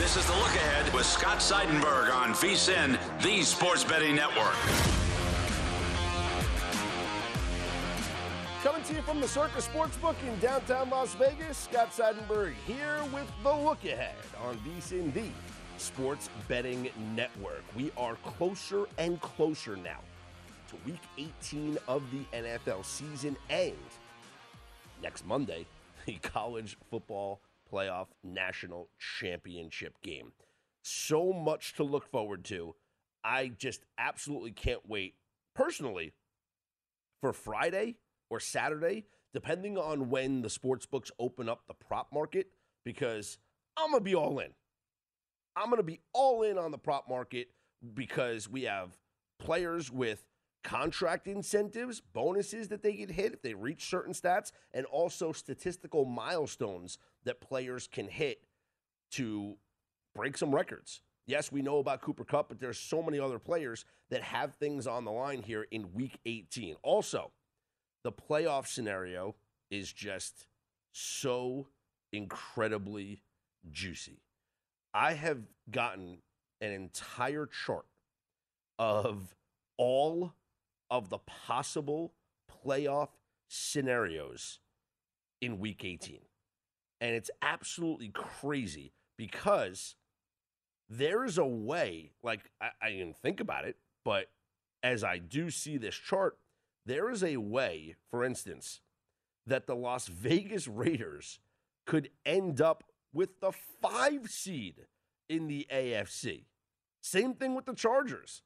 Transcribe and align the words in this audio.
This 0.00 0.16
is 0.16 0.24
the 0.24 0.32
look 0.32 0.56
ahead 0.56 0.94
with 0.94 1.04
Scott 1.04 1.40
Seidenberg 1.40 2.10
on 2.10 2.32
VSIN, 2.32 2.98
the 3.22 3.42
Sports 3.42 3.84
Betting 3.84 4.16
Network. 4.16 4.54
Coming 8.62 8.82
to 8.84 8.94
you 8.94 9.02
from 9.02 9.20
the 9.20 9.28
Circus 9.28 9.68
Sportsbook 9.68 10.16
in 10.26 10.38
downtown 10.38 10.88
Las 10.88 11.14
Vegas, 11.16 11.58
Scott 11.58 11.90
Seidenberg 11.90 12.54
here 12.66 12.96
with 13.12 13.30
the 13.42 13.52
look 13.52 13.84
ahead 13.84 14.14
on 14.42 14.56
VSIN, 14.60 15.12
the 15.12 15.28
Sports 15.76 16.30
Betting 16.48 16.88
Network. 17.14 17.62
We 17.76 17.92
are 17.98 18.14
closer 18.24 18.86
and 18.96 19.20
closer 19.20 19.76
now 19.76 20.00
to 20.68 20.76
week 20.86 21.02
18 21.42 21.76
of 21.88 22.02
the 22.10 22.38
NFL 22.38 22.86
season 22.86 23.36
and 23.50 23.76
next 25.02 25.26
Monday, 25.26 25.66
the 26.06 26.14
college 26.22 26.78
football 26.90 27.42
playoff 27.70 28.08
national 28.24 28.88
championship 28.98 29.94
game. 30.02 30.32
So 30.82 31.32
much 31.32 31.74
to 31.74 31.84
look 31.84 32.10
forward 32.10 32.44
to. 32.46 32.74
I 33.22 33.48
just 33.48 33.84
absolutely 33.98 34.52
can't 34.52 34.88
wait 34.88 35.14
personally 35.54 36.14
for 37.20 37.32
Friday 37.32 37.96
or 38.30 38.40
Saturday, 38.40 39.04
depending 39.34 39.76
on 39.76 40.08
when 40.08 40.42
the 40.42 40.50
sports 40.50 40.86
books 40.86 41.10
open 41.18 41.48
up 41.48 41.62
the 41.68 41.74
prop 41.74 42.08
market, 42.12 42.48
because 42.84 43.38
I'm 43.76 43.90
going 43.90 44.00
to 44.00 44.04
be 44.04 44.14
all 44.14 44.38
in. 44.38 44.50
I'm 45.56 45.66
going 45.66 45.78
to 45.78 45.82
be 45.82 46.00
all 46.12 46.42
in 46.42 46.56
on 46.58 46.70
the 46.70 46.78
prop 46.78 47.08
market 47.08 47.48
because 47.94 48.48
we 48.48 48.62
have 48.62 48.96
players 49.38 49.90
with 49.90 50.24
contract 50.62 51.26
incentives, 51.26 52.00
bonuses 52.00 52.68
that 52.68 52.82
they 52.82 52.92
get 52.94 53.10
hit 53.10 53.32
if 53.32 53.42
they 53.42 53.54
reach 53.54 53.88
certain 53.88 54.12
stats, 54.12 54.52
and 54.72 54.86
also 54.86 55.32
statistical 55.32 56.04
milestones 56.04 56.98
that 57.24 57.40
players 57.40 57.88
can 57.90 58.08
hit 58.08 58.42
to 59.12 59.56
break 60.14 60.36
some 60.36 60.54
records. 60.54 61.00
Yes, 61.26 61.52
we 61.52 61.62
know 61.62 61.78
about 61.78 62.00
Cooper 62.00 62.24
Kupp, 62.24 62.48
but 62.48 62.58
there's 62.58 62.78
so 62.78 63.02
many 63.02 63.20
other 63.20 63.38
players 63.38 63.84
that 64.10 64.22
have 64.22 64.54
things 64.54 64.86
on 64.86 65.04
the 65.04 65.12
line 65.12 65.42
here 65.42 65.66
in 65.70 65.92
week 65.94 66.18
18. 66.26 66.76
Also, 66.82 67.30
the 68.02 68.12
playoff 68.12 68.66
scenario 68.66 69.36
is 69.70 69.92
just 69.92 70.46
so 70.92 71.68
incredibly 72.12 73.22
juicy. 73.70 74.22
I 74.92 75.12
have 75.12 75.38
gotten 75.70 76.18
an 76.60 76.72
entire 76.72 77.46
chart 77.46 77.86
of 78.78 79.36
all 79.76 80.34
of 80.90 81.08
the 81.08 81.18
possible 81.18 82.12
playoff 82.64 83.08
scenarios 83.48 84.60
in 85.40 85.58
week 85.58 85.84
18. 85.84 86.18
And 87.00 87.14
it's 87.14 87.30
absolutely 87.40 88.08
crazy 88.08 88.92
because 89.16 89.94
there 90.88 91.24
is 91.24 91.38
a 91.38 91.46
way, 91.46 92.12
like, 92.22 92.50
I, 92.60 92.70
I 92.82 92.90
didn't 92.90 93.16
think 93.16 93.40
about 93.40 93.64
it, 93.64 93.76
but 94.04 94.30
as 94.82 95.04
I 95.04 95.18
do 95.18 95.50
see 95.50 95.76
this 95.78 95.94
chart, 95.94 96.36
there 96.84 97.10
is 97.10 97.22
a 97.22 97.36
way, 97.36 97.96
for 98.10 98.24
instance, 98.24 98.80
that 99.46 99.66
the 99.66 99.76
Las 99.76 100.08
Vegas 100.08 100.66
Raiders 100.66 101.38
could 101.86 102.10
end 102.24 102.60
up 102.60 102.84
with 103.12 103.40
the 103.40 103.52
five 103.80 104.28
seed 104.28 104.86
in 105.28 105.46
the 105.46 105.66
AFC. 105.72 106.44
Same 107.00 107.34
thing 107.34 107.54
with 107.54 107.66
the 107.66 107.74
Chargers. 107.74 108.42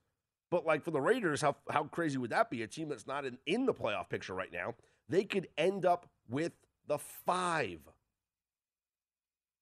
But 0.54 0.64
like 0.64 0.84
for 0.84 0.92
the 0.92 1.00
Raiders, 1.00 1.40
how 1.40 1.56
how 1.68 1.82
crazy 1.82 2.16
would 2.16 2.30
that 2.30 2.48
be? 2.48 2.62
A 2.62 2.68
team 2.68 2.88
that's 2.88 3.08
not 3.08 3.24
in, 3.24 3.38
in 3.44 3.66
the 3.66 3.74
playoff 3.74 4.08
picture 4.08 4.34
right 4.34 4.52
now, 4.52 4.76
they 5.08 5.24
could 5.24 5.48
end 5.58 5.84
up 5.84 6.08
with 6.28 6.52
the 6.86 6.96
five. 6.96 7.80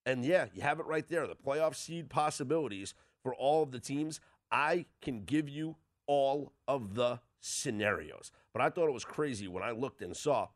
And 0.05 0.23
yeah, 0.23 0.49
you 0.53 0.61
have 0.61 0.81
it 0.81 0.85
right 0.85 1.09
there. 1.09 1.27
The 1.27 1.35
playoff 1.35 1.77
seed 1.77 2.11
possibilities 2.11 2.93
for 3.23 3.35
all 3.35 3.63
of 3.63 3.71
the 3.71 3.81
teams. 3.81 4.21
I 4.51 4.85
can 5.01 5.25
give 5.25 5.49
you 5.49 5.77
all 6.07 6.53
of 6.69 6.95
the 6.95 7.21
scenarios. 7.41 8.31
But 8.53 8.61
I 8.61 8.69
thought 8.69 8.89
it 8.89 8.93
was 8.93 9.07
crazy 9.07 9.49
when 9.49 9.63
I 9.63 9.71
looked 9.71 10.03
and 10.03 10.15
saw 10.15 10.49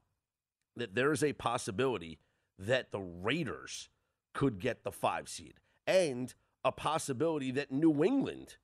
that 0.77 0.95
there 0.95 1.13
is 1.13 1.25
a 1.25 1.33
possibility 1.33 2.19
that 2.59 2.93
the 2.93 3.01
Raiders 3.01 3.89
could 4.35 4.59
get 4.59 4.85
the 4.85 4.93
five 4.93 5.31
seed 5.31 5.55
and 5.87 6.35
a 6.63 6.73
possibility 6.73 7.53
that 7.53 7.73
New 7.73 8.05
England 8.05 8.59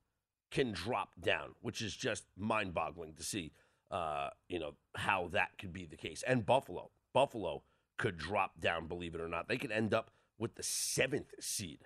can 0.52 0.70
drop 0.72 1.10
down, 1.20 1.54
which 1.62 1.80
is 1.82 1.96
just 1.96 2.24
mind 2.36 2.74
boggling 2.74 3.14
to 3.14 3.24
see, 3.24 3.52
uh, 3.90 4.28
you 4.48 4.58
know, 4.58 4.74
how 4.94 5.28
that 5.32 5.58
could 5.58 5.72
be 5.72 5.86
the 5.86 5.96
case. 5.96 6.22
And 6.26 6.46
Buffalo, 6.46 6.90
Buffalo 7.12 7.62
could 7.96 8.18
drop 8.18 8.60
down, 8.60 8.86
believe 8.86 9.14
it 9.14 9.20
or 9.20 9.28
not. 9.28 9.48
They 9.48 9.56
could 9.56 9.72
end 9.72 9.94
up 9.94 10.10
with 10.38 10.54
the 10.54 10.62
seventh 10.62 11.32
seed. 11.40 11.80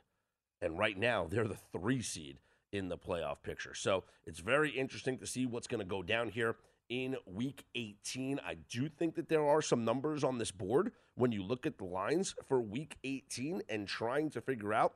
And 0.60 0.78
right 0.78 0.98
now, 0.98 1.26
they're 1.30 1.46
the 1.46 1.58
three 1.72 2.02
seed 2.02 2.38
in 2.72 2.88
the 2.88 2.98
playoff 2.98 3.42
picture. 3.42 3.74
So 3.74 4.04
it's 4.26 4.40
very 4.40 4.70
interesting 4.70 5.18
to 5.18 5.26
see 5.26 5.46
what's 5.46 5.68
going 5.68 5.80
to 5.80 5.86
go 5.86 6.02
down 6.02 6.28
here 6.28 6.56
in 6.88 7.16
week 7.24 7.64
18. 7.74 8.40
I 8.44 8.56
do 8.68 8.88
think 8.88 9.14
that 9.14 9.28
there 9.28 9.46
are 9.46 9.62
some 9.62 9.84
numbers 9.84 10.24
on 10.24 10.38
this 10.38 10.50
board 10.50 10.92
when 11.14 11.30
you 11.30 11.42
look 11.42 11.66
at 11.66 11.78
the 11.78 11.84
lines 11.84 12.34
for 12.48 12.60
week 12.60 12.96
18 13.04 13.62
and 13.68 13.86
trying 13.86 14.30
to 14.30 14.40
figure 14.40 14.74
out 14.74 14.94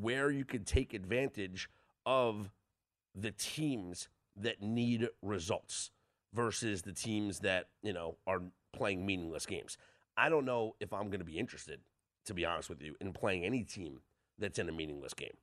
where 0.00 0.30
you 0.30 0.44
could 0.44 0.66
take 0.66 0.94
advantage 0.94 1.68
of 2.06 2.50
the 3.20 3.32
teams 3.32 4.08
that 4.36 4.62
need 4.62 5.08
results 5.22 5.90
versus 6.32 6.82
the 6.82 6.92
teams 6.92 7.40
that, 7.40 7.68
you 7.82 7.92
know, 7.92 8.16
are 8.26 8.42
playing 8.72 9.04
meaningless 9.04 9.46
games. 9.46 9.76
I 10.16 10.28
don't 10.28 10.44
know 10.44 10.76
if 10.80 10.92
I'm 10.92 11.08
going 11.08 11.20
to 11.20 11.24
be 11.24 11.38
interested, 11.38 11.80
to 12.26 12.34
be 12.34 12.44
honest 12.44 12.68
with 12.68 12.82
you, 12.82 12.94
in 13.00 13.12
playing 13.12 13.44
any 13.44 13.62
team 13.62 14.00
that's 14.38 14.58
in 14.58 14.68
a 14.68 14.72
meaningless 14.72 15.14
game. 15.14 15.36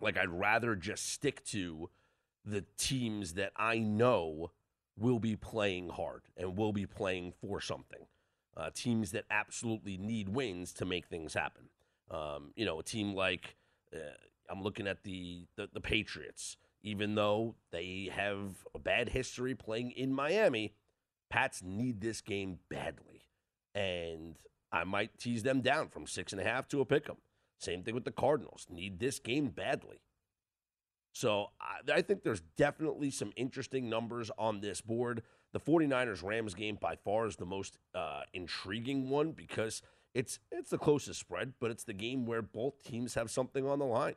Like, 0.00 0.16
I'd 0.16 0.30
rather 0.30 0.76
just 0.76 1.12
stick 1.12 1.44
to 1.46 1.90
the 2.44 2.64
teams 2.76 3.34
that 3.34 3.52
I 3.56 3.78
know 3.78 4.52
will 4.96 5.18
be 5.18 5.36
playing 5.36 5.90
hard 5.90 6.22
and 6.36 6.56
will 6.56 6.72
be 6.72 6.86
playing 6.86 7.32
for 7.40 7.60
something. 7.60 8.06
Uh, 8.56 8.70
teams 8.74 9.12
that 9.12 9.24
absolutely 9.30 9.96
need 9.96 10.28
wins 10.28 10.72
to 10.74 10.84
make 10.84 11.06
things 11.06 11.34
happen. 11.34 11.64
Um, 12.10 12.52
you 12.56 12.64
know, 12.64 12.78
a 12.80 12.82
team 12.82 13.14
like 13.14 13.56
uh, 13.94 13.98
I'm 14.50 14.62
looking 14.62 14.86
at 14.86 15.04
the, 15.04 15.46
the, 15.56 15.68
the 15.72 15.80
Patriots, 15.80 16.56
even 16.82 17.14
though 17.14 17.54
they 17.70 18.10
have 18.12 18.64
a 18.74 18.78
bad 18.78 19.10
history 19.10 19.54
playing 19.54 19.92
in 19.92 20.12
Miami. 20.12 20.74
Pats 21.30 21.62
need 21.62 22.00
this 22.00 22.22
game 22.22 22.58
badly, 22.70 23.28
and 23.74 24.36
I 24.72 24.84
might 24.84 25.18
tease 25.18 25.42
them 25.42 25.60
down 25.60 25.88
from 25.88 26.06
six 26.06 26.32
and 26.32 26.40
a 26.40 26.44
half 26.44 26.68
to 26.68 26.80
a 26.80 26.86
pick 26.86 27.08
'em. 27.08 27.18
Same 27.58 27.82
thing 27.82 27.94
with 27.94 28.04
the 28.04 28.12
Cardinals. 28.12 28.66
Need 28.70 28.98
this 28.98 29.18
game 29.18 29.48
badly. 29.48 30.00
So 31.12 31.48
I, 31.60 31.96
I, 31.96 32.02
think 32.02 32.22
there's 32.22 32.42
definitely 32.56 33.10
some 33.10 33.32
interesting 33.34 33.90
numbers 33.90 34.30
on 34.38 34.60
this 34.60 34.80
board. 34.80 35.22
The 35.52 35.60
49ers 35.60 36.22
Rams 36.22 36.54
game 36.54 36.78
by 36.80 36.96
far 36.96 37.26
is 37.26 37.36
the 37.36 37.46
most 37.46 37.78
uh, 37.94 38.22
intriguing 38.32 39.08
one 39.08 39.32
because 39.32 39.82
it's 40.14 40.38
it's 40.52 40.70
the 40.70 40.78
closest 40.78 41.18
spread, 41.20 41.54
but 41.60 41.70
it's 41.70 41.84
the 41.84 41.92
game 41.92 42.26
where 42.26 42.42
both 42.42 42.82
teams 42.84 43.14
have 43.14 43.30
something 43.30 43.66
on 43.66 43.78
the 43.78 43.84
line. 43.84 44.14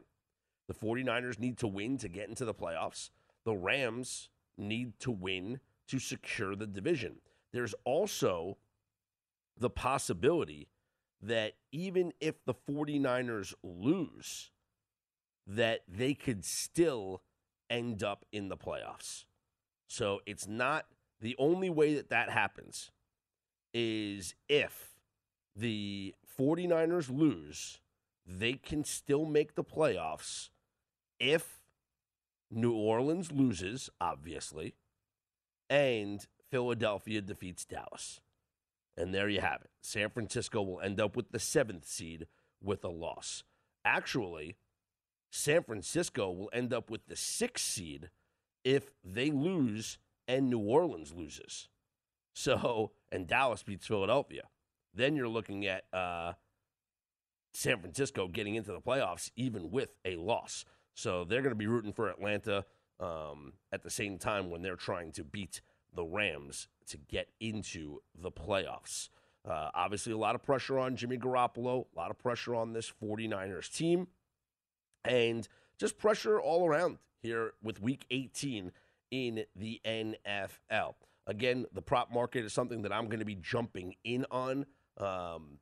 The 0.71 0.88
49ers 0.88 1.38
need 1.38 1.57
to 1.57 1.68
win 1.68 1.97
to 1.97 2.07
get 2.07 2.29
into 2.29 2.45
the 2.45 2.53
playoffs. 2.53 3.09
The 3.44 3.53
Rams 3.53 4.29
need 4.57 4.97
to 5.01 5.12
win 5.12 5.59
to 5.89 6.00
secure 6.00 6.56
the 6.56 6.65
division. 6.65 7.18
There's 7.51 7.75
also 7.83 8.57
the 9.59 9.69
possibility 9.69 10.69
that 11.21 11.56
even 11.73 12.13
if 12.21 12.45
the 12.45 12.53
49ers 12.53 13.53
lose, 13.62 14.51
that 15.45 15.81
they 15.89 16.13
could 16.13 16.45
still 16.45 17.21
end 17.69 18.01
up 18.01 18.25
in 18.31 18.47
the 18.47 18.56
playoffs. 18.56 19.25
So 19.88 20.21
it's 20.25 20.47
not 20.47 20.85
the 21.19 21.35
only 21.38 21.69
way 21.69 21.95
that 21.95 22.09
that 22.12 22.29
happens 22.29 22.91
is 23.74 24.35
if 24.47 24.95
the 25.53 26.15
49ers 26.39 27.09
lose, 27.13 27.81
they 28.25 28.53
can 28.53 28.85
still 28.85 29.25
make 29.25 29.56
the 29.56 29.65
playoffs 29.65 30.50
if 31.21 31.62
New 32.50 32.73
Orleans 32.73 33.31
loses, 33.31 33.89
obviously, 34.01 34.73
and 35.69 36.25
Philadelphia 36.50 37.21
defeats 37.21 37.63
Dallas. 37.63 38.19
And 38.97 39.13
there 39.13 39.29
you 39.29 39.39
have 39.39 39.62
it. 39.62 39.69
San 39.81 40.09
Francisco 40.09 40.62
will 40.62 40.81
end 40.81 41.00
up 41.00 41.15
with 41.15 41.31
the 41.31 41.39
seventh 41.39 41.88
seed 41.88 42.27
with 42.62 42.83
a 42.83 42.89
loss. 42.89 43.44
Actually, 43.85 44.57
San 45.29 45.63
Francisco 45.63 46.29
will 46.29 46.50
end 46.51 46.73
up 46.73 46.89
with 46.89 47.07
the 47.07 47.15
sixth 47.15 47.65
seed 47.65 48.09
if 48.65 48.91
they 49.03 49.31
lose 49.31 49.97
and 50.27 50.50
New 50.50 50.59
Orleans 50.59 51.13
loses. 51.13 51.69
So, 52.33 52.91
and 53.12 53.27
Dallas 53.27 53.63
beats 53.63 53.88
Philadelphia. 53.88 54.44
Then 54.94 55.15
you're 55.15 55.27
looking 55.27 55.65
at 55.65 55.85
uh, 55.94 56.33
San 57.53 57.79
Francisco 57.79 58.27
getting 58.27 58.56
into 58.56 58.71
the 58.71 58.81
playoffs 58.81 59.31
even 59.35 59.71
with 59.71 59.95
a 60.03 60.15
loss. 60.15 60.65
So 61.01 61.24
they're 61.24 61.42
going 61.42 61.51
to 61.51 61.56
be 61.56 61.65
rooting 61.65 61.94
for 61.94 62.09
Atlanta 62.09 62.63
um, 63.00 63.53
at 63.71 63.81
the 63.81 63.89
same 63.89 64.19
time 64.19 64.51
when 64.51 64.62
they're 64.62 64.75
trying 64.75 65.12
to 65.13 65.24
beat 65.24 65.62
the 65.95 66.03
Rams 66.03 66.68
to 66.89 66.98
get 66.98 67.30
into 67.39 68.01
the 68.15 68.30
playoffs. 68.31 69.09
Uh, 69.44 69.71
obviously, 69.74 70.13
a 70.13 70.18
lot 70.18 70.36
of 70.36 70.44
pressure 70.44 70.77
on 70.77 70.95
Jimmy 70.95 71.18
Garoppolo, 71.18 71.86
a 71.92 72.00
lot 72.00 72.12
of 72.12 72.19
pressure 72.19 72.53
on 72.53 72.74
this 72.74 72.94
49ers 73.01 73.75
team, 73.75 74.09
and 75.03 75.48
just 75.80 75.98
pressure 75.98 76.39
all 76.39 76.68
around 76.68 77.00
here 77.24 77.53
with 77.63 77.81
week 77.81 78.06
18 78.12 78.71
in 79.09 79.45
the 79.56 79.81
NFL. 79.83 80.94
Again, 81.25 81.65
the 81.74 81.81
prop 81.81 82.13
market 82.13 82.45
is 82.45 82.53
something 82.53 82.83
that 82.83 82.94
I'm 82.94 83.06
going 83.06 83.19
to 83.19 83.25
be 83.25 83.39
jumping 83.42 83.95
in 84.03 84.27
on 84.30 84.68
um, 85.00 85.57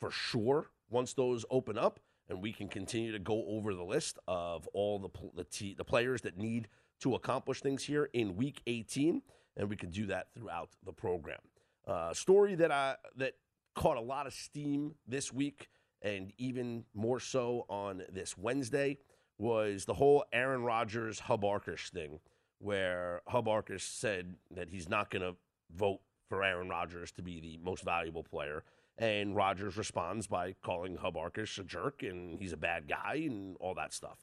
for 0.00 0.10
sure 0.10 0.70
once 0.88 1.12
those 1.12 1.44
open 1.50 1.76
up, 1.76 2.00
and 2.30 2.40
we 2.40 2.52
can 2.52 2.68
continue 2.68 3.12
to 3.12 3.18
go 3.18 3.44
over 3.48 3.74
the 3.74 3.82
list 3.82 4.18
of 4.26 4.66
all 4.72 4.98
the 4.98 5.08
the, 5.34 5.44
t- 5.44 5.74
the 5.74 5.84
players 5.84 6.22
that 6.22 6.38
need 6.38 6.68
to 7.00 7.14
accomplish 7.14 7.60
things 7.60 7.82
here 7.82 8.08
in 8.12 8.36
Week 8.36 8.62
18, 8.66 9.22
and 9.56 9.68
we 9.68 9.76
can 9.76 9.90
do 9.90 10.06
that 10.06 10.28
throughout 10.34 10.70
the 10.84 10.92
program. 10.92 11.40
Uh, 11.86 12.14
story 12.14 12.54
that 12.54 12.70
I 12.70 12.96
that 13.16 13.34
caught 13.74 13.96
a 13.96 14.02
lot 14.02 14.26
of 14.26 14.32
steam 14.32 14.94
this 15.06 15.32
week, 15.32 15.68
and 16.02 16.32
even 16.38 16.84
more 16.94 17.20
so 17.20 17.66
on 17.68 18.02
this 18.12 18.38
Wednesday, 18.38 18.98
was 19.38 19.84
the 19.84 19.94
whole 19.94 20.24
Aaron 20.32 20.62
Rodgers 20.62 21.18
Hub 21.20 21.42
Arkush 21.42 21.90
thing, 21.90 22.20
where 22.58 23.22
Hub 23.26 23.46
Arkush 23.46 23.80
said 23.80 24.36
that 24.54 24.68
he's 24.68 24.88
not 24.88 25.10
going 25.10 25.22
to 25.22 25.36
vote 25.74 26.00
for 26.28 26.44
Aaron 26.44 26.68
Rodgers 26.68 27.10
to 27.12 27.22
be 27.22 27.40
the 27.40 27.58
most 27.62 27.82
valuable 27.82 28.22
player. 28.22 28.62
And 29.00 29.34
Rodgers 29.34 29.78
responds 29.78 30.26
by 30.26 30.54
calling 30.62 30.96
Hub 30.96 31.14
Arkush 31.14 31.58
a 31.58 31.64
jerk 31.64 32.02
and 32.02 32.38
he's 32.38 32.52
a 32.52 32.58
bad 32.58 32.86
guy 32.86 33.14
and 33.26 33.56
all 33.58 33.74
that 33.74 33.94
stuff. 33.94 34.18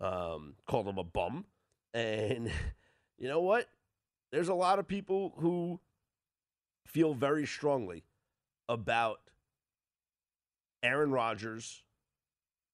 Um, 0.00 0.54
called 0.68 0.86
him 0.86 0.98
a 0.98 1.04
bum. 1.04 1.46
And 1.92 2.50
you 3.18 3.26
know 3.26 3.40
what? 3.40 3.66
There's 4.30 4.48
a 4.48 4.54
lot 4.54 4.78
of 4.78 4.86
people 4.86 5.34
who 5.38 5.80
feel 6.86 7.12
very 7.12 7.44
strongly 7.44 8.04
about 8.68 9.18
Aaron 10.80 11.10
Rodgers, 11.10 11.82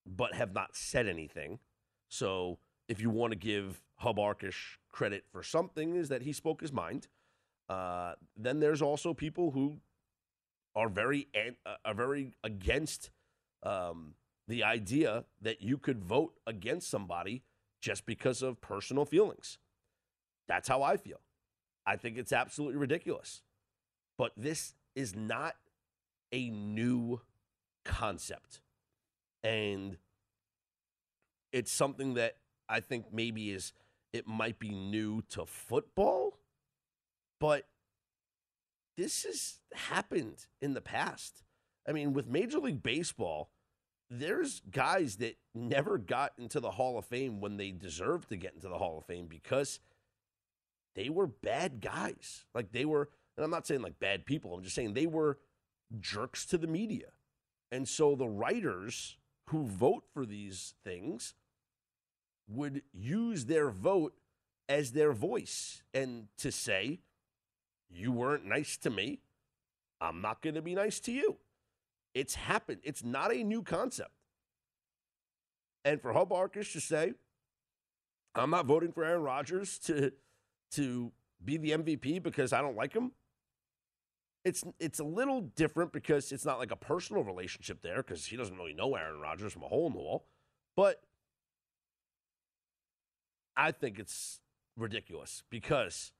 but 0.05 0.35
have 0.35 0.53
not 0.53 0.77
said 0.77 1.09
anything. 1.09 1.59
So 2.11 2.59
if 2.87 3.01
you 3.01 3.09
want 3.09 3.33
to 3.33 3.39
give 3.39 3.83
Hub 3.97 4.19
Arkush 4.19 4.77
credit 4.93 5.25
for 5.33 5.43
something, 5.43 5.97
is 5.97 6.11
that 6.11 6.21
he 6.21 6.35
spoke 6.35 6.61
his 6.61 6.73
mind. 6.73 7.09
Uh, 7.69 8.13
then 8.37 8.61
there's 8.61 8.83
also 8.83 9.15
people 9.15 9.53
who 9.53 9.79
are 10.77 10.89
very 10.89 11.27
uh, 11.35 11.75
are 11.85 11.95
very 11.95 12.35
against 12.45 13.11
um, 13.63 14.15
the 14.47 14.63
idea 14.63 15.25
that 15.43 15.63
you 15.63 15.79
could 15.79 16.05
vote 16.05 16.35
against 16.47 16.89
somebody 16.89 17.43
just 17.81 18.07
because 18.07 18.43
of 18.43 18.61
personal 18.61 19.05
feelings. 19.05 19.59
That's 20.47 20.69
how 20.69 20.83
I 20.83 20.97
feel. 20.97 21.21
I 21.87 21.97
think 21.97 22.19
it's 22.19 22.33
absolutely 22.33 22.77
ridiculous. 22.77 23.43
But 24.19 24.33
this 24.37 24.75
is 24.95 25.15
not 25.15 25.57
a 26.33 26.51
new 26.51 27.21
concept. 27.85 28.61
And 29.43 29.97
it's 31.53 31.73
something 31.73 32.15
that 32.15 32.37
I 32.69 32.81
think 32.81 33.07
maybe 33.13 33.51
is 33.51 33.73
it 34.13 34.27
might 34.27 34.59
be 34.59 34.71
new 34.71 35.23
to 35.31 35.47
football, 35.47 36.39
but 37.39 37.67
this 38.97 39.25
has 39.25 39.59
happened 39.75 40.47
in 40.61 40.75
the 40.75 40.81
past. 40.81 41.43
I 41.89 41.93
mean, 41.93 42.13
with 42.13 42.27
Major 42.27 42.59
League 42.59 42.83
Baseball, 42.83 43.51
there's 44.11 44.63
guys 44.71 45.17
that 45.17 45.37
never 45.55 45.99
got 45.99 46.33
into 46.39 46.61
the 46.61 46.71
Hall 46.71 46.99
of 46.99 47.05
Fame 47.05 47.41
when 47.41 47.57
they 47.57 47.71
deserved 47.71 48.29
to 48.29 48.37
get 48.37 48.55
into 48.55 48.69
the 48.69 48.79
Hall 48.79 48.99
of 48.99 49.07
Fame 49.07 49.27
because 49.27 49.81
they 50.95 51.09
were 51.09 51.27
bad 51.27 51.81
guys. 51.81 52.45
Like 52.55 52.73
they 52.73 52.85
were, 52.85 53.11
and 53.37 53.45
I'm 53.45 53.51
not 53.51 53.67
saying 53.67 53.83
like 53.83 53.99
bad 53.99 54.25
people, 54.25 54.55
I'm 54.55 54.63
just 54.63 54.75
saying 54.75 54.95
they 54.95 55.07
were 55.07 55.39
jerks 56.01 56.47
to 56.47 56.59
the 56.59 56.67
media. 56.67 57.09
And 57.73 57.89
so 57.89 58.15
the 58.15 58.29
writers 58.29 59.17
who 59.51 59.67
vote 59.67 60.05
for 60.13 60.25
these 60.25 60.75
things 60.85 61.35
would 62.49 62.83
use 62.93 63.47
their 63.47 63.71
vote 63.71 64.15
as 64.69 64.93
their 64.93 65.13
voice 65.13 65.83
and 65.93 66.29
to 66.39 66.51
say, 66.51 67.01
you 67.91 68.13
weren't 68.13 68.45
nice 68.45 68.77
to 68.79 68.91
me. 68.91 69.21
I'm 70.01 70.21
not 70.21 70.43
going 70.43 70.55
to 70.55 70.63
be 70.63 70.75
nice 70.75 71.01
to 71.01 71.13
you. 71.13 71.37
It's 72.15 72.35
happened. 72.35 72.81
It's 72.83 73.05
not 73.05 73.33
a 73.33 73.43
new 73.43 73.63
concept. 73.63 74.11
And 75.85 76.01
for 76.01 76.13
Hub 76.13 76.31
Arkush 76.31 76.73
to 76.73 76.81
say, 76.81 77.15
I'm 78.35 78.51
not 78.51 78.67
voting 78.67 78.93
for 78.93 79.05
Aaron 79.05 79.23
Rodgers 79.23 79.79
to, 79.81 80.13
to 80.73 81.13
be 81.45 81.57
the 81.57 81.71
MVP 81.71 82.23
because 82.23 82.53
I 82.53 82.61
don't 82.61 82.77
like 82.77 82.93
him. 82.93 83.13
It's 84.45 84.63
it's 84.79 85.01
a 85.01 85.05
little 85.05 85.41
different 85.41 85.93
because 85.93 86.31
it's 86.31 86.45
not 86.45 86.61
like 86.61 86.71
a 86.71 86.77
personal 86.77 87.25
relationship 87.25 87.83
there 87.83 87.97
because 87.97 88.27
he 88.27 88.37
doesn't 88.37 88.57
really 88.57 88.75
know 88.75 88.95
Aaron 88.95 89.21
Rodgers 89.21 89.53
from 89.53 89.65
a 89.65 89.69
hole 89.69 89.89
in 89.89 89.93
the 89.93 89.99
wall. 89.99 90.27
But 90.77 91.03
I 93.57 93.73
think 93.73 93.99
it's 93.99 94.41
ridiculous 94.77 95.43
because 95.51 96.13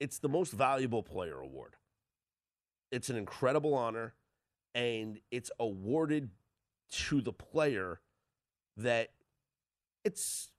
it's 0.00 0.18
the 0.18 0.28
most 0.28 0.52
valuable 0.52 1.02
player 1.02 1.38
award. 1.38 1.76
It's 2.90 3.10
an 3.10 3.16
incredible 3.16 3.74
honor, 3.74 4.14
and 4.74 5.20
it's 5.30 5.50
awarded 5.60 6.30
to 6.90 7.20
the 7.20 7.32
player 7.32 8.00
that 8.76 9.10
it's 10.04 10.50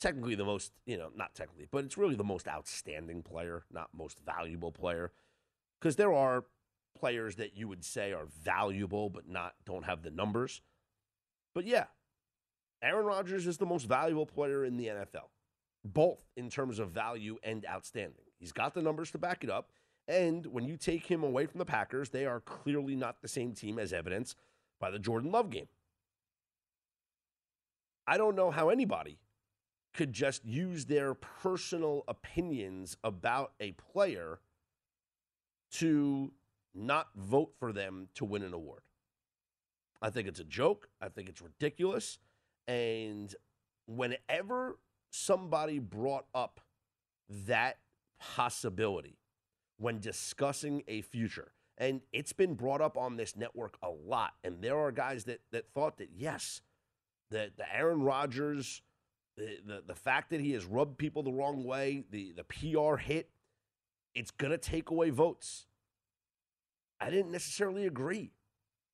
technically 0.00 0.34
the 0.34 0.44
most, 0.44 0.72
you 0.86 0.96
know, 0.96 1.10
not 1.16 1.34
technically, 1.34 1.66
but 1.70 1.84
it's 1.84 1.98
really 1.98 2.14
the 2.14 2.22
most 2.24 2.46
outstanding 2.46 3.22
player, 3.22 3.64
not 3.72 3.88
most 3.96 4.18
valuable 4.24 4.70
player. 4.70 5.12
Because 5.80 5.96
there 5.96 6.12
are 6.12 6.44
players 6.98 7.36
that 7.36 7.56
you 7.56 7.68
would 7.68 7.84
say 7.84 8.12
are 8.12 8.26
valuable 8.42 9.08
but 9.08 9.28
not 9.28 9.54
don't 9.64 9.84
have 9.84 10.02
the 10.02 10.10
numbers. 10.10 10.60
But 11.54 11.66
yeah, 11.66 11.86
Aaron 12.82 13.06
Rodgers 13.06 13.46
is 13.46 13.58
the 13.58 13.66
most 13.66 13.86
valuable 13.86 14.26
player 14.26 14.64
in 14.64 14.76
the 14.76 14.86
NFL, 14.86 15.28
both 15.84 16.18
in 16.36 16.50
terms 16.50 16.78
of 16.78 16.90
value 16.90 17.38
and 17.42 17.64
outstanding. 17.66 18.29
He's 18.40 18.52
got 18.52 18.74
the 18.74 18.82
numbers 18.82 19.10
to 19.12 19.18
back 19.18 19.44
it 19.44 19.50
up. 19.50 19.70
And 20.08 20.46
when 20.46 20.64
you 20.64 20.76
take 20.76 21.06
him 21.06 21.22
away 21.22 21.46
from 21.46 21.58
the 21.58 21.64
Packers, 21.64 22.08
they 22.08 22.26
are 22.26 22.40
clearly 22.40 22.96
not 22.96 23.22
the 23.22 23.28
same 23.28 23.52
team 23.52 23.78
as 23.78 23.92
evidenced 23.92 24.36
by 24.80 24.90
the 24.90 24.98
Jordan 24.98 25.30
Love 25.30 25.50
game. 25.50 25.68
I 28.06 28.16
don't 28.16 28.34
know 28.34 28.50
how 28.50 28.70
anybody 28.70 29.18
could 29.94 30.12
just 30.12 30.44
use 30.44 30.86
their 30.86 31.14
personal 31.14 32.02
opinions 32.08 32.96
about 33.04 33.52
a 33.60 33.72
player 33.72 34.40
to 35.72 36.32
not 36.74 37.08
vote 37.14 37.52
for 37.58 37.72
them 37.72 38.08
to 38.14 38.24
win 38.24 38.42
an 38.42 38.54
award. 38.54 38.82
I 40.02 40.10
think 40.10 40.26
it's 40.26 40.40
a 40.40 40.44
joke. 40.44 40.88
I 41.00 41.08
think 41.08 41.28
it's 41.28 41.42
ridiculous. 41.42 42.18
And 42.66 43.34
whenever 43.86 44.78
somebody 45.10 45.78
brought 45.78 46.26
up 46.34 46.60
that 47.46 47.78
possibility 48.20 49.18
when 49.78 49.98
discussing 49.98 50.82
a 50.86 51.02
future. 51.02 51.52
And 51.78 52.02
it's 52.12 52.34
been 52.34 52.54
brought 52.54 52.82
up 52.82 52.98
on 52.98 53.16
this 53.16 53.36
network 53.36 53.78
a 53.82 53.88
lot. 53.88 54.32
And 54.44 54.60
there 54.60 54.78
are 54.78 54.92
guys 54.92 55.24
that, 55.24 55.40
that 55.52 55.72
thought 55.72 55.96
that, 55.98 56.10
yes, 56.14 56.60
the, 57.30 57.50
the 57.56 57.64
Aaron 57.74 58.02
Rodgers, 58.02 58.82
the, 59.36 59.58
the, 59.64 59.82
the 59.86 59.94
fact 59.94 60.30
that 60.30 60.40
he 60.40 60.52
has 60.52 60.66
rubbed 60.66 60.98
people 60.98 61.22
the 61.22 61.32
wrong 61.32 61.64
way, 61.64 62.04
the, 62.10 62.32
the 62.32 62.44
PR 62.44 62.96
hit, 62.96 63.30
it's 64.14 64.30
going 64.30 64.50
to 64.50 64.58
take 64.58 64.90
away 64.90 65.08
votes. 65.08 65.66
I 67.00 67.08
didn't 67.08 67.32
necessarily 67.32 67.86
agree 67.86 68.32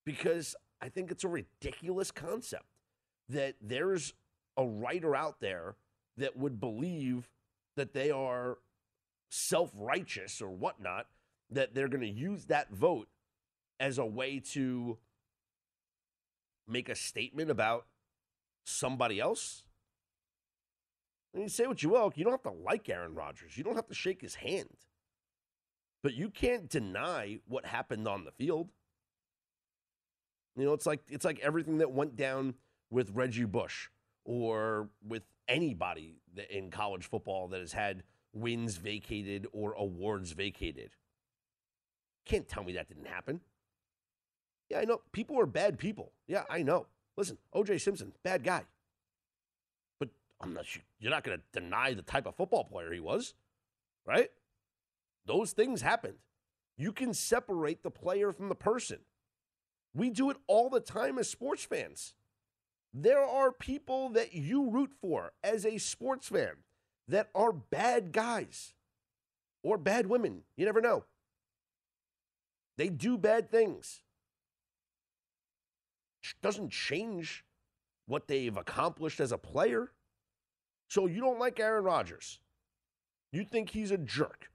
because 0.04 0.54
I 0.80 0.88
think 0.88 1.11
it's 1.11 1.25
a 1.25 1.28
ridiculous 1.28 2.12
concept 2.12 2.66
that 3.28 3.56
there's 3.61 4.14
a 4.56 4.64
writer 4.64 5.16
out 5.16 5.40
there 5.40 5.75
that 6.16 6.37
would 6.37 6.61
believe 6.61 7.28
that 7.76 7.92
they 7.92 8.11
are 8.11 8.59
self 9.28 9.71
righteous 9.75 10.40
or 10.40 10.50
whatnot, 10.50 11.06
that 11.50 11.75
they're 11.75 11.88
going 11.88 12.00
to 12.02 12.09
use 12.09 12.47
that 12.47 12.71
vote 12.73 13.09
as 13.78 13.99
a 13.99 14.06
way 14.06 14.40
to 14.40 14.99
make 16.66 16.88
a 16.88 16.95
statement 16.95 17.50
about 17.50 17.87
somebody 18.64 19.21
else. 19.21 19.64
I 21.35 21.38
mean, 21.38 21.49
say 21.49 21.66
what 21.66 21.83
you 21.83 21.90
will, 21.90 22.12
you 22.16 22.25
don't 22.25 22.33
have 22.33 22.42
to 22.42 22.62
like 22.64 22.88
Aaron 22.88 23.14
Rodgers. 23.14 23.56
You 23.56 23.64
don't 23.64 23.76
have 23.76 23.88
to 23.88 23.95
shake 23.95 24.23
his 24.23 24.37
hand. 24.37 24.76
But 26.02 26.14
you 26.14 26.30
can't 26.30 26.68
deny 26.68 27.40
what 27.47 27.66
happened 27.66 28.09
on 28.09 28.25
the 28.25 28.30
field. 28.30 28.71
You 30.56 30.64
know, 30.64 30.73
it's 30.73 30.87
like 30.87 31.00
it's 31.09 31.25
like 31.25 31.38
everything 31.40 31.78
that 31.78 31.90
went 31.90 32.16
down 32.16 32.54
with 32.90 33.11
Reggie 33.12 33.45
Bush 33.45 33.88
or 34.25 34.88
with 35.06 35.25
anybody 35.49 36.16
in 36.50 36.71
college 36.71 37.04
football 37.04 37.49
that 37.49 37.61
has 37.61 37.73
had 37.73 38.02
wins 38.36 38.76
vacated 38.76 39.46
or 39.52 39.72
awards 39.72 40.32
vacated. 40.32 40.90
Can't 42.26 42.48
tell 42.48 42.64
me 42.64 42.74
that 42.74 42.88
didn't 42.88 43.06
happen. 43.06 43.40
Yeah, 44.68 44.80
I 44.80 44.84
know. 44.84 45.00
People 45.12 45.38
are 45.40 45.46
bad 45.46 45.78
people. 45.78 46.12
Yeah, 46.26 46.44
I 46.50 46.62
know. 46.62 46.86
Listen, 47.16 47.38
OJ 47.54 47.80
Simpson, 47.80 48.12
bad 48.22 48.44
guy. 48.44 48.64
But 49.98 50.10
I'm 50.40 50.52
not 50.52 50.66
you're 50.98 51.10
not 51.10 51.24
going 51.24 51.38
to 51.38 51.60
deny 51.60 51.94
the 51.94 52.02
type 52.02 52.26
of 52.26 52.34
football 52.34 52.64
player 52.64 52.92
he 52.92 53.00
was, 53.00 53.34
right? 54.04 54.30
Those 55.24 55.52
things 55.52 55.82
happened. 55.82 56.18
You 56.76 56.92
can 56.92 57.14
separate 57.14 57.82
the 57.82 57.90
player 57.90 58.32
from 58.32 58.48
the 58.48 58.54
person. 58.54 58.98
We 59.94 60.10
do 60.10 60.28
it 60.30 60.36
all 60.46 60.68
the 60.68 60.80
time 60.80 61.18
as 61.18 61.30
sports 61.30 61.64
fans. 61.64 62.14
There 62.92 63.22
are 63.22 63.50
people 63.50 64.10
that 64.10 64.34
you 64.34 64.68
root 64.68 64.90
for 65.00 65.32
as 65.42 65.64
a 65.64 65.78
sports 65.78 66.28
fan 66.28 66.56
that 67.08 67.30
are 67.34 67.52
bad 67.52 68.12
guys 68.12 68.75
or 69.62 69.78
bad 69.78 70.06
women. 70.06 70.42
You 70.56 70.66
never 70.66 70.80
know. 70.80 71.04
They 72.76 72.88
do 72.88 73.16
bad 73.16 73.50
things. 73.50 74.02
Doesn't 76.42 76.70
change 76.70 77.44
what 78.06 78.26
they've 78.28 78.56
accomplished 78.56 79.20
as 79.20 79.32
a 79.32 79.38
player. 79.38 79.92
So 80.88 81.06
you 81.06 81.20
don't 81.20 81.38
like 81.38 81.58
Aaron 81.58 81.84
Rodgers. 81.84 82.40
You 83.32 83.44
think 83.44 83.70
he's 83.70 83.90
a 83.90 83.98
jerk. 83.98 84.50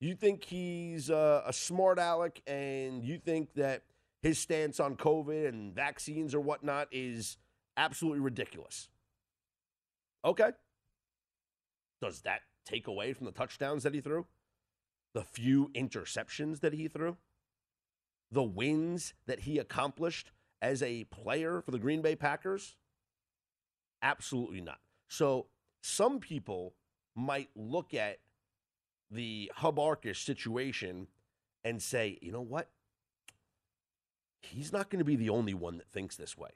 You 0.00 0.14
think 0.14 0.44
he's 0.44 1.10
a, 1.10 1.44
a 1.46 1.52
smart 1.52 1.98
aleck, 1.98 2.42
and 2.46 3.04
you 3.04 3.18
think 3.18 3.54
that 3.54 3.82
his 4.20 4.38
stance 4.38 4.80
on 4.80 4.96
COVID 4.96 5.48
and 5.48 5.72
vaccines 5.74 6.34
or 6.34 6.40
whatnot 6.40 6.88
is 6.90 7.36
absolutely 7.76 8.20
ridiculous. 8.20 8.88
Okay. 10.24 10.50
Does 12.02 12.22
that 12.22 12.40
take 12.66 12.88
away 12.88 13.12
from 13.12 13.26
the 13.26 13.32
touchdowns 13.32 13.84
that 13.84 13.94
he 13.94 14.00
threw? 14.00 14.26
The 15.14 15.22
few 15.22 15.70
interceptions 15.72 16.60
that 16.60 16.72
he 16.72 16.88
threw? 16.88 17.16
The 18.32 18.42
wins 18.42 19.14
that 19.26 19.40
he 19.40 19.58
accomplished 19.58 20.32
as 20.60 20.82
a 20.82 21.04
player 21.04 21.62
for 21.62 21.70
the 21.70 21.78
Green 21.78 22.02
Bay 22.02 22.16
Packers? 22.16 22.74
Absolutely 24.02 24.60
not. 24.60 24.80
So 25.08 25.46
some 25.80 26.18
people 26.18 26.74
might 27.14 27.50
look 27.54 27.94
at 27.94 28.18
the 29.08 29.52
Hub 29.56 29.76
Arkush 29.76 30.24
situation 30.24 31.06
and 31.62 31.80
say, 31.80 32.18
you 32.20 32.32
know 32.32 32.40
what? 32.40 32.68
He's 34.40 34.72
not 34.72 34.90
going 34.90 34.98
to 34.98 35.04
be 35.04 35.14
the 35.14 35.30
only 35.30 35.54
one 35.54 35.78
that 35.78 35.88
thinks 35.88 36.16
this 36.16 36.36
way 36.36 36.50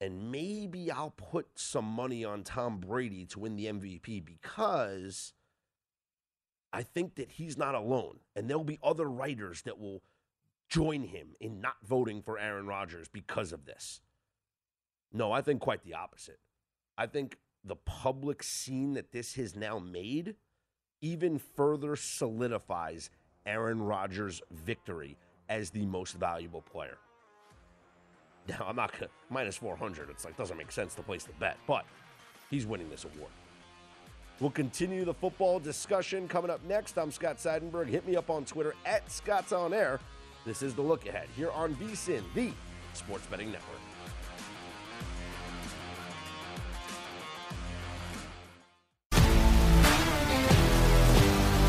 and 0.00 0.30
maybe 0.30 0.90
I'll 0.90 1.10
put 1.10 1.46
some 1.56 1.84
money 1.84 2.24
on 2.24 2.44
Tom 2.44 2.78
Brady 2.78 3.24
to 3.26 3.40
win 3.40 3.56
the 3.56 3.66
MVP 3.66 4.24
because 4.24 5.32
I 6.72 6.82
think 6.82 7.16
that 7.16 7.32
he's 7.32 7.56
not 7.56 7.74
alone. 7.74 8.20
And 8.36 8.48
there'll 8.48 8.64
be 8.64 8.78
other 8.82 9.08
writers 9.08 9.62
that 9.62 9.78
will 9.78 10.02
join 10.68 11.02
him 11.02 11.34
in 11.40 11.60
not 11.60 11.76
voting 11.84 12.22
for 12.22 12.38
Aaron 12.38 12.66
Rodgers 12.66 13.08
because 13.08 13.52
of 13.52 13.64
this. 13.64 14.00
No, 15.12 15.32
I 15.32 15.40
think 15.40 15.60
quite 15.60 15.82
the 15.82 15.94
opposite. 15.94 16.38
I 16.96 17.06
think 17.06 17.38
the 17.64 17.76
public 17.76 18.42
scene 18.42 18.94
that 18.94 19.12
this 19.12 19.34
has 19.34 19.56
now 19.56 19.78
made 19.78 20.36
even 21.00 21.38
further 21.38 21.96
solidifies 21.96 23.10
Aaron 23.46 23.82
Rodgers' 23.82 24.42
victory 24.50 25.16
as 25.48 25.70
the 25.70 25.86
most 25.86 26.14
valuable 26.14 26.62
player. 26.62 26.98
Now, 28.48 28.66
I'm 28.66 28.76
not 28.76 28.92
minus 29.30 29.56
400. 29.56 30.08
It's 30.10 30.24
like, 30.24 30.36
doesn't 30.36 30.56
make 30.56 30.72
sense 30.72 30.94
to 30.94 31.02
place 31.02 31.24
the 31.24 31.32
bet, 31.34 31.58
but 31.66 31.84
he's 32.50 32.66
winning 32.66 32.88
this 32.88 33.04
award. 33.04 33.30
We'll 34.40 34.50
continue 34.50 35.04
the 35.04 35.14
football 35.14 35.58
discussion 35.58 36.28
coming 36.28 36.50
up 36.50 36.64
next. 36.64 36.96
I'm 36.96 37.10
Scott 37.10 37.38
Seidenberg. 37.38 37.88
Hit 37.88 38.06
me 38.06 38.16
up 38.16 38.30
on 38.30 38.44
Twitter 38.44 38.74
at 38.86 39.10
Scott's 39.10 39.52
On 39.52 39.74
Air. 39.74 40.00
This 40.46 40.62
is 40.62 40.74
the 40.74 40.82
look 40.82 41.06
ahead 41.06 41.26
here 41.36 41.50
on 41.50 41.74
VSIN, 41.74 42.22
the 42.34 42.52
Sports 42.94 43.26
Betting 43.26 43.50
Network. 43.50 43.87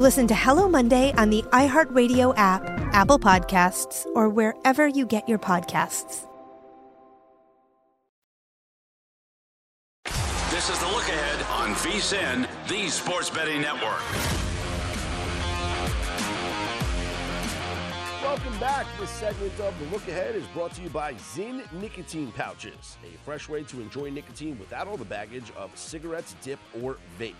Listen 0.00 0.26
to 0.26 0.34
Hello 0.34 0.68
Monday 0.68 1.12
on 1.12 1.30
the 1.30 1.42
iHeartRadio 1.52 2.34
app, 2.36 2.68
Apple 2.92 3.16
Podcasts, 3.16 4.04
or 4.16 4.28
wherever 4.28 4.88
you 4.88 5.06
get 5.06 5.28
your 5.28 5.38
podcasts. 5.38 6.26
This 10.50 10.68
is 10.68 10.76
the 10.80 10.86
look 10.86 11.08
ahead 11.08 11.46
on 11.48 11.76
VSIN, 11.76 12.48
the 12.68 12.88
Sports 12.88 13.30
Betting 13.30 13.60
Network. 13.60 14.02
Welcome 18.20 18.58
back. 18.58 18.86
This 18.98 19.10
segment 19.10 19.60
of 19.60 19.78
The 19.78 19.86
Look 19.92 20.08
Ahead 20.08 20.34
is 20.34 20.44
brought 20.48 20.74
to 20.74 20.82
you 20.82 20.88
by 20.88 21.14
Zyn 21.14 21.62
Nicotine 21.72 22.32
Pouches, 22.32 22.96
a 23.04 23.16
fresh 23.24 23.48
way 23.48 23.62
to 23.62 23.80
enjoy 23.80 24.10
nicotine 24.10 24.58
without 24.58 24.88
all 24.88 24.96
the 24.96 25.04
baggage 25.04 25.52
of 25.56 25.70
cigarettes, 25.78 26.34
dip, 26.42 26.58
or 26.82 26.96
vape. 27.16 27.34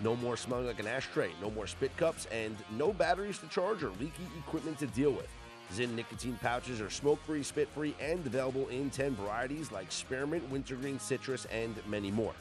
No 0.00 0.14
more 0.16 0.36
smelling 0.36 0.66
like 0.66 0.78
an 0.78 0.86
ashtray, 0.86 1.30
no 1.42 1.50
more 1.50 1.66
spit 1.66 1.96
cups, 1.96 2.26
and 2.30 2.56
no 2.76 2.92
batteries 2.92 3.38
to 3.38 3.48
charge 3.48 3.82
or 3.82 3.90
leaky 4.00 4.22
equipment 4.38 4.78
to 4.78 4.86
deal 4.86 5.10
with. 5.10 5.28
Zyn 5.74 5.94
nicotine 5.94 6.38
pouches 6.40 6.80
are 6.80 6.88
smoke 6.88 7.18
free, 7.26 7.42
spit 7.42 7.68
free, 7.74 7.94
and 8.00 8.24
available 8.24 8.68
in 8.68 8.90
10 8.90 9.16
varieties 9.16 9.72
like 9.72 9.90
spearmint, 9.90 10.48
wintergreen, 10.50 10.98
citrus, 10.98 11.46
and 11.46 11.74
many 11.86 12.10
more. 12.10 12.32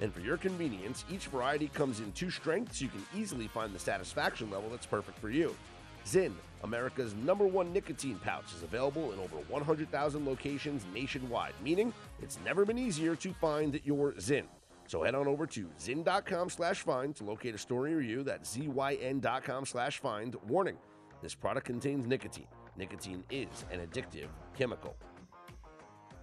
And 0.00 0.12
for 0.12 0.20
your 0.20 0.36
convenience, 0.36 1.04
each 1.10 1.28
variety 1.28 1.68
comes 1.68 2.00
in 2.00 2.10
two 2.12 2.30
strengths 2.30 2.78
so 2.78 2.84
you 2.84 2.90
can 2.90 3.06
easily 3.16 3.46
find 3.46 3.72
the 3.72 3.78
satisfaction 3.78 4.50
level 4.50 4.68
that's 4.68 4.86
perfect 4.86 5.18
for 5.20 5.30
you. 5.30 5.54
Zyn, 6.04 6.32
America's 6.64 7.14
number 7.14 7.46
one 7.46 7.72
nicotine 7.72 8.18
pouch, 8.24 8.52
is 8.54 8.64
available 8.64 9.12
in 9.12 9.18
over 9.20 9.36
100,000 9.48 10.26
locations 10.26 10.84
nationwide, 10.92 11.54
meaning 11.62 11.92
it's 12.20 12.38
never 12.44 12.64
been 12.64 12.78
easier 12.78 13.14
to 13.16 13.32
find 13.34 13.80
your 13.84 14.12
Zyn. 14.14 14.44
So 14.86 15.02
head 15.02 15.14
on 15.14 15.26
over 15.26 15.46
to 15.46 15.68
zyn.com 15.80 16.50
slash 16.50 16.80
find 16.80 17.14
to 17.16 17.24
locate 17.24 17.54
a 17.54 17.58
store 17.58 17.88
near 17.88 18.00
you. 18.00 18.22
That's 18.22 18.56
zyn.com 18.56 19.66
slash 19.66 19.98
find. 19.98 20.36
Warning, 20.46 20.76
this 21.22 21.34
product 21.34 21.66
contains 21.66 22.06
nicotine. 22.06 22.48
Nicotine 22.76 23.24
is 23.30 23.64
an 23.70 23.80
addictive 23.80 24.28
chemical. 24.56 24.96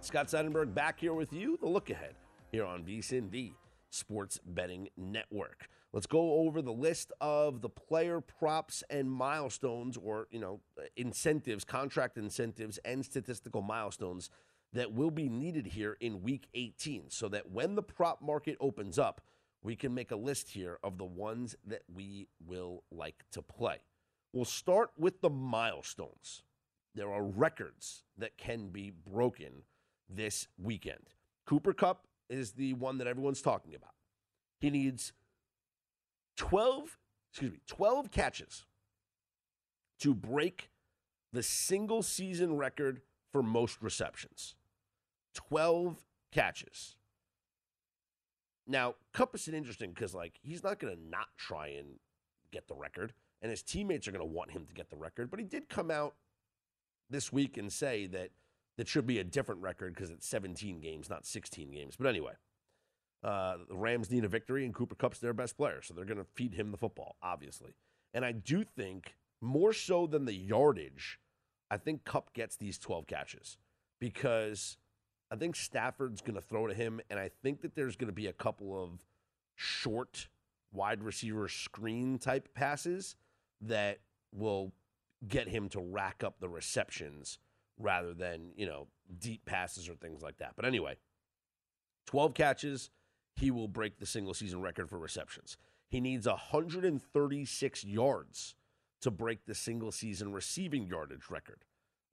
Scott 0.00 0.26
Seidenberg 0.26 0.74
back 0.74 1.00
here 1.00 1.14
with 1.14 1.32
you. 1.32 1.56
The 1.60 1.68
look 1.68 1.90
ahead 1.90 2.14
here 2.50 2.64
on 2.64 2.82
VSIN, 2.82 3.30
the 3.30 3.52
Sports 3.90 4.40
Betting 4.44 4.88
Network. 4.96 5.68
Let's 5.92 6.06
go 6.06 6.32
over 6.40 6.62
the 6.62 6.72
list 6.72 7.12
of 7.20 7.60
the 7.60 7.68
player 7.68 8.20
props 8.20 8.82
and 8.88 9.10
milestones, 9.10 9.98
or 9.98 10.26
you 10.30 10.40
know, 10.40 10.60
incentives, 10.96 11.64
contract 11.64 12.16
incentives, 12.16 12.78
and 12.84 13.04
statistical 13.04 13.60
milestones 13.60 14.30
that 14.72 14.92
will 14.92 15.10
be 15.10 15.28
needed 15.28 15.66
here 15.66 15.96
in 16.00 16.22
Week 16.22 16.48
18, 16.54 17.10
so 17.10 17.28
that 17.28 17.50
when 17.50 17.74
the 17.74 17.82
prop 17.82 18.22
market 18.22 18.56
opens 18.60 18.98
up, 18.98 19.20
we 19.62 19.76
can 19.76 19.94
make 19.94 20.10
a 20.10 20.16
list 20.16 20.50
here 20.50 20.78
of 20.82 20.98
the 20.98 21.04
ones 21.04 21.54
that 21.66 21.82
we 21.94 22.28
will 22.44 22.82
like 22.90 23.24
to 23.32 23.42
play. 23.42 23.78
We'll 24.32 24.44
start 24.44 24.90
with 24.96 25.20
the 25.20 25.30
milestones. 25.30 26.42
There 26.94 27.12
are 27.12 27.22
records 27.22 28.02
that 28.18 28.36
can 28.38 28.68
be 28.68 28.90
broken 28.90 29.62
this 30.08 30.48
weekend. 30.58 31.10
Cooper 31.46 31.72
Kupp 31.72 32.06
is 32.28 32.52
the 32.52 32.74
one 32.74 32.98
that 32.98 33.06
everyone's 33.06 33.42
talking 33.42 33.74
about. 33.74 33.94
He 34.58 34.70
needs 34.70 35.12
12, 36.36 36.98
excuse 37.30 37.52
me, 37.52 37.58
12 37.66 38.10
catches 38.10 38.64
to 40.00 40.14
break 40.14 40.70
the 41.32 41.42
single 41.42 42.02
season 42.02 42.56
record 42.56 43.02
for 43.30 43.42
most 43.42 43.78
receptions. 43.80 44.54
12 45.34 45.96
catches. 46.32 46.96
Now, 48.66 48.94
Kupp 49.12 49.34
is 49.34 49.48
interesting 49.48 49.90
because, 49.92 50.14
like, 50.14 50.38
he's 50.42 50.62
not 50.62 50.78
going 50.78 50.94
to 50.94 51.02
not 51.08 51.28
try 51.36 51.68
and 51.68 51.98
get 52.52 52.68
the 52.68 52.74
record, 52.74 53.12
and 53.40 53.50
his 53.50 53.62
teammates 53.62 54.06
are 54.06 54.12
going 54.12 54.26
to 54.26 54.32
want 54.32 54.52
him 54.52 54.66
to 54.66 54.72
get 54.72 54.90
the 54.90 54.96
record. 54.96 55.30
But 55.30 55.40
he 55.40 55.46
did 55.46 55.68
come 55.68 55.90
out 55.90 56.14
this 57.10 57.32
week 57.32 57.56
and 57.56 57.72
say 57.72 58.06
that 58.06 58.30
that 58.78 58.88
should 58.88 59.06
be 59.06 59.18
a 59.18 59.24
different 59.24 59.62
record 59.62 59.94
because 59.94 60.10
it's 60.10 60.26
17 60.26 60.80
games, 60.80 61.10
not 61.10 61.26
16 61.26 61.70
games. 61.70 61.96
But 61.96 62.06
anyway, 62.06 62.32
uh, 63.22 63.58
the 63.68 63.76
Rams 63.76 64.10
need 64.10 64.24
a 64.24 64.28
victory, 64.28 64.64
and 64.64 64.74
Cooper 64.74 64.94
Kupp's 64.94 65.18
their 65.18 65.34
best 65.34 65.56
player, 65.56 65.82
so 65.82 65.92
they're 65.94 66.04
going 66.04 66.18
to 66.18 66.26
feed 66.34 66.54
him 66.54 66.70
the 66.70 66.78
football, 66.78 67.16
obviously. 67.22 67.74
And 68.14 68.24
I 68.24 68.32
do 68.32 68.64
think 68.64 69.16
more 69.40 69.72
so 69.72 70.06
than 70.06 70.24
the 70.24 70.34
yardage, 70.34 71.18
I 71.70 71.76
think 71.76 72.04
Kupp 72.04 72.32
gets 72.32 72.56
these 72.56 72.78
12 72.78 73.06
catches 73.06 73.58
because 73.98 74.76
I 75.32 75.36
think 75.36 75.56
Stafford's 75.56 76.20
going 76.20 76.34
to 76.34 76.42
throw 76.42 76.66
to 76.66 76.74
him, 76.74 77.00
and 77.08 77.18
I 77.18 77.30
think 77.42 77.62
that 77.62 77.74
there's 77.74 77.96
going 77.96 78.10
to 78.10 78.14
be 78.14 78.26
a 78.26 78.34
couple 78.34 78.80
of 78.80 79.02
short 79.56 80.28
wide 80.72 81.02
receiver 81.02 81.48
screen 81.48 82.18
type 82.18 82.52
passes 82.54 83.16
that 83.62 84.00
will 84.30 84.72
get 85.26 85.48
him 85.48 85.70
to 85.70 85.80
rack 85.80 86.22
up 86.22 86.38
the 86.38 86.50
receptions 86.50 87.38
rather 87.78 88.12
than, 88.12 88.50
you 88.56 88.66
know, 88.66 88.88
deep 89.18 89.46
passes 89.46 89.88
or 89.88 89.94
things 89.94 90.20
like 90.20 90.36
that. 90.36 90.52
But 90.54 90.66
anyway, 90.66 90.98
12 92.08 92.34
catches, 92.34 92.90
he 93.34 93.50
will 93.50 93.68
break 93.68 93.98
the 93.98 94.06
single 94.06 94.34
season 94.34 94.60
record 94.60 94.90
for 94.90 94.98
receptions. 94.98 95.56
He 95.88 96.02
needs 96.02 96.26
136 96.26 97.84
yards 97.84 98.54
to 99.00 99.10
break 99.10 99.46
the 99.46 99.54
single 99.54 99.92
season 99.92 100.32
receiving 100.32 100.86
yardage 100.86 101.30
record. 101.30 101.64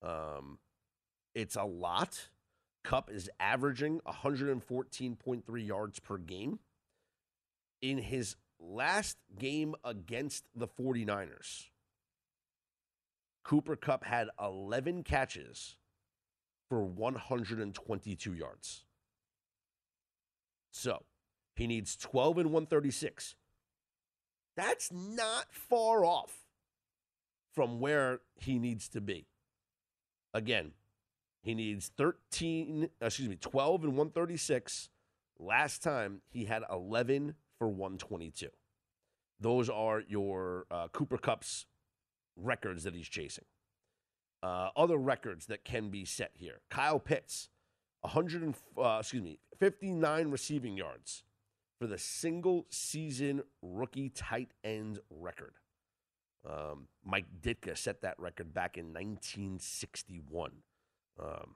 Um, 0.01 0.59
it's 1.35 1.57
a 1.57 1.63
lot. 1.63 2.29
Kupp 2.83 3.11
is 3.11 3.29
averaging 3.39 3.99
114.3 4.07 5.67
yards 5.67 5.99
per 5.99 6.17
game. 6.17 6.59
In 7.81 7.97
his 7.97 8.35
last 8.59 9.17
game 9.37 9.75
against 9.83 10.45
the 10.53 10.67
49ers, 10.67 11.67
Cooper 13.43 13.75
Kupp 13.75 14.03
had 14.03 14.29
11 14.39 15.03
catches 15.03 15.77
for 16.67 16.83
122 16.83 18.33
yards. 18.33 18.85
So 20.71 21.03
he 21.55 21.67
needs 21.67 21.95
12 21.95 22.37
and 22.37 22.51
136. 22.51 23.35
That's 24.55 24.91
not 24.91 25.47
far 25.51 26.05
off 26.05 26.45
from 27.53 27.79
where 27.79 28.19
he 28.35 28.59
needs 28.59 28.87
to 28.89 29.01
be. 29.01 29.25
Again, 30.33 30.71
he 31.41 31.55
needs 31.55 31.91
13, 31.97 32.89
excuse 33.01 33.29
me, 33.29 33.35
12 33.35 33.83
and 33.83 33.91
136. 33.93 34.89
Last 35.39 35.81
time 35.81 36.21
he 36.29 36.45
had 36.45 36.63
11 36.71 37.35
for 37.57 37.69
122. 37.69 38.49
Those 39.39 39.69
are 39.69 40.01
your 40.01 40.65
uh, 40.69 40.89
Cooper 40.89 41.17
Kupp's 41.17 41.65
records 42.35 42.83
that 42.83 42.93
he's 42.93 43.07
chasing. 43.07 43.45
Uh, 44.43 44.69
other 44.75 44.97
records 44.97 45.45
that 45.47 45.63
can 45.63 45.89
be 45.89 46.05
set 46.05 46.31
here. 46.33 46.61
Kyle 46.69 46.99
Pitts, 46.99 47.49
100 48.01 48.41
and, 48.41 48.55
uh, 48.77 48.97
excuse 48.99 49.23
me, 49.23 49.39
59 49.59 50.29
receiving 50.29 50.77
yards 50.77 51.23
for 51.79 51.87
the 51.87 51.97
single 51.97 52.65
season 52.69 53.41
rookie 53.61 54.09
tight 54.09 54.51
end 54.63 54.99
record. 55.09 55.53
Um, 56.49 56.87
Mike 57.03 57.25
Ditka 57.41 57.77
set 57.77 58.01
that 58.01 58.19
record 58.19 58.53
back 58.53 58.77
in 58.77 58.87
1961. 58.87 60.51
Um, 61.21 61.55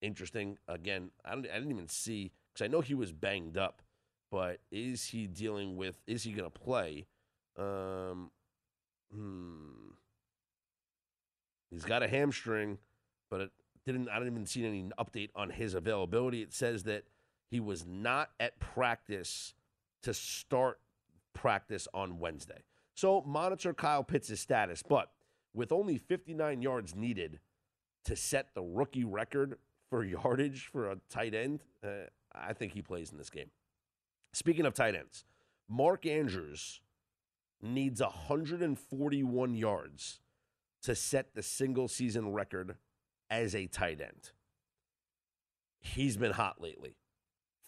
interesting. 0.00 0.58
Again, 0.68 1.10
I, 1.24 1.32
don't, 1.32 1.46
I 1.46 1.54
didn't 1.54 1.72
even 1.72 1.88
see 1.88 2.32
because 2.52 2.64
I 2.64 2.68
know 2.68 2.80
he 2.80 2.94
was 2.94 3.12
banged 3.12 3.56
up, 3.56 3.82
but 4.30 4.60
is 4.70 5.06
he 5.06 5.26
dealing 5.26 5.76
with? 5.76 6.00
Is 6.06 6.22
he 6.22 6.32
going 6.32 6.50
to 6.50 6.58
play? 6.58 7.06
Um, 7.58 8.30
hmm. 9.12 9.92
He's 11.70 11.84
got 11.84 12.02
a 12.02 12.08
hamstring, 12.08 12.78
but 13.30 13.40
it 13.42 13.50
didn't. 13.84 14.08
I 14.08 14.18
didn't 14.18 14.32
even 14.32 14.46
see 14.46 14.66
any 14.66 14.90
update 14.98 15.30
on 15.34 15.50
his 15.50 15.74
availability. 15.74 16.42
It 16.42 16.52
says 16.52 16.84
that 16.84 17.04
he 17.50 17.60
was 17.60 17.86
not 17.86 18.30
at 18.40 18.58
practice 18.60 19.54
to 20.02 20.14
start 20.14 20.80
practice 21.34 21.88
on 21.94 22.18
Wednesday. 22.18 22.62
So 22.94 23.22
monitor 23.26 23.72
Kyle 23.72 24.02
Pitts' 24.02 24.40
status, 24.40 24.82
but 24.82 25.10
with 25.54 25.72
only 25.72 25.98
59 25.98 26.62
yards 26.62 26.94
needed 26.94 27.38
to 28.08 28.16
set 28.16 28.54
the 28.54 28.62
rookie 28.62 29.04
record 29.04 29.58
for 29.90 30.02
yardage 30.02 30.70
for 30.72 30.90
a 30.90 30.96
tight 31.10 31.34
end, 31.34 31.60
uh, 31.84 32.08
I 32.34 32.54
think 32.54 32.72
he 32.72 32.80
plays 32.80 33.12
in 33.12 33.18
this 33.18 33.28
game. 33.28 33.50
Speaking 34.32 34.64
of 34.64 34.72
tight 34.72 34.94
ends, 34.94 35.24
Mark 35.68 36.06
Andrews 36.06 36.80
needs 37.60 38.00
141 38.00 39.54
yards 39.54 40.20
to 40.84 40.94
set 40.94 41.34
the 41.34 41.42
single 41.42 41.86
season 41.86 42.32
record 42.32 42.76
as 43.28 43.54
a 43.54 43.66
tight 43.66 44.00
end. 44.00 44.30
He's 45.78 46.16
been 46.16 46.32
hot 46.32 46.62
lately. 46.62 46.96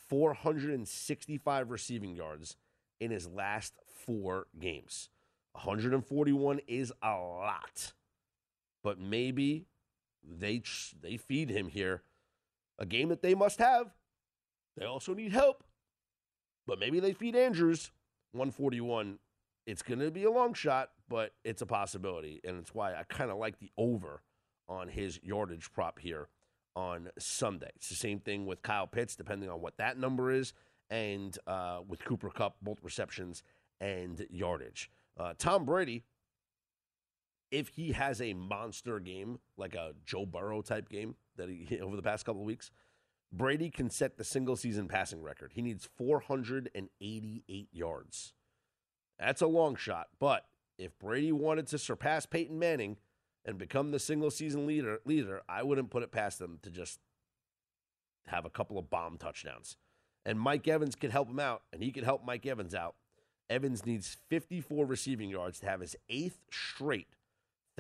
465 0.09 1.70
receiving 1.70 2.16
yards 2.16 2.57
in 2.98 3.11
his 3.11 3.29
last 3.29 3.74
four 4.07 4.46
games. 4.59 5.11
141 5.53 6.61
is 6.66 6.94
a 7.03 7.12
lot, 7.12 7.92
but 8.83 8.98
maybe 8.98 9.66
they 10.22 10.62
they 11.00 11.16
feed 11.16 11.50
him 11.50 11.68
here 11.68 12.02
a 12.78 12.87
game 12.87 13.09
that 13.11 13.22
they 13.22 13.35
must 13.35 13.59
have. 13.59 13.94
They 14.76 14.87
also 14.87 15.14
need 15.14 15.33
help, 15.33 15.64
but 16.66 16.78
maybe 16.78 17.00
they 17.00 17.12
feed 17.12 17.37
Andrews 17.37 17.90
141. 18.33 19.18
It's 19.66 19.83
going 19.83 20.00
to 20.00 20.11
be 20.11 20.24
a 20.24 20.30
long 20.30 20.54
shot, 20.54 20.90
but 21.09 21.33
it's 21.44 21.62
a 21.62 21.66
possibility, 21.66 22.40
and 22.44 22.59
it's 22.59 22.74
why 22.74 22.94
I 22.94 23.02
kind 23.09 23.30
of 23.30 23.37
like 23.37 23.59
the 23.59 23.70
over 23.76 24.22
on 24.68 24.88
his 24.88 25.20
yardage 25.22 25.70
prop 25.72 25.98
here 25.98 26.28
on 26.74 27.11
Sunday. 27.18 27.70
It's 27.76 27.88
the 27.88 27.94
same 27.94 28.20
thing 28.20 28.46
with 28.46 28.62
Kyle 28.62 28.87
Pitts, 28.87 29.16
depending 29.16 29.50
on 29.50 29.61
what 29.61 29.76
that 29.76 29.98
number 29.98 30.30
is, 30.30 30.54
and 30.88 31.37
uh, 31.46 31.80
with 31.87 32.04
Cooper 32.04 32.30
Kupp, 32.30 32.56
both 32.62 32.78
receptions 32.83 33.42
and 33.80 34.24
yardage. 34.30 34.90
Uh, 35.18 35.35
Tom 35.37 35.64
Brady, 35.64 36.04
if 37.50 37.68
he 37.68 37.92
has 37.92 38.20
a 38.20 38.34
monster 38.34 39.00
game, 39.00 39.38
like 39.56 39.74
a 39.74 39.92
Joe 40.04 40.26
Burrow 40.26 40.62
type 40.62 40.88
game 40.88 41.16
that 41.36 41.48
he 41.48 41.80
over 41.80 41.96
the 41.96 42.02
past 42.02 42.24
couple 42.24 42.42
of 42.42 42.46
weeks, 42.46 42.70
Brady 43.32 43.70
can 43.70 43.90
set 43.90 44.16
the 44.16 44.24
single 44.24 44.56
season 44.56 44.88
passing 44.88 45.22
record. 45.22 45.52
He 45.54 45.62
needs 45.62 45.88
488 45.96 47.68
yards. 47.72 48.32
That's 49.18 49.42
a 49.42 49.46
long 49.46 49.76
shot, 49.76 50.08
but 50.18 50.46
if 50.78 50.98
Brady 50.98 51.30
wanted 51.30 51.66
to 51.68 51.78
surpass 51.78 52.26
Peyton 52.26 52.58
Manning, 52.58 52.96
and 53.44 53.58
become 53.58 53.90
the 53.90 53.98
single 53.98 54.30
season 54.30 54.66
leader, 54.66 55.00
leader, 55.04 55.42
I 55.48 55.62
wouldn't 55.62 55.90
put 55.90 56.02
it 56.02 56.12
past 56.12 56.38
them 56.38 56.58
to 56.62 56.70
just 56.70 57.00
have 58.26 58.44
a 58.44 58.50
couple 58.50 58.78
of 58.78 58.90
bomb 58.90 59.16
touchdowns. 59.18 59.76
And 60.24 60.38
Mike 60.38 60.68
Evans 60.68 60.94
could 60.94 61.10
help 61.10 61.28
him 61.28 61.40
out, 61.40 61.62
and 61.72 61.82
he 61.82 61.90
could 61.90 62.04
help 62.04 62.24
Mike 62.24 62.46
Evans 62.46 62.74
out. 62.74 62.96
Evans 63.48 63.84
needs 63.86 64.16
54 64.28 64.84
receiving 64.84 65.30
yards 65.30 65.58
to 65.60 65.66
have 65.66 65.80
his 65.80 65.96
eighth 66.08 66.38
straight 66.50 67.08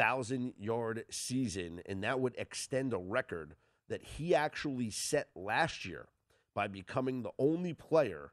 thousand 0.00 0.54
yard 0.58 1.04
season, 1.10 1.82
and 1.84 2.02
that 2.02 2.20
would 2.20 2.34
extend 2.38 2.94
a 2.94 2.98
record 2.98 3.54
that 3.90 4.02
he 4.02 4.34
actually 4.34 4.88
set 4.88 5.28
last 5.36 5.84
year 5.84 6.08
by 6.54 6.66
becoming 6.66 7.22
the 7.22 7.32
only 7.38 7.74
player 7.74 8.32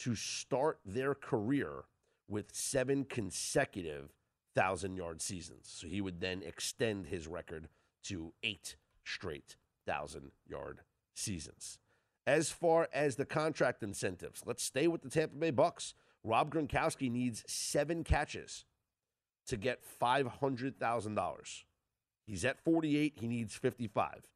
to 0.00 0.14
start 0.14 0.80
their 0.84 1.14
career 1.14 1.84
with 2.28 2.54
seven 2.54 3.04
consecutive 3.04 4.10
thousand 4.54 4.96
yard 4.96 5.22
seasons. 5.22 5.62
So 5.64 5.86
he 5.86 6.02
would 6.02 6.20
then 6.20 6.42
extend 6.42 7.06
his 7.06 7.26
record 7.26 7.68
to 8.04 8.34
eight 8.42 8.76
straight 9.02 9.56
thousand 9.86 10.32
yard 10.46 10.80
seasons. 11.14 11.78
As 12.26 12.50
far 12.50 12.86
as 12.92 13.16
the 13.16 13.24
contract 13.24 13.82
incentives, 13.82 14.42
let's 14.44 14.62
stay 14.62 14.86
with 14.86 15.00
the 15.00 15.08
Tampa 15.08 15.36
Bay 15.36 15.52
Bucks. 15.52 15.94
Rob 16.22 16.52
Gronkowski 16.52 17.10
needs 17.10 17.44
seven 17.46 18.04
catches 18.04 18.66
to 19.48 19.56
get 19.56 19.80
$500,000. 20.00 21.62
He's 22.26 22.44
at 22.44 22.60
48, 22.60 23.14
he 23.16 23.26
needs 23.26 23.54
55. 23.54 24.28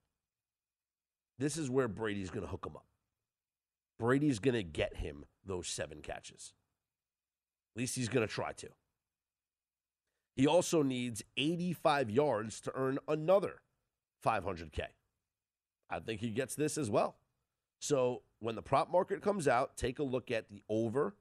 This 1.39 1.57
is 1.57 1.71
where 1.71 1.89
Brady's 1.89 2.31
going 2.31 2.45
to 2.45 2.51
hook 2.51 2.67
him 2.67 2.77
up. 2.77 2.87
Brady's 3.99 4.39
going 4.39 4.55
to 4.55 4.63
get 4.63 4.97
him 4.97 5.25
those 5.45 5.69
seven 5.69 6.01
catches. 6.01 6.55
At 7.75 7.81
least 7.81 7.97
he's 7.97 8.09
going 8.09 8.27
to 8.27 8.33
try 8.33 8.53
to. 8.53 8.69
He 10.35 10.47
also 10.47 10.83
needs 10.83 11.23
85 11.37 12.11
yards 12.11 12.61
to 12.63 12.73
earn 12.75 12.99
another 13.07 13.61
500K. 14.25 14.81
I 15.91 15.99
think 16.01 16.21
he 16.21 16.31
gets 16.31 16.55
this 16.55 16.79
as 16.79 16.91
well. 16.91 17.17
So 17.81 18.23
when 18.41 18.55
the 18.55 18.63
prop 18.63 18.91
market 18.91 19.21
comes 19.21 19.47
out, 19.47 19.77
take 19.77 19.99
a 19.99 20.05
look 20.05 20.31
at 20.31 20.49
the 20.49 20.63
over 20.69 21.15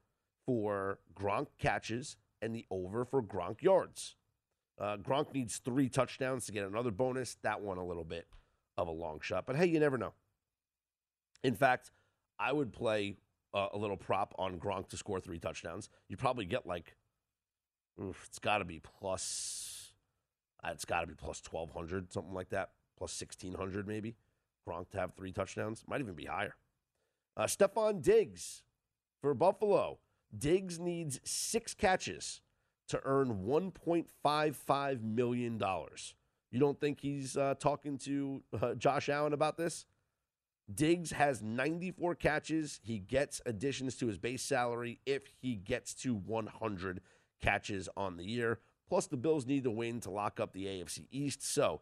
for 0.45 0.99
Gronk 1.13 1.47
catches 1.59 2.15
and 2.41 2.55
the 2.55 2.65
over 2.71 3.05
for 3.05 3.21
Gronk 3.21 3.61
yards. 3.61 4.15
Uh, 4.79 4.97
Gronk 4.97 5.33
needs 5.33 5.57
three 5.57 5.89
touchdowns 5.89 6.45
to 6.45 6.51
get 6.51 6.65
another 6.65 6.91
bonus. 6.91 7.37
That 7.43 7.61
one 7.61 7.77
a 7.77 7.85
little 7.85 8.03
bit 8.03 8.27
of 8.77 8.87
a 8.87 8.91
long 8.91 9.19
shot, 9.21 9.45
but 9.45 9.55
hey, 9.55 9.65
you 9.67 9.79
never 9.79 9.97
know. 9.97 10.13
In 11.43 11.55
fact, 11.55 11.91
I 12.39 12.51
would 12.51 12.71
play 12.71 13.17
uh, 13.53 13.67
a 13.73 13.77
little 13.77 13.97
prop 13.97 14.33
on 14.39 14.59
Gronk 14.59 14.89
to 14.89 14.97
score 14.97 15.19
three 15.19 15.39
touchdowns. 15.39 15.89
You 16.07 16.17
probably 16.17 16.45
get 16.45 16.65
like, 16.65 16.95
oof, 18.01 18.25
it's 18.27 18.39
got 18.39 18.59
to 18.59 18.65
be 18.65 18.79
plus, 18.79 19.93
uh, 20.63 20.69
it's 20.71 20.85
got 20.85 21.01
to 21.01 21.07
be 21.07 21.13
plus 21.13 21.41
twelve 21.41 21.71
hundred, 21.71 22.11
something 22.11 22.33
like 22.33 22.49
that, 22.49 22.71
plus 22.97 23.11
sixteen 23.11 23.53
hundred 23.53 23.87
maybe. 23.87 24.15
Gronk 24.67 24.89
to 24.91 24.99
have 24.99 25.13
three 25.13 25.31
touchdowns 25.31 25.83
might 25.87 25.99
even 25.99 26.13
be 26.13 26.25
higher. 26.25 26.55
Uh, 27.35 27.43
Stefon 27.43 28.01
Diggs 28.01 28.63
for 29.21 29.33
Buffalo. 29.33 29.99
Diggs 30.37 30.79
needs 30.79 31.19
six 31.23 31.73
catches 31.73 32.41
to 32.87 33.01
earn 33.03 33.45
$1.55 33.45 35.01
million. 35.01 35.61
You 36.51 36.59
don't 36.59 36.79
think 36.79 36.99
he's 36.99 37.37
uh, 37.37 37.55
talking 37.59 37.97
to 37.99 38.43
uh, 38.61 38.73
Josh 38.75 39.09
Allen 39.09 39.33
about 39.33 39.57
this? 39.57 39.85
Diggs 40.73 41.11
has 41.11 41.41
94 41.41 42.15
catches. 42.15 42.79
He 42.83 42.99
gets 42.99 43.41
additions 43.45 43.95
to 43.97 44.07
his 44.07 44.17
base 44.17 44.41
salary 44.41 44.99
if 45.05 45.23
he 45.41 45.55
gets 45.55 45.93
to 45.95 46.13
100 46.13 47.01
catches 47.41 47.89
on 47.97 48.17
the 48.17 48.25
year. 48.25 48.59
Plus, 48.87 49.07
the 49.07 49.17
Bills 49.17 49.45
need 49.45 49.63
to 49.63 49.71
win 49.71 49.99
to 50.01 50.11
lock 50.11 50.39
up 50.39 50.53
the 50.53 50.65
AFC 50.65 51.07
East. 51.11 51.45
So 51.45 51.81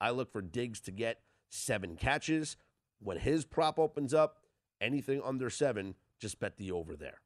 I 0.00 0.10
look 0.10 0.30
for 0.30 0.42
Diggs 0.42 0.80
to 0.82 0.90
get 0.90 1.20
seven 1.48 1.96
catches. 1.96 2.56
When 2.98 3.18
his 3.18 3.44
prop 3.44 3.78
opens 3.78 4.12
up, 4.12 4.44
anything 4.80 5.22
under 5.24 5.48
seven, 5.48 5.94
just 6.18 6.38
bet 6.38 6.58
the 6.58 6.70
over 6.70 6.96
there. 6.96 7.20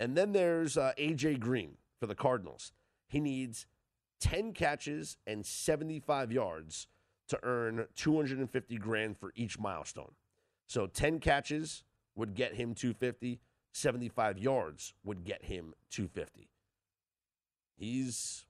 And 0.00 0.16
then 0.16 0.32
there's 0.32 0.76
uh, 0.76 0.92
AJ 0.98 1.40
Green 1.40 1.76
for 2.00 2.06
the 2.06 2.14
Cardinals. 2.14 2.72
He 3.06 3.20
needs 3.20 3.66
10 4.20 4.52
catches 4.52 5.16
and 5.26 5.44
75 5.44 6.32
yards 6.32 6.88
to 7.28 7.38
earn 7.42 7.86
250 7.94 8.76
grand 8.78 9.18
for 9.18 9.32
each 9.34 9.58
milestone. 9.58 10.12
So 10.66 10.86
10 10.86 11.20
catches 11.20 11.84
would 12.16 12.34
get 12.34 12.54
him 12.54 12.74
250, 12.74 13.40
75 13.72 14.38
yards 14.38 14.94
would 15.04 15.24
get 15.24 15.44
him 15.44 15.74
250. 15.90 16.48
He's 17.76 18.46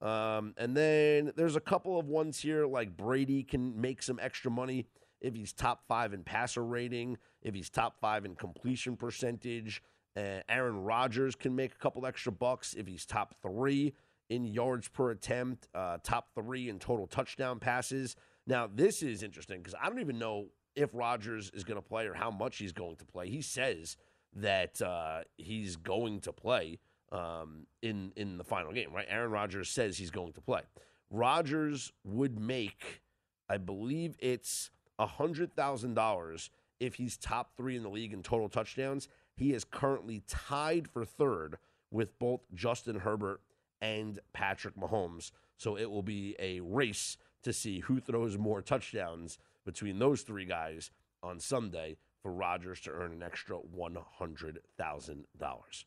Um, 0.02 0.54
and 0.58 0.76
then 0.76 1.32
there's 1.38 1.56
a 1.56 1.62
couple 1.62 1.98
of 1.98 2.10
ones 2.10 2.40
here 2.40 2.66
like 2.66 2.98
Brady 2.98 3.44
can 3.44 3.80
make 3.80 4.04
some 4.04 4.20
extra 4.22 4.52
money 4.52 4.88
if 5.22 5.34
he's 5.34 5.54
top 5.54 5.84
five 5.88 6.14
in 6.14 6.24
passer 6.24 6.64
rating, 6.64 7.18
if 7.42 7.54
he's 7.54 7.70
top 7.70 8.00
five 8.00 8.26
in 8.26 8.36
completion 8.36 8.96
percentage. 8.96 9.82
Uh, 10.18 10.40
Aaron 10.48 10.84
Rodgers 10.84 11.36
can 11.36 11.56
make 11.56 11.74
a 11.74 11.78
couple 11.78 12.06
extra 12.06 12.32
bucks 12.32 12.74
if 12.74 12.88
he's 12.88 13.06
top 13.06 13.36
three 13.42 13.94
in 14.30 14.46
yards 14.46 14.88
per 14.88 15.12
attempt, 15.12 15.68
uh, 15.76 15.98
top 16.04 16.30
three 16.34 16.70
in 16.70 16.80
total 16.80 17.06
touchdown 17.06 17.60
passes. 17.60 18.16
Now, 18.48 18.70
this 18.74 19.04
is 19.04 19.24
interesting 19.24 19.60
because 19.60 19.76
I 19.82 19.90
don't 19.90 20.00
even 20.00 20.18
know 20.18 20.48
if 20.76 20.90
Rodgers 20.94 21.52
is 21.54 21.64
going 21.64 21.82
to 21.82 21.88
play 21.88 22.08
or 22.08 22.14
how 22.14 22.32
much 22.32 22.58
he's 22.58 22.74
going 22.74 22.96
to 22.98 23.06
play. 23.06 23.30
He 23.30 23.42
says 23.42 23.98
that 24.36 24.82
uh, 24.82 25.22
he's 25.38 25.76
going 25.76 26.22
to 26.22 26.34
play 26.34 26.80
um, 27.12 27.66
in 27.82 28.12
in 28.16 28.38
the 28.38 28.44
final 28.44 28.72
game, 28.74 28.94
right? 28.94 29.06
Aaron 29.10 29.32
Rodgers 29.32 29.70
says 29.70 29.98
he's 29.98 30.12
going 30.12 30.34
to 30.34 30.42
play. 30.42 30.62
Rodgers 31.10 31.92
would 32.04 32.40
make, 32.40 33.02
I 33.50 33.58
believe 33.58 34.16
it's 34.20 34.72
$100,000 35.00 36.50
if 36.80 36.96
he's 36.96 37.18
top 37.18 37.56
three 37.56 37.76
in 37.76 37.84
the 37.84 37.90
league 37.90 38.14
in 38.14 38.24
total 38.24 38.50
touchdowns. 38.50 39.08
He 39.36 39.54
is 39.54 39.64
currently 39.64 40.24
tied 40.28 40.88
for 40.88 41.06
third 41.06 41.58
with 41.92 42.18
both 42.20 42.42
Justin 42.54 43.00
Herbert 43.00 43.42
and 43.82 44.20
Patrick 44.34 44.76
Mahomes. 44.76 45.32
So 45.58 45.78
it 45.78 45.90
will 45.90 46.04
be 46.04 46.36
a 46.40 46.60
race 46.60 47.18
to 47.44 47.54
see 47.54 47.80
who 47.80 48.00
throws 48.00 48.38
more 48.38 48.62
touchdowns 48.62 49.38
between 49.66 50.00
those 50.00 50.22
three 50.22 50.46
guys 50.46 50.92
on 51.24 51.40
Sunday 51.40 51.98
for 52.22 52.32
Rodgers 52.32 52.82
to 52.82 52.92
earn 52.92 53.14
an 53.14 53.24
extra 53.24 53.58
$100,000. 53.58 55.86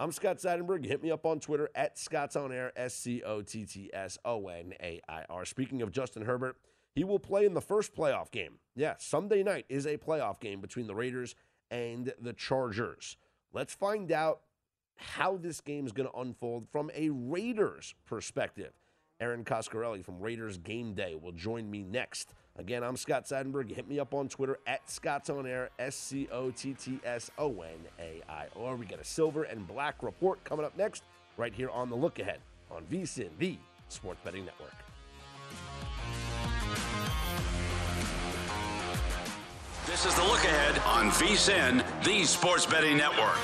I'm 0.00 0.12
Scott 0.12 0.38
Seidenberg. 0.38 0.84
Hit 0.84 1.02
me 1.02 1.10
up 1.10 1.26
on 1.26 1.40
Twitter 1.40 1.68
at 1.74 1.98
Scott's 1.98 2.36
On 2.36 2.52
Air, 2.52 2.72
S 2.76 2.94
C 2.94 3.20
O 3.24 3.42
T 3.42 3.64
T 3.64 3.90
S 3.92 4.16
O 4.24 4.46
N 4.46 4.72
A 4.80 5.00
I 5.08 5.24
R. 5.28 5.44
Speaking 5.44 5.82
of 5.82 5.90
Justin 5.90 6.22
Herbert, 6.22 6.56
He 6.98 7.04
will 7.04 7.20
play 7.20 7.46
in 7.46 7.54
the 7.54 7.60
first 7.60 7.94
playoff 7.94 8.32
game. 8.32 8.54
Yeah, 8.74 8.94
Sunday 8.98 9.44
night 9.44 9.66
is 9.68 9.86
a 9.86 9.96
playoff 9.96 10.40
game 10.40 10.60
between 10.60 10.88
the 10.88 10.96
Raiders 10.96 11.36
and 11.70 12.12
the 12.20 12.32
Chargers. 12.32 13.16
Let's 13.52 13.72
find 13.72 14.10
out 14.10 14.40
how 14.96 15.36
this 15.36 15.60
game 15.60 15.86
is 15.86 15.92
going 15.92 16.08
to 16.10 16.18
unfold 16.18 16.66
from 16.72 16.90
a 16.96 17.10
Raiders 17.10 17.94
perspective. 18.04 18.72
Erin 19.20 19.44
Coscarelli 19.44 20.04
from 20.04 20.18
Raiders 20.18 20.58
Game 20.58 20.94
Day 20.94 21.14
will 21.14 21.30
join 21.30 21.70
me 21.70 21.84
next. 21.84 22.34
Again, 22.56 22.82
I'm 22.82 22.96
Scott 22.96 23.26
Seidenberg. 23.26 23.70
hit 23.70 23.88
me 23.88 24.00
up 24.00 24.12
on 24.12 24.28
Twitter 24.28 24.58
at 24.66 24.90
Scott's 24.90 25.30
On 25.30 25.46
Air, 25.46 25.70
S 25.78 25.94
C 25.94 26.26
O 26.32 26.50
T 26.50 26.74
T 26.74 26.98
S 27.04 27.30
O 27.38 27.62
N 27.62 27.78
A 28.00 28.22
I 28.28 28.46
R. 28.56 28.74
We 28.74 28.86
got 28.86 28.98
a 28.98 29.04
silver 29.04 29.44
and 29.44 29.68
black 29.68 30.02
report 30.02 30.42
coming 30.42 30.66
up 30.66 30.76
next, 30.76 31.04
right 31.36 31.54
here 31.54 31.70
on 31.70 31.90
the 31.90 31.96
Look 31.96 32.18
Ahead 32.18 32.40
on 32.72 32.82
VSIN, 32.86 33.30
the 33.38 33.56
Sports 33.88 34.18
Betting 34.24 34.44
Network. 34.44 34.87
This 39.88 40.04
is 40.04 40.14
the 40.16 40.22
look 40.24 40.44
ahead 40.44 40.78
on 40.84 41.10
VSIN, 41.12 41.82
the 42.04 42.22
Sports 42.24 42.66
Betting 42.66 42.98
Network. 42.98 43.38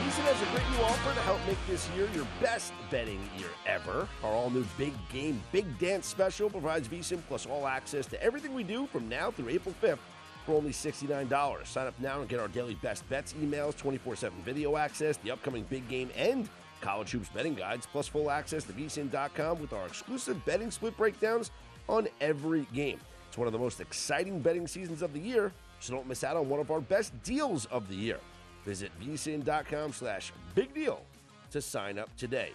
VSIN 0.00 0.24
has 0.24 0.40
a 0.40 0.46
great 0.46 0.70
new 0.70 0.82
offer 0.82 1.14
to 1.14 1.20
help 1.20 1.38
make 1.46 1.58
this 1.68 1.86
year 1.90 2.08
your 2.14 2.26
best 2.40 2.72
betting 2.90 3.20
year 3.36 3.50
ever. 3.66 4.08
Our 4.24 4.32
all 4.32 4.48
new 4.48 4.64
Big 4.78 4.94
Game 5.12 5.42
Big 5.52 5.78
Dance 5.78 6.06
special 6.06 6.48
provides 6.48 6.88
VSIN 6.88 7.20
plus 7.28 7.44
all 7.44 7.66
access 7.66 8.06
to 8.06 8.22
everything 8.22 8.54
we 8.54 8.64
do 8.64 8.86
from 8.86 9.06
now 9.06 9.30
through 9.30 9.50
April 9.50 9.74
5th 9.82 9.98
for 10.46 10.54
only 10.54 10.70
$69. 10.70 11.66
Sign 11.66 11.86
up 11.86 12.00
now 12.00 12.20
and 12.20 12.28
get 12.30 12.40
our 12.40 12.48
daily 12.48 12.76
best 12.76 13.06
bets 13.10 13.34
emails, 13.34 13.76
24 13.76 14.16
7 14.16 14.38
video 14.46 14.78
access, 14.78 15.18
the 15.18 15.30
upcoming 15.30 15.64
big 15.68 15.86
game, 15.90 16.08
and 16.16 16.48
college 16.80 17.10
hoops 17.10 17.28
betting 17.28 17.54
guides, 17.54 17.86
plus 17.86 18.08
full 18.08 18.30
access 18.30 18.64
to 18.64 18.72
vsin.com 18.72 19.60
with 19.60 19.74
our 19.74 19.86
exclusive 19.86 20.42
betting 20.46 20.70
split 20.70 20.96
breakdowns 20.96 21.50
on 21.88 22.08
every 22.20 22.66
game. 22.74 23.00
It's 23.28 23.38
one 23.38 23.46
of 23.46 23.52
the 23.52 23.58
most 23.58 23.80
exciting 23.80 24.40
betting 24.40 24.66
seasons 24.66 25.02
of 25.02 25.12
the 25.12 25.18
year, 25.18 25.52
so 25.80 25.94
don't 25.94 26.06
miss 26.06 26.22
out 26.22 26.36
on 26.36 26.48
one 26.48 26.60
of 26.60 26.70
our 26.70 26.80
best 26.80 27.12
deals 27.22 27.64
of 27.66 27.88
the 27.88 27.94
year. 27.94 28.18
Visit 28.64 28.92
vsin.com 29.00 29.92
slash 29.92 30.32
big 30.54 30.72
deal 30.74 31.02
to 31.50 31.60
sign 31.60 31.98
up 31.98 32.14
today. 32.16 32.50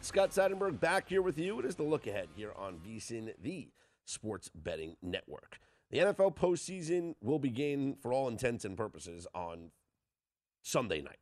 Scott 0.00 0.30
Seidenberg 0.30 0.78
back 0.78 1.08
here 1.08 1.22
with 1.22 1.38
you. 1.38 1.58
It 1.58 1.64
is 1.64 1.74
the 1.74 1.82
look 1.82 2.06
ahead 2.06 2.28
here 2.36 2.52
on 2.56 2.78
VSIN, 2.86 3.32
the 3.42 3.68
sports 4.04 4.48
betting 4.54 4.96
network. 5.02 5.58
The 5.90 5.98
NFL 5.98 6.36
postseason 6.36 7.14
will 7.22 7.38
begin 7.38 7.96
for 8.00 8.12
all 8.12 8.28
intents 8.28 8.64
and 8.64 8.76
purposes 8.76 9.26
on 9.34 9.70
Sunday 10.62 11.00
night. 11.00 11.18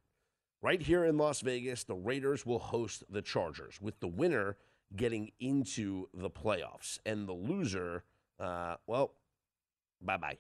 Right 0.61 0.83
here 0.83 1.05
in 1.05 1.17
Las 1.17 1.41
Vegas, 1.41 1.85
the 1.85 1.95
Raiders 1.95 2.45
will 2.45 2.59
host 2.59 3.05
the 3.09 3.23
Chargers, 3.23 3.81
with 3.81 4.01
the 4.01 4.09
winner 4.09 4.57
getting 4.95 5.33
into 5.41 6.09
the 6.15 6.31
playoffs. 6.31 6.99
And 7.05 7.29
the 7.29 7.33
loser, 7.33 8.05
uh, 8.39 8.77
well, 8.87 9.13
bye 10.01 10.17
bye. 10.17 10.39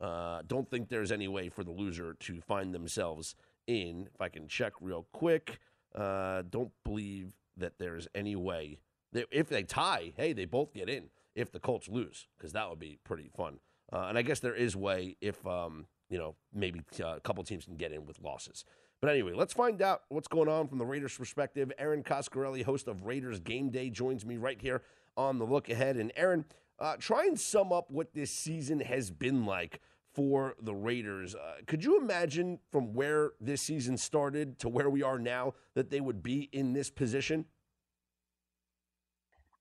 Uh, 0.00 0.42
don't 0.46 0.68
think 0.70 0.88
there's 0.88 1.12
any 1.12 1.28
way 1.28 1.48
for 1.48 1.64
the 1.64 1.70
loser 1.70 2.14
to 2.20 2.40
find 2.40 2.74
themselves 2.74 3.34
in. 3.66 4.08
If 4.14 4.20
I 4.20 4.28
can 4.28 4.46
check 4.48 4.72
real 4.80 5.06
quick, 5.12 5.60
uh, 5.94 6.42
don't 6.50 6.72
believe 6.84 7.32
that 7.56 7.78
there's 7.78 8.06
any 8.14 8.36
way. 8.36 8.78
That 9.12 9.26
if 9.30 9.48
they 9.48 9.62
tie, 9.62 10.12
hey, 10.16 10.32
they 10.32 10.44
both 10.44 10.74
get 10.74 10.88
in. 10.88 11.04
If 11.34 11.52
the 11.52 11.60
Colts 11.60 11.88
lose, 11.88 12.26
because 12.36 12.52
that 12.52 12.68
would 12.68 12.78
be 12.78 12.98
pretty 13.04 13.30
fun. 13.34 13.60
Uh, 13.92 14.06
and 14.08 14.18
I 14.18 14.22
guess 14.22 14.40
there 14.40 14.54
is 14.54 14.74
way 14.74 15.16
if 15.20 15.46
um, 15.46 15.86
you 16.08 16.18
know 16.18 16.34
maybe 16.52 16.82
uh, 17.00 17.16
a 17.16 17.20
couple 17.20 17.44
teams 17.44 17.64
can 17.64 17.76
get 17.76 17.92
in 17.92 18.06
with 18.06 18.20
losses. 18.20 18.64
But 19.00 19.10
anyway, 19.10 19.32
let's 19.34 19.52
find 19.52 19.82
out 19.82 20.02
what's 20.08 20.28
going 20.28 20.48
on 20.48 20.68
from 20.68 20.78
the 20.78 20.86
Raiders' 20.86 21.16
perspective. 21.16 21.70
Erin 21.78 22.02
Coscarelli, 22.02 22.64
host 22.64 22.88
of 22.88 23.04
Raiders 23.04 23.40
Game 23.40 23.70
Day, 23.70 23.90
joins 23.90 24.24
me 24.24 24.36
right 24.36 24.60
here 24.60 24.82
on 25.16 25.38
the 25.38 25.44
look 25.44 25.68
ahead. 25.68 25.96
And 25.96 26.12
Erin, 26.16 26.44
uh, 26.78 26.96
try 26.98 27.24
and 27.24 27.38
sum 27.38 27.72
up 27.72 27.90
what 27.90 28.14
this 28.14 28.30
season 28.30 28.80
has 28.80 29.10
been 29.10 29.44
like 29.44 29.80
for 30.14 30.54
the 30.62 30.74
Raiders. 30.74 31.34
Uh, 31.34 31.56
could 31.66 31.84
you 31.84 31.98
imagine 31.98 32.58
from 32.72 32.94
where 32.94 33.32
this 33.38 33.60
season 33.60 33.98
started 33.98 34.58
to 34.60 34.68
where 34.68 34.88
we 34.88 35.02
are 35.02 35.18
now 35.18 35.52
that 35.74 35.90
they 35.90 36.00
would 36.00 36.22
be 36.22 36.48
in 36.52 36.72
this 36.72 36.90
position? 36.90 37.44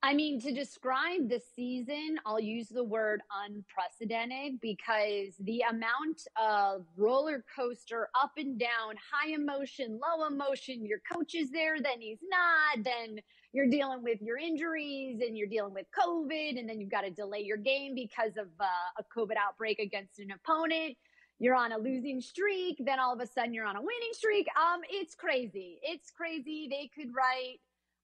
I 0.05 0.13
mean, 0.13 0.39
to 0.41 0.53
describe 0.53 1.29
the 1.29 1.41
season, 1.55 2.19
I'll 2.27 2.39
use 2.39 2.69
the 2.69 2.83
word 2.83 3.21
unprecedented 3.43 4.61
because 4.61 5.33
the 5.39 5.61
amount 5.67 6.21
of 6.39 6.85
roller 6.95 7.43
coaster, 7.55 8.09
up 8.13 8.33
and 8.37 8.59
down, 8.59 8.97
high 9.11 9.31
emotion, 9.31 9.99
low 9.99 10.27
emotion, 10.27 10.85
your 10.85 10.99
coach 11.11 11.33
is 11.33 11.49
there, 11.49 11.81
then 11.81 11.99
he's 12.01 12.19
not, 12.29 12.83
then 12.83 13.17
you're 13.51 13.67
dealing 13.67 14.03
with 14.03 14.21
your 14.21 14.37
injuries 14.37 15.21
and 15.25 15.35
you're 15.35 15.47
dealing 15.47 15.73
with 15.73 15.87
COVID, 15.99 16.59
and 16.59 16.69
then 16.69 16.79
you've 16.79 16.91
got 16.91 17.01
to 17.01 17.09
delay 17.09 17.39
your 17.39 17.57
game 17.57 17.95
because 17.95 18.37
of 18.37 18.49
uh, 18.59 18.65
a 18.99 19.03
COVID 19.19 19.37
outbreak 19.43 19.79
against 19.79 20.19
an 20.19 20.27
opponent. 20.29 20.95
You're 21.39 21.55
on 21.55 21.71
a 21.71 21.79
losing 21.79 22.21
streak, 22.21 22.79
then 22.85 22.99
all 22.99 23.15
of 23.15 23.21
a 23.21 23.25
sudden 23.25 23.55
you're 23.55 23.65
on 23.65 23.75
a 23.75 23.81
winning 23.81 24.13
streak. 24.13 24.45
Um, 24.55 24.81
it's 24.87 25.15
crazy. 25.15 25.79
It's 25.81 26.11
crazy. 26.11 26.67
They 26.69 26.91
could 26.95 27.11
write 27.11 27.57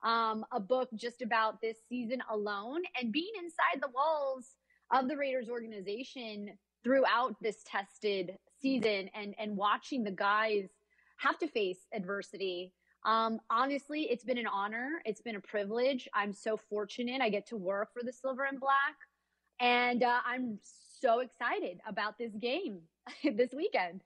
um, 0.04 0.46
a 0.52 0.60
book 0.60 0.90
just 0.96 1.22
about 1.22 1.62
this 1.62 1.78
season 1.88 2.22
alone 2.30 2.82
and 3.00 3.12
being 3.12 3.32
inside 3.38 3.82
the 3.82 3.92
walls 3.94 4.56
of 4.92 5.08
the 5.08 5.16
Raiders 5.16 5.50
organization 5.50 6.52
throughout 6.84 7.36
this 7.42 7.64
tested 7.66 8.38
season 8.62 9.10
and, 9.14 9.36
and 9.38 9.56
watching 9.56 10.04
the 10.04 10.12
guys 10.12 10.70
have 11.18 11.38
to 11.40 11.48
face 11.48 11.80
adversity. 11.94 12.74
Um, 13.06 13.40
honestly, 13.50 14.08
it's 14.10 14.24
been 14.24 14.38
an 14.38 14.48
honor. 14.48 15.02
It's 15.06 15.22
been 15.22 15.36
a 15.36 15.42
privilege. 15.42 16.08
I'm 16.14 16.34
so 16.34 16.58
fortunate. 16.58 17.22
I 17.22 17.30
get 17.30 17.48
to 17.48 17.58
work 17.58 17.90
for 17.94 18.04
the 18.04 18.14
Silver 18.14 18.44
and 18.44 18.60
Black. 18.60 18.96
And 19.60 20.04
uh, 20.04 20.20
I'm 20.26 20.60
so 21.00 21.20
excited 21.20 21.80
about 21.88 22.18
this 22.18 22.32
game 22.40 22.80
this 23.24 23.54
weekend. 23.54 24.04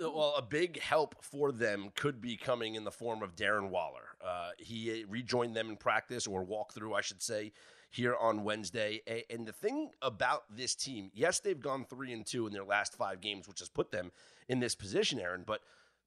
well, 0.00 0.34
a 0.36 0.42
big 0.42 0.80
help 0.80 1.16
for 1.22 1.52
them 1.52 1.90
could 1.94 2.20
be 2.20 2.36
coming 2.36 2.74
in 2.74 2.84
the 2.84 2.90
form 2.90 3.22
of 3.22 3.34
Darren 3.34 3.70
Waller. 3.70 4.16
Uh, 4.24 4.50
he 4.58 5.04
rejoined 5.08 5.54
them 5.54 5.70
in 5.70 5.76
practice 5.76 6.26
or 6.26 6.44
walkthrough, 6.44 6.96
I 6.96 7.00
should 7.00 7.22
say, 7.22 7.52
here 7.90 8.14
on 8.14 8.44
Wednesday. 8.44 9.00
And 9.30 9.46
the 9.46 9.52
thing 9.52 9.90
about 10.02 10.44
this 10.54 10.74
team, 10.74 11.10
yes, 11.14 11.40
they've 11.40 11.60
gone 11.60 11.84
three 11.84 12.12
and 12.12 12.24
two 12.24 12.46
in 12.46 12.52
their 12.52 12.64
last 12.64 12.96
five 12.96 13.20
games, 13.20 13.48
which 13.48 13.60
has 13.60 13.68
put 13.68 13.90
them 13.90 14.12
in 14.48 14.60
this 14.60 14.74
position, 14.74 15.18
Erin, 15.18 15.44
but 15.46 15.60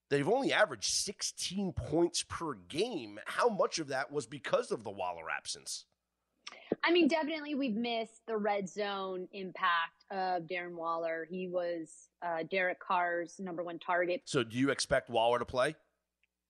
they've 0.10 0.28
only 0.28 0.54
averaged 0.54 0.86
16 0.86 1.74
points 1.74 2.24
per 2.28 2.54
game. 2.54 3.20
How 3.26 3.50
much 3.50 3.80
of 3.80 3.88
that 3.90 4.12
was 4.12 4.26
because 4.26 4.72
of 4.72 4.84
the 4.84 4.92
Waller 4.92 5.30
absence? 5.30 5.86
I 6.84 6.92
mean, 6.92 7.08
definitely 7.08 7.56
we've 7.56 7.76
missed 7.76 8.22
the 8.28 8.38
red 8.38 8.68
zone 8.68 9.28
impact 9.34 10.06
of 10.10 10.44
Darren 10.44 10.74
Waller. 10.74 11.28
He 11.30 11.48
was 11.48 12.10
uh, 12.26 12.44
Derek 12.50 12.80
Carr's 12.80 13.36
number 13.40 13.64
one 13.64 13.78
target. 13.78 14.24
So, 14.26 14.44
do 14.44 14.58
you 14.58 14.72
expect 14.72 15.10
Waller 15.10 15.38
to 15.40 15.46
play? 15.46 15.76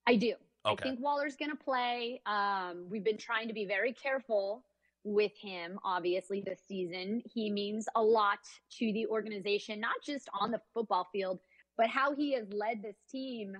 I 0.08 0.16
do. 0.16 0.34
Okay. 0.66 0.84
I 0.84 0.84
think 0.84 1.00
Waller's 1.02 1.36
going 1.36 1.52
to 1.52 1.58
play. 1.58 2.22
Um, 2.26 2.86
we've 2.90 3.04
been 3.04 3.18
trying 3.18 3.48
to 3.48 3.54
be 3.54 3.66
very 3.66 3.94
careful 3.94 4.64
with 5.04 5.32
him, 5.36 5.80
obviously, 5.84 6.42
this 6.42 6.60
season. 6.68 7.24
He 7.26 7.50
means 7.50 7.88
a 7.96 8.02
lot 8.02 8.40
to 8.78 8.94
the 8.94 9.08
organization, 9.08 9.80
not 9.80 9.96
just 10.06 10.30
on 10.40 10.52
the 10.52 10.62
football 10.74 11.10
field, 11.12 11.40
but 11.78 11.88
how 11.88 12.16
he 12.16 12.34
has 12.34 12.46
led 12.54 12.82
this 12.82 12.98
team. 13.12 13.58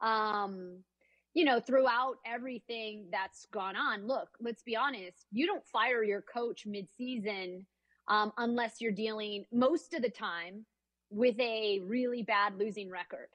Um, 0.00 0.78
you 1.36 1.44
know, 1.44 1.60
throughout 1.60 2.14
everything 2.24 3.04
that's 3.12 3.46
gone 3.52 3.76
on. 3.76 4.06
Look, 4.06 4.30
let's 4.40 4.62
be 4.62 4.74
honest. 4.74 5.26
You 5.30 5.46
don't 5.46 5.62
fire 5.66 6.02
your 6.02 6.22
coach 6.22 6.64
mid-season 6.64 7.66
um, 8.08 8.32
unless 8.38 8.80
you're 8.80 8.90
dealing 8.90 9.44
most 9.52 9.92
of 9.92 10.00
the 10.00 10.08
time 10.08 10.64
with 11.10 11.38
a 11.38 11.80
really 11.84 12.22
bad 12.22 12.58
losing 12.58 12.88
record. 12.88 13.28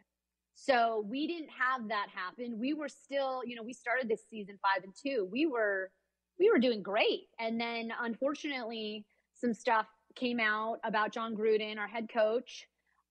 So 0.55 1.05
we 1.07 1.27
didn't 1.27 1.51
have 1.51 1.87
that 1.89 2.07
happen. 2.11 2.57
We 2.57 2.73
were 2.73 2.89
still, 2.89 3.43
you 3.45 3.55
know, 3.55 3.61
we 3.61 3.71
started 3.71 4.09
this 4.09 4.23
season 4.27 4.57
five 4.63 4.83
and 4.83 4.95
two. 4.99 5.29
We 5.31 5.45
were, 5.45 5.91
we 6.39 6.49
were 6.49 6.57
doing 6.57 6.81
great, 6.81 7.27
and 7.39 7.61
then 7.61 7.91
unfortunately, 8.01 9.05
some 9.35 9.53
stuff 9.53 9.85
came 10.15 10.39
out 10.39 10.77
about 10.83 11.13
Jon 11.13 11.35
Gruden, 11.35 11.77
our 11.77 11.87
head 11.87 12.09
coach. 12.11 12.65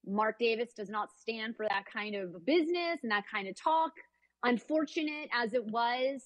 Mark 0.05 0.41
Davis 0.41 0.73
does 0.77 0.91
not 0.91 1.11
stand 1.17 1.55
for 1.57 1.67
that 1.69 1.85
kind 1.87 2.17
of 2.17 2.45
business 2.45 2.99
and 3.05 3.13
that 3.13 3.25
kind 3.33 3.47
of 3.47 3.55
talk 3.55 3.93
unfortunate 4.43 5.29
as 5.33 5.55
it 5.55 5.65
was, 5.65 6.23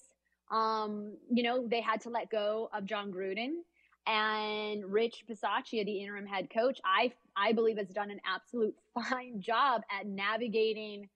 um, 0.51 1.13
you 1.31 1.43
know, 1.43 1.67
they 1.67 1.81
had 1.81 2.01
to 2.01 2.09
let 2.09 2.29
go 2.29 2.69
of 2.73 2.85
Jon 2.85 3.11
Gruden 3.11 3.61
and 4.07 4.85
Rich 4.85 5.25
Bisaccia, 5.29 5.83
the 5.85 5.99
interim 5.99 6.25
head 6.25 6.49
coach. 6.49 6.79
I 6.85 7.11
I 7.35 7.51
believe 7.51 7.77
has 7.77 7.89
done 7.89 8.11
an 8.11 8.21
absolute 8.25 8.75
fine 8.93 9.41
job 9.41 9.81
at 9.91 10.07
navigating 10.07 11.09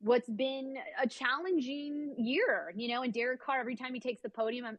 what's 0.00 0.28
been 0.28 0.74
a 1.00 1.06
challenging 1.06 2.14
year. 2.18 2.72
You 2.76 2.88
know, 2.88 3.02
and 3.02 3.12
Derek 3.12 3.40
Carr 3.40 3.60
every 3.60 3.76
time 3.76 3.94
he 3.94 4.00
takes 4.00 4.22
the 4.22 4.30
podium, 4.30 4.66
I'm, 4.66 4.78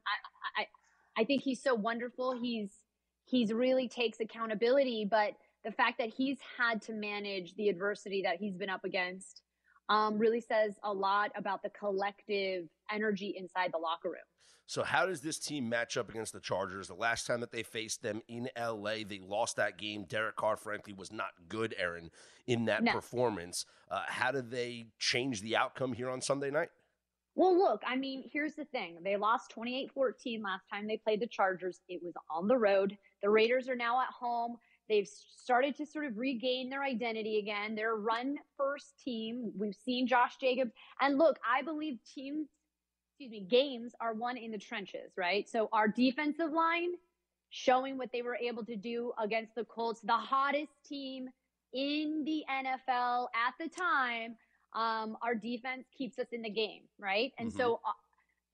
I 0.58 0.62
I 0.62 1.22
I 1.22 1.24
think 1.24 1.44
he's 1.44 1.62
so 1.62 1.74
wonderful. 1.74 2.38
He's 2.40 2.72
he's 3.26 3.54
really 3.54 3.88
takes 3.88 4.20
accountability, 4.20 5.08
but 5.10 5.34
the 5.64 5.72
fact 5.72 5.98
that 5.98 6.10
he's 6.10 6.40
had 6.58 6.82
to 6.84 6.94
manage 6.94 7.56
the 7.56 7.70
adversity 7.70 8.22
that 8.24 8.38
he's 8.38 8.58
been 8.58 8.70
up 8.70 8.84
against 8.84 9.42
um, 9.90 10.18
really 10.18 10.42
says 10.42 10.76
a 10.84 10.94
lot 10.94 11.32
about 11.36 11.62
the 11.64 11.70
collective 11.70 12.68
energy 12.92 13.36
inside 13.38 13.72
the 13.74 13.80
locker 13.80 14.10
room. 14.10 14.22
So, 14.66 14.84
how 14.84 15.06
does 15.06 15.22
this 15.22 15.40
team 15.40 15.68
match 15.68 15.98
up 15.98 16.10
against 16.10 16.32
the 16.34 16.40
Chargers? 16.40 16.88
The 16.88 16.94
last 16.94 17.28
time 17.28 17.42
that 17.42 17.52
they 17.52 17.64
faced 17.64 18.02
them 18.02 18.22
in 18.28 18.50
LA, 18.58 19.04
they 19.08 19.20
lost 19.22 19.58
that 19.58 19.78
game. 19.78 20.06
Derek 20.08 20.38
Carr, 20.38 20.56
frankly, 20.56 20.94
was 20.94 21.12
not 21.12 21.32
good, 21.50 21.76
Erin, 21.78 22.10
in 22.48 22.66
that 22.66 22.84
no. 22.84 22.94
performance. 22.94 23.66
Uh, 23.92 24.04
how 24.08 24.32
do 24.32 24.42
they 24.42 24.88
change 25.00 25.42
the 25.42 25.58
outcome 25.58 25.94
here 25.94 26.10
on 26.10 26.22
Sunday 26.22 26.50
night? 26.50 26.70
Well, 27.36 27.58
look, 27.58 27.82
I 27.86 27.96
mean, 27.96 28.30
here's 28.32 28.54
the 28.54 28.66
thing. 28.66 28.98
They 29.04 29.18
lost 29.18 29.50
28 29.52 29.92
14 29.94 30.42
last 30.42 30.64
time 30.72 30.88
they 30.88 30.98
played 30.98 31.20
the 31.20 31.28
Chargers. 31.28 31.82
It 31.90 32.02
was 32.04 32.14
on 32.30 32.48
the 32.48 32.58
road. 32.58 32.96
The 33.22 33.30
Raiders 33.30 33.68
are 33.68 33.76
now 33.76 34.00
at 34.02 34.08
home. 34.08 34.58
They've 34.90 35.08
started 35.08 35.76
to 35.78 35.86
sort 35.86 36.06
of 36.06 36.18
regain 36.18 36.70
their 36.70 36.84
identity 36.84 37.40
again. 37.40 37.76
They're 37.76 37.94
a 37.94 38.00
run 38.00 38.38
first 38.58 39.00
team. 39.04 39.52
We've 39.58 39.76
seen 39.76 40.08
Josh 40.08 40.38
Jacobs. 40.38 40.72
And 41.00 41.18
look, 41.18 41.40
I 41.50 41.62
believe 41.62 42.00
teams, 42.14 42.48
excuse 43.12 43.32
me, 43.32 43.48
games 43.50 43.94
are 44.00 44.14
won 44.14 44.38
in 44.38 44.52
the 44.52 44.58
trenches, 44.58 45.14
right? 45.18 45.48
So 45.50 45.70
our 45.72 45.88
defensive 45.88 46.52
line 46.52 46.92
showing 47.50 47.98
what 47.98 48.12
they 48.12 48.22
were 48.22 48.36
able 48.36 48.66
to 48.66 48.76
do 48.76 49.14
against 49.22 49.56
the 49.56 49.64
Colts, 49.66 50.02
the 50.02 50.14
hottest 50.14 50.74
team 50.88 51.30
in 51.74 52.24
the 52.26 52.44
NFL 52.52 53.28
at 53.36 53.54
the 53.60 53.70
time. 53.70 54.36
Um, 54.74 55.18
our 55.22 55.36
defense 55.36 55.86
keeps 55.96 56.18
us 56.18 56.28
in 56.32 56.42
the 56.42 56.50
game, 56.50 56.82
right? 56.98 57.32
And 57.38 57.50
mm-hmm. 57.50 57.58
so 57.58 57.80
uh, 57.86 57.92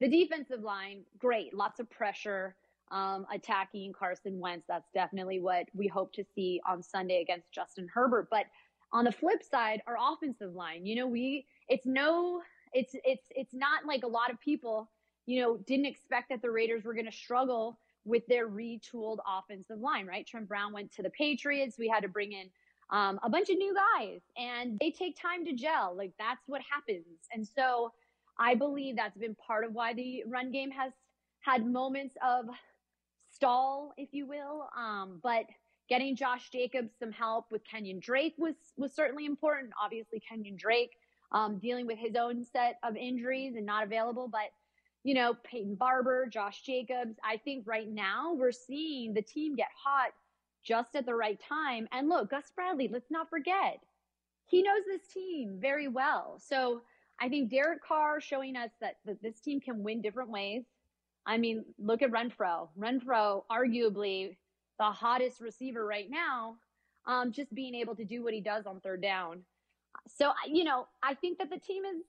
the 0.01 0.09
defensive 0.09 0.61
line, 0.61 1.03
great, 1.17 1.53
lots 1.53 1.79
of 1.79 1.89
pressure 1.89 2.55
um, 2.91 3.25
attacking 3.33 3.93
Carson 3.93 4.39
Wentz. 4.39 4.65
That's 4.67 4.89
definitely 4.93 5.39
what 5.39 5.65
we 5.73 5.87
hope 5.87 6.13
to 6.13 6.23
see 6.35 6.61
on 6.67 6.81
Sunday 6.81 7.21
against 7.21 7.51
Justin 7.51 7.87
Herbert. 7.93 8.27
But 8.29 8.45
on 8.91 9.05
the 9.05 9.11
flip 9.11 9.43
side, 9.43 9.81
our 9.87 9.97
offensive 10.13 10.53
line, 10.53 10.85
you 10.85 10.95
know, 10.95 11.07
we 11.07 11.45
it's 11.67 11.85
no, 11.85 12.41
it's 12.73 12.95
it's 13.03 13.27
it's 13.31 13.53
not 13.53 13.85
like 13.85 14.03
a 14.03 14.07
lot 14.07 14.31
of 14.31 14.39
people, 14.39 14.89
you 15.25 15.41
know, 15.41 15.57
didn't 15.57 15.85
expect 15.85 16.29
that 16.29 16.41
the 16.41 16.51
Raiders 16.51 16.83
were 16.83 16.93
going 16.93 17.05
to 17.05 17.11
struggle 17.11 17.79
with 18.05 18.25
their 18.27 18.47
retooled 18.47 19.17
offensive 19.27 19.79
line, 19.79 20.07
right? 20.07 20.25
Trent 20.25 20.47
Brown 20.47 20.73
went 20.73 20.91
to 20.93 21.03
the 21.03 21.11
Patriots. 21.11 21.77
We 21.77 21.87
had 21.87 22.01
to 22.01 22.09
bring 22.09 22.31
in 22.31 22.49
um, 22.91 23.19
a 23.21 23.29
bunch 23.29 23.49
of 23.49 23.57
new 23.57 23.75
guys, 23.75 24.21
and 24.35 24.79
they 24.79 24.89
take 24.89 25.19
time 25.19 25.45
to 25.45 25.53
gel. 25.53 25.95
Like 25.95 26.13
that's 26.17 26.41
what 26.47 26.61
happens. 26.69 27.27
And 27.31 27.47
so 27.47 27.91
I 28.39 28.55
believe 28.55 28.95
that's 28.95 29.17
been 29.17 29.35
part 29.35 29.65
of 29.65 29.73
why 29.73 29.93
the 29.93 30.23
run 30.25 30.51
game 30.51 30.71
has 30.71 30.93
had 31.41 31.65
moments 31.65 32.15
of 32.25 32.45
stall, 33.39 33.93
if 33.97 34.09
you 34.11 34.27
will. 34.27 34.67
Um, 34.77 35.19
but 35.23 35.45
getting 35.87 36.15
Josh 36.15 36.49
Jacobs 36.51 36.91
some 36.99 37.11
help 37.11 37.45
with 37.51 37.61
Kenyon 37.63 37.99
Drake 37.99 38.35
was 38.37 38.55
was 38.77 38.93
certainly 38.93 39.25
important. 39.25 39.71
Obviously, 39.81 40.19
Kenyon 40.19 40.57
Drake 40.57 40.91
um, 41.31 41.57
dealing 41.59 41.87
with 41.87 41.97
his 41.97 42.15
own 42.15 42.43
set 42.43 42.77
of 42.83 42.95
injuries 42.95 43.55
and 43.55 43.65
not 43.65 43.83
available, 43.85 44.27
but 44.27 44.49
you 45.03 45.13
know, 45.13 45.33
Peyton 45.45 45.75
Barber, 45.75 46.27
Josh 46.27 46.61
Jacobs. 46.63 47.15
I 47.23 47.37
think 47.37 47.63
right 47.65 47.89
now 47.89 48.33
we're 48.33 48.51
seeing 48.51 49.13
the 49.13 49.21
team 49.21 49.55
get 49.55 49.69
hot 49.81 50.11
just 50.61 50.95
at 50.95 51.05
the 51.05 51.15
right 51.15 51.39
time. 51.47 51.87
And 51.93 52.09
look, 52.09 52.31
Gus 52.31 52.51
Bradley, 52.53 52.89
let's 52.91 53.09
not 53.09 53.29
forget, 53.29 53.79
he 54.45 54.61
knows 54.61 54.81
this 54.85 55.07
team 55.07 55.57
very 55.59 55.87
well. 55.87 56.37
So 56.45 56.81
I 57.21 57.29
think 57.29 57.49
Derek 57.49 57.83
Carr 57.83 58.19
showing 58.19 58.57
us 58.57 58.71
that, 58.81 58.95
that 59.05 59.21
this 59.21 59.39
team 59.39 59.61
can 59.61 59.83
win 59.83 60.01
different 60.01 60.31
ways. 60.31 60.63
I 61.29 61.37
mean, 61.37 61.63
look 61.77 62.01
at 62.01 62.09
Renfrow. 62.09 62.69
Renfrow, 62.77 63.43
arguably 63.51 64.35
the 64.79 64.85
hottest 64.85 65.39
receiver 65.39 65.85
right 65.85 66.09
now, 66.09 66.55
um, 67.05 67.31
just 67.31 67.53
being 67.53 67.75
able 67.75 67.95
to 67.95 68.03
do 68.03 68.23
what 68.23 68.33
he 68.33 68.41
does 68.41 68.65
on 68.65 68.79
third 68.79 69.03
down. 69.03 69.43
So, 70.07 70.31
you 70.47 70.63
know, 70.63 70.87
I 71.03 71.13
think 71.13 71.37
that 71.37 71.51
the 71.51 71.59
team 71.59 71.83
is 71.85 72.01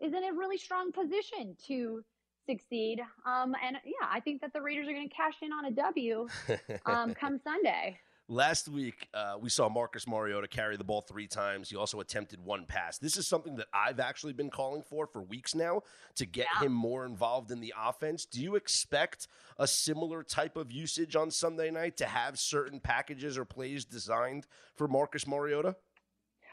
is 0.00 0.12
in 0.12 0.24
a 0.24 0.32
really 0.32 0.58
strong 0.58 0.90
position 0.90 1.56
to 1.68 2.02
succeed. 2.46 3.00
Um, 3.24 3.54
and 3.64 3.76
yeah, 3.84 4.08
I 4.10 4.18
think 4.18 4.40
that 4.40 4.52
the 4.52 4.60
Raiders 4.60 4.88
are 4.88 4.92
going 4.92 5.08
to 5.08 5.14
cash 5.14 5.36
in 5.40 5.52
on 5.52 5.66
a 5.66 5.70
W 5.70 6.26
um, 6.86 7.14
come 7.14 7.38
Sunday. 7.38 7.96
Last 8.28 8.70
week, 8.70 9.06
uh, 9.12 9.34
we 9.38 9.50
saw 9.50 9.68
Marcus 9.68 10.08
Mariota 10.08 10.48
carry 10.48 10.78
the 10.78 10.84
ball 10.84 11.02
three 11.02 11.26
times. 11.26 11.68
He 11.68 11.76
also 11.76 12.00
attempted 12.00 12.40
one 12.40 12.64
pass. 12.64 12.96
This 12.96 13.18
is 13.18 13.28
something 13.28 13.56
that 13.56 13.66
I've 13.74 14.00
actually 14.00 14.32
been 14.32 14.48
calling 14.48 14.82
for 14.82 15.06
for 15.06 15.20
weeks 15.22 15.54
now 15.54 15.82
to 16.14 16.24
get 16.24 16.46
yeah. 16.54 16.66
him 16.66 16.72
more 16.72 17.04
involved 17.04 17.50
in 17.50 17.60
the 17.60 17.74
offense. 17.78 18.24
Do 18.24 18.40
you 18.40 18.54
expect 18.54 19.28
a 19.58 19.66
similar 19.66 20.22
type 20.22 20.56
of 20.56 20.72
usage 20.72 21.16
on 21.16 21.30
Sunday 21.30 21.70
night 21.70 21.98
to 21.98 22.06
have 22.06 22.38
certain 22.38 22.80
packages 22.80 23.36
or 23.36 23.44
plays 23.44 23.84
designed 23.84 24.46
for 24.74 24.88
Marcus 24.88 25.26
Mariota? 25.26 25.76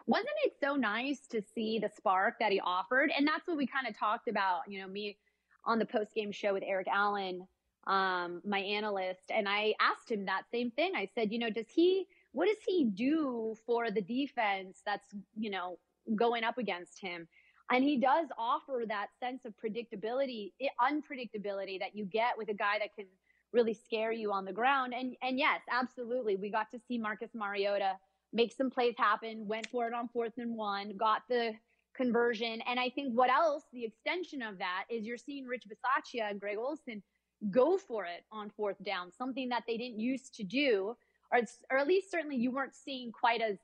Wasn't 0.08 0.28
it 0.44 0.56
so 0.60 0.76
nice 0.76 1.26
to 1.30 1.42
see 1.56 1.80
the 1.80 1.90
spark 1.96 2.36
that 2.42 2.52
he 2.52 2.60
offered? 2.60 3.12
And 3.18 3.26
that's 3.26 3.48
what 3.48 3.56
we 3.56 3.66
kind 3.66 3.88
of 3.88 3.98
talked 3.98 4.28
about, 4.28 4.64
you 4.68 4.82
know, 4.82 4.90
me 4.90 5.18
on 5.64 5.80
the 5.80 5.86
post 5.86 6.14
game 6.14 6.34
show 6.34 6.52
with 6.52 6.64
Eric 6.66 6.88
Allen 6.92 7.48
um, 7.88 8.42
my 8.46 8.60
analyst, 8.60 9.32
and 9.34 9.48
I 9.50 9.74
asked 9.80 10.12
him 10.12 10.26
that 10.26 10.44
same 10.52 10.72
thing. 10.72 10.94
I 10.96 11.08
said, 11.16 11.32
you 11.32 11.40
know, 11.40 11.50
does 11.50 11.70
he, 11.70 12.06
what 12.32 12.48
does 12.48 12.64
he 12.66 12.86
do 12.86 13.56
for 13.66 13.92
the 13.92 14.02
defense 14.02 14.82
that's, 14.86 15.10
you 15.36 15.50
know, 15.50 15.78
going 16.16 16.44
up 16.44 16.58
against 16.58 17.00
him? 17.02 17.28
And 17.72 17.84
he 17.84 17.98
does 17.98 18.28
offer 18.38 18.84
that 18.88 19.08
sense 19.20 19.46
of 19.46 19.54
predictability, 19.64 20.52
unpredictability 20.82 21.80
that 21.80 21.96
you 21.96 22.06
get 22.06 22.38
with 22.38 22.50
a 22.50 22.54
guy 22.54 22.80
that 22.80 22.94
can 22.96 23.06
really 23.54 23.74
scare 23.74 24.12
you 24.12 24.32
on 24.32 24.46
the 24.46 24.52
ground. 24.52 24.94
And 24.94 25.16
and 25.22 25.40
yes, 25.40 25.62
absolutely, 25.72 26.36
we 26.36 26.50
got 26.50 26.70
to 26.72 26.80
see 26.88 26.98
Marcus 26.98 27.32
Mariota 27.34 27.94
make 28.34 28.52
some 28.52 28.70
plays 28.70 28.96
happen. 28.98 29.48
Went 29.48 29.70
for 29.70 29.88
it 29.88 29.94
on 29.94 30.10
fourth 30.10 30.34
and 30.38 30.56
one, 30.56 30.98
got 30.98 31.22
the 31.30 31.54
conversion. 31.96 32.62
And 32.68 32.80
I 32.80 32.90
think 32.90 33.14
what 33.14 33.30
else, 33.30 33.64
the 33.72 33.86
extension 33.86 34.42
of 34.42 34.58
that 34.58 34.84
is 34.90 35.06
you're 35.06 35.18
seeing 35.18 35.46
Rich 35.46 35.66
Bisaccia 35.68 36.30
and 36.30 36.40
Greg 36.40 36.58
Olson 36.58 37.02
go 37.50 37.78
for 37.78 38.06
it 38.06 38.24
on 38.32 38.50
fourth 38.50 38.82
down, 38.84 39.12
something 39.12 39.50
that 39.50 39.64
they 39.68 39.78
didn't 39.78 40.00
used 40.00 40.36
to 40.36 40.44
do, 40.44 40.96
or, 41.32 41.40
or 41.72 41.78
at 41.78 41.88
least 41.88 42.12
certainly 42.12 42.36
you 42.36 42.52
weren't 42.52 42.76
seeing 42.76 43.12
quite 43.12 43.42
as 43.42 43.58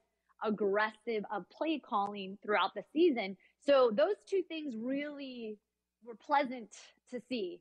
aggressive 0.43 1.23
of 1.31 1.49
play 1.49 1.79
calling 1.79 2.37
throughout 2.43 2.73
the 2.75 2.83
season. 2.93 3.37
So 3.65 3.91
those 3.93 4.15
two 4.29 4.41
things 4.47 4.75
really 4.75 5.57
were 6.05 6.15
pleasant 6.15 6.71
to 7.11 7.19
see. 7.27 7.59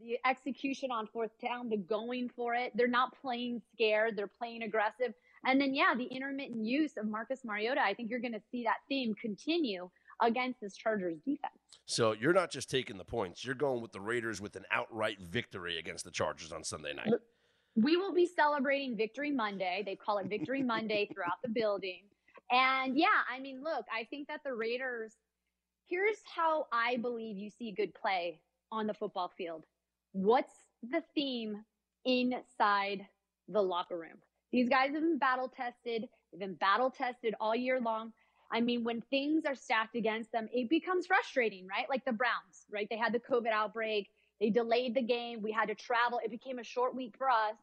The 0.00 0.18
execution 0.24 0.92
on 0.92 1.08
fourth 1.08 1.32
down, 1.42 1.68
the 1.68 1.76
going 1.76 2.28
for 2.28 2.54
it. 2.54 2.72
They're 2.76 2.86
not 2.86 3.20
playing 3.20 3.60
scared, 3.72 4.16
they're 4.16 4.28
playing 4.28 4.62
aggressive. 4.62 5.12
And 5.44 5.60
then, 5.60 5.74
yeah, 5.74 5.94
the 5.96 6.04
intermittent 6.04 6.64
use 6.64 6.96
of 6.96 7.06
Marcus 7.06 7.44
Mariota, 7.44 7.80
I 7.80 7.94
think 7.94 8.10
you're 8.10 8.20
going 8.20 8.32
to 8.32 8.42
see 8.50 8.64
that 8.64 8.78
theme 8.88 9.14
continue 9.14 9.90
against 10.22 10.60
this 10.60 10.76
Chargers 10.76 11.18
defense. 11.24 11.52
So 11.86 12.12
you're 12.12 12.32
not 12.32 12.50
just 12.50 12.70
taking 12.70 12.98
the 12.98 13.04
points, 13.04 13.44
you're 13.44 13.54
going 13.54 13.80
with 13.80 13.92
the 13.92 14.00
Raiders 14.00 14.40
with 14.40 14.56
an 14.56 14.64
outright 14.70 15.20
victory 15.20 15.78
against 15.78 16.04
the 16.04 16.10
Chargers 16.10 16.52
on 16.52 16.62
Sunday 16.62 16.92
night. 16.92 17.12
We 17.76 17.96
will 17.96 18.12
be 18.12 18.26
celebrating 18.26 18.96
Victory 18.96 19.30
Monday. 19.30 19.82
They 19.86 19.94
call 19.94 20.18
it 20.18 20.26
Victory 20.26 20.62
Monday 20.62 21.08
throughout 21.14 21.40
the 21.42 21.50
building. 21.50 22.02
And 22.50 22.96
yeah, 22.96 23.06
I 23.32 23.40
mean, 23.40 23.62
look, 23.62 23.84
I 23.94 24.04
think 24.04 24.28
that 24.28 24.40
the 24.44 24.54
Raiders, 24.54 25.14
here's 25.88 26.16
how 26.34 26.66
I 26.72 26.96
believe 26.96 27.36
you 27.36 27.50
see 27.50 27.72
good 27.72 27.94
play 27.94 28.40
on 28.72 28.86
the 28.86 28.94
football 28.94 29.32
field. 29.36 29.64
What's 30.12 30.52
the 30.82 31.02
theme 31.14 31.64
inside 32.04 33.06
the 33.48 33.62
locker 33.62 33.98
room? 33.98 34.18
These 34.52 34.68
guys 34.68 34.92
have 34.92 35.02
been 35.02 35.18
battle 35.18 35.48
tested. 35.48 36.08
They've 36.32 36.40
been 36.40 36.54
battle 36.54 36.90
tested 36.90 37.34
all 37.40 37.54
year 37.54 37.80
long. 37.80 38.12
I 38.50 38.60
mean, 38.60 38.82
when 38.84 39.02
things 39.02 39.44
are 39.46 39.54
stacked 39.54 39.94
against 39.94 40.32
them, 40.32 40.48
it 40.52 40.70
becomes 40.70 41.06
frustrating, 41.06 41.66
right? 41.66 41.88
Like 41.88 42.04
the 42.04 42.12
Browns, 42.12 42.64
right? 42.72 42.86
They 42.88 42.96
had 42.96 43.12
the 43.12 43.20
COVID 43.20 43.52
outbreak. 43.52 44.08
They 44.40 44.50
delayed 44.50 44.94
the 44.94 45.02
game. 45.02 45.42
We 45.42 45.52
had 45.52 45.68
to 45.68 45.74
travel. 45.74 46.20
It 46.24 46.30
became 46.30 46.58
a 46.58 46.64
short 46.64 46.94
week 46.94 47.14
for 47.18 47.28
us. 47.28 47.56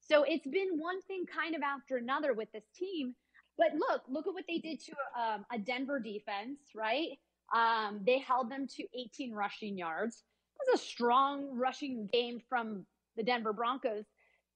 So 0.00 0.24
it's 0.24 0.46
been 0.46 0.78
one 0.78 1.02
thing 1.02 1.24
kind 1.26 1.54
of 1.54 1.62
after 1.62 1.96
another 1.96 2.32
with 2.32 2.50
this 2.52 2.64
team. 2.74 3.14
But 3.56 3.74
look, 3.74 4.02
look 4.08 4.26
at 4.26 4.34
what 4.34 4.44
they 4.48 4.58
did 4.58 4.80
to 4.84 4.92
um, 5.20 5.44
a 5.52 5.58
Denver 5.58 6.00
defense, 6.00 6.58
right? 6.74 7.18
Um, 7.54 8.00
they 8.06 8.18
held 8.18 8.50
them 8.50 8.66
to 8.76 8.84
18 8.98 9.32
rushing 9.32 9.76
yards. 9.76 10.16
It 10.16 10.70
was 10.70 10.80
a 10.80 10.84
strong 10.84 11.56
rushing 11.56 12.08
game 12.12 12.40
from 12.48 12.86
the 13.16 13.22
Denver 13.22 13.52
Broncos. 13.52 14.04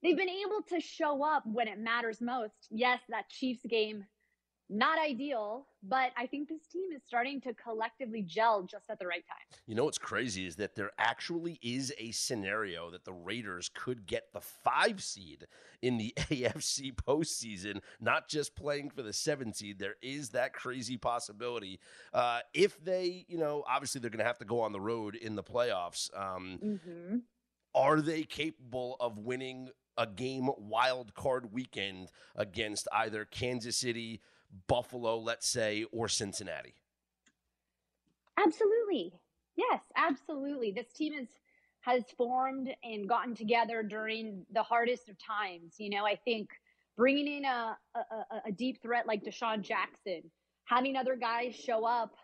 They've 0.02 0.16
been 0.16 0.28
able 0.28 0.62
to 0.70 0.80
show 0.80 1.24
up 1.24 1.44
when 1.46 1.68
it 1.68 1.78
matters 1.78 2.20
most. 2.20 2.54
Yes, 2.70 3.00
that 3.08 3.28
Chiefs 3.28 3.62
game 3.68 4.04
not 4.72 4.98
ideal, 4.98 5.66
but 5.82 6.12
I 6.16 6.26
think 6.26 6.48
this 6.48 6.66
team 6.66 6.92
is 6.96 7.02
starting 7.06 7.42
to 7.42 7.52
collectively 7.52 8.22
gel 8.22 8.62
just 8.62 8.88
at 8.88 8.98
the 8.98 9.06
right 9.06 9.24
time. 9.26 9.60
You 9.66 9.74
know 9.74 9.84
what's 9.84 9.98
crazy 9.98 10.46
is 10.46 10.56
that 10.56 10.74
there 10.74 10.92
actually 10.98 11.58
is 11.62 11.92
a 11.98 12.10
scenario 12.12 12.90
that 12.90 13.04
the 13.04 13.12
Raiders 13.12 13.70
could 13.72 14.06
get 14.06 14.32
the 14.32 14.40
five 14.40 15.02
seed 15.02 15.46
in 15.82 15.98
the 15.98 16.14
AFC 16.16 16.94
postseason, 16.94 17.80
not 18.00 18.28
just 18.28 18.56
playing 18.56 18.88
for 18.90 19.02
the 19.02 19.12
seven 19.12 19.52
seed. 19.52 19.78
There 19.78 19.96
is 20.00 20.30
that 20.30 20.54
crazy 20.54 20.96
possibility. 20.96 21.78
Uh, 22.14 22.40
if 22.54 22.82
they, 22.82 23.26
you 23.28 23.36
know, 23.36 23.64
obviously 23.68 24.00
they're 24.00 24.10
going 24.10 24.20
to 24.20 24.24
have 24.24 24.38
to 24.38 24.46
go 24.46 24.60
on 24.60 24.72
the 24.72 24.80
road 24.80 25.16
in 25.16 25.36
the 25.36 25.44
playoffs. 25.44 26.08
Um, 26.18 26.58
mm-hmm. 26.64 27.16
Are 27.74 28.00
they 28.00 28.22
capable 28.22 28.96
of 29.00 29.18
winning 29.18 29.68
a 29.98 30.06
game 30.06 30.48
wild 30.56 31.14
card 31.14 31.52
weekend 31.52 32.08
against 32.34 32.88
either 32.92 33.26
Kansas 33.26 33.76
City? 33.76 34.22
Buffalo, 34.68 35.18
let's 35.18 35.48
say, 35.48 35.84
or 35.92 36.08
Cincinnati? 36.08 36.74
Absolutely. 38.38 39.12
Yes, 39.56 39.80
absolutely. 39.96 40.72
This 40.72 40.92
team 40.92 41.12
is 41.12 41.28
has 41.80 42.04
formed 42.16 42.72
and 42.84 43.08
gotten 43.08 43.34
together 43.34 43.82
during 43.82 44.46
the 44.52 44.62
hardest 44.62 45.08
of 45.08 45.16
times. 45.18 45.74
You 45.78 45.90
know, 45.90 46.06
I 46.06 46.16
think 46.24 46.48
bringing 46.96 47.26
in 47.26 47.44
a, 47.44 47.76
a, 47.96 48.48
a 48.48 48.52
deep 48.52 48.80
threat 48.80 49.06
like 49.06 49.24
DeSean 49.24 49.62
Jackson, 49.62 50.22
having 50.64 50.96
other 50.96 51.16
guys 51.16 51.56
show 51.56 51.84
up, 51.84 52.14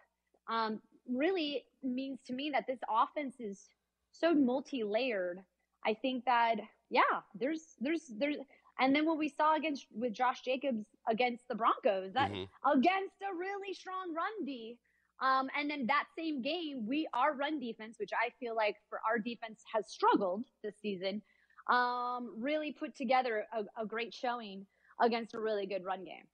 um, 0.49 0.81
really 1.09 1.64
means 1.83 2.20
to 2.26 2.33
me 2.33 2.51
that 2.51 2.66
this 2.68 2.79
offense 2.89 3.41
is 3.41 3.68
so 4.12 4.33
multi-layered. 4.33 5.41
I 5.85 5.95
think 5.95 6.24
that 6.26 6.57
yeah, 6.91 7.03
there's 7.35 7.62
there's 7.81 8.03
there's 8.16 8.37
and 8.79 8.95
then 8.95 9.07
what 9.07 9.18
we 9.18 9.29
saw 9.29 9.57
against 9.57 9.87
with 9.93 10.12
Josh 10.12 10.43
Jacobs 10.43 10.87
against 11.09 11.47
the 11.49 11.55
Broncos, 11.55 12.13
that 12.15 12.31
mm-hmm. 12.31 12.79
against 12.79 13.17
a 13.23 13.35
really 13.37 13.75
strong 13.75 14.15
run 14.15 14.45
D. 14.45 14.79
Um, 15.21 15.49
and 15.59 15.69
then 15.69 15.87
that 15.87 16.05
same 16.17 16.43
game, 16.43 16.87
we 16.87 17.09
our 17.13 17.35
run 17.35 17.59
defense, 17.59 17.97
which 17.99 18.11
I 18.13 18.31
feel 18.39 18.55
like 18.55 18.77
for 18.89 19.01
our 19.09 19.19
defense 19.19 19.63
has 19.73 19.89
struggled 19.89 20.45
this 20.63 20.75
season, 20.81 21.23
um, 21.69 22.33
really 22.39 22.73
put 22.73 22.95
together 22.97 23.45
a, 23.53 23.83
a, 23.83 23.85
great 23.85 24.15
showing 24.15 24.65
against 25.01 25.35
a 25.35 25.41
really 25.41 25.67
good 25.67 25.85
run 25.85 26.05
game. 26.05 26.25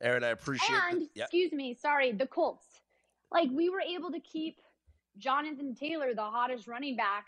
Erin, 0.00 0.24
I 0.24 0.28
appreciate. 0.28 0.78
And 0.90 1.02
the, 1.02 1.20
excuse 1.20 1.52
me, 1.52 1.74
sorry, 1.74 2.12
the 2.12 2.26
Colts. 2.26 2.66
Like 3.30 3.50
we 3.52 3.68
were 3.68 3.82
able 3.82 4.10
to 4.10 4.20
keep 4.20 4.56
Jonathan 5.18 5.74
Taylor, 5.74 6.14
the 6.14 6.22
hottest 6.22 6.66
running 6.66 6.96
back, 6.96 7.26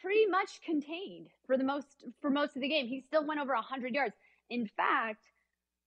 pretty 0.00 0.26
much 0.26 0.60
contained 0.64 1.28
for 1.46 1.56
the 1.56 1.64
most 1.64 2.04
for 2.20 2.30
most 2.30 2.56
of 2.56 2.62
the 2.62 2.68
game. 2.68 2.86
He 2.86 3.00
still 3.00 3.26
went 3.26 3.40
over 3.40 3.54
100 3.54 3.94
yards. 3.94 4.14
In 4.50 4.68
fact, 4.76 5.26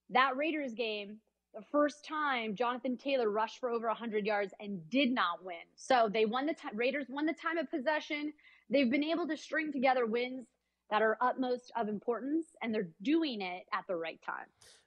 that 0.09 0.35
Raiders 0.37 0.73
game, 0.73 1.17
the 1.53 1.61
first 1.71 2.05
time 2.05 2.55
Jonathan 2.55 2.97
Taylor 2.97 3.29
rushed 3.29 3.59
for 3.59 3.69
over 3.69 3.87
100 3.87 4.25
yards 4.25 4.53
and 4.59 4.87
did 4.89 5.11
not 5.11 5.43
win. 5.43 5.55
So 5.75 6.09
they 6.11 6.25
won 6.25 6.45
the 6.45 6.53
t- 6.53 6.67
Raiders 6.73 7.07
won 7.09 7.25
the 7.25 7.33
time 7.33 7.57
of 7.57 7.69
possession. 7.69 8.33
They've 8.69 8.89
been 8.89 9.03
able 9.03 9.27
to 9.27 9.37
string 9.37 9.71
together 9.71 10.05
wins 10.05 10.47
that 10.89 11.01
are 11.01 11.17
utmost 11.21 11.71
of 11.75 11.87
importance, 11.87 12.47
and 12.61 12.73
they're 12.73 12.89
doing 13.01 13.41
it 13.41 13.65
at 13.73 13.85
the 13.87 13.95
right 13.95 14.19
time. 14.25 14.45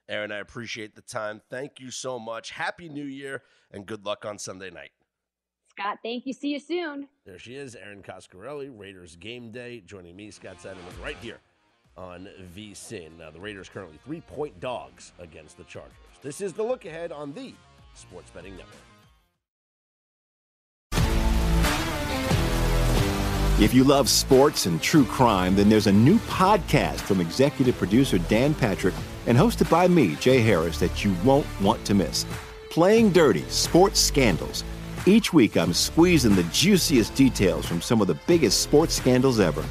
Erin, 0.09 0.33
I 0.33 0.39
appreciate 0.39 0.95
the 0.95 1.01
time. 1.01 1.41
Thank 1.49 1.79
you 1.79 1.91
so 1.91 2.19
much. 2.19 2.51
Happy 2.51 2.89
New 2.89 3.05
Year, 3.05 3.43
and 3.71 3.85
good 3.85 4.05
luck 4.05 4.25
on 4.25 4.37
Sunday 4.37 4.69
night. 4.69 4.91
Scott, 5.69 5.99
thank 6.03 6.25
you. 6.25 6.33
See 6.33 6.49
you 6.49 6.59
soon. 6.59 7.07
There 7.25 7.39
she 7.39 7.55
is, 7.55 7.75
Erin 7.75 8.03
Coscarelli, 8.03 8.69
Raiders 8.77 9.15
Game 9.15 9.51
Day, 9.51 9.81
joining 9.85 10.15
me, 10.15 10.29
Scott 10.29 10.57
Seidenberg, 10.61 11.01
right 11.01 11.17
here 11.21 11.39
on 11.97 12.27
VSIN. 12.55 13.21
Uh, 13.21 13.31
the 13.31 13.39
Raiders 13.39 13.69
currently 13.69 13.99
three 14.05 14.21
point 14.21 14.59
dogs 14.59 15.11
against 15.19 15.57
the 15.57 15.63
Chargers. 15.65 15.91
This 16.21 16.41
is 16.41 16.53
the 16.53 16.63
look 16.63 16.85
ahead 16.85 17.11
on 17.11 17.33
the 17.33 17.53
Sports 17.93 18.31
Betting 18.31 18.55
Network. 18.55 18.75
If 23.59 23.71
you 23.71 23.83
love 23.83 24.09
sports 24.09 24.65
and 24.65 24.81
true 24.81 25.05
crime, 25.05 25.55
then 25.55 25.69
there's 25.69 25.85
a 25.85 25.91
new 25.91 26.17
podcast 26.19 27.01
from 27.01 27.21
executive 27.21 27.77
producer 27.77 28.17
Dan 28.17 28.55
Patrick 28.55 28.95
and 29.27 29.37
hosted 29.37 29.69
by 29.69 29.87
me, 29.87 30.15
Jay 30.15 30.41
Harris, 30.41 30.79
that 30.79 31.05
you 31.05 31.15
won't 31.23 31.45
want 31.61 31.85
to 31.85 31.93
miss. 31.93 32.25
Playing 32.71 33.11
Dirty 33.11 33.43
Sports 33.49 33.99
Scandals. 33.99 34.63
Each 35.05 35.31
week, 35.31 35.55
I'm 35.55 35.71
squeezing 35.71 36.33
the 36.35 36.43
juiciest 36.45 37.13
details 37.13 37.65
from 37.65 37.79
some 37.79 38.01
of 38.01 38.07
the 38.07 38.17
biggest 38.25 38.61
sports 38.61 38.95
scandals 38.95 39.39
ever. 39.39 39.63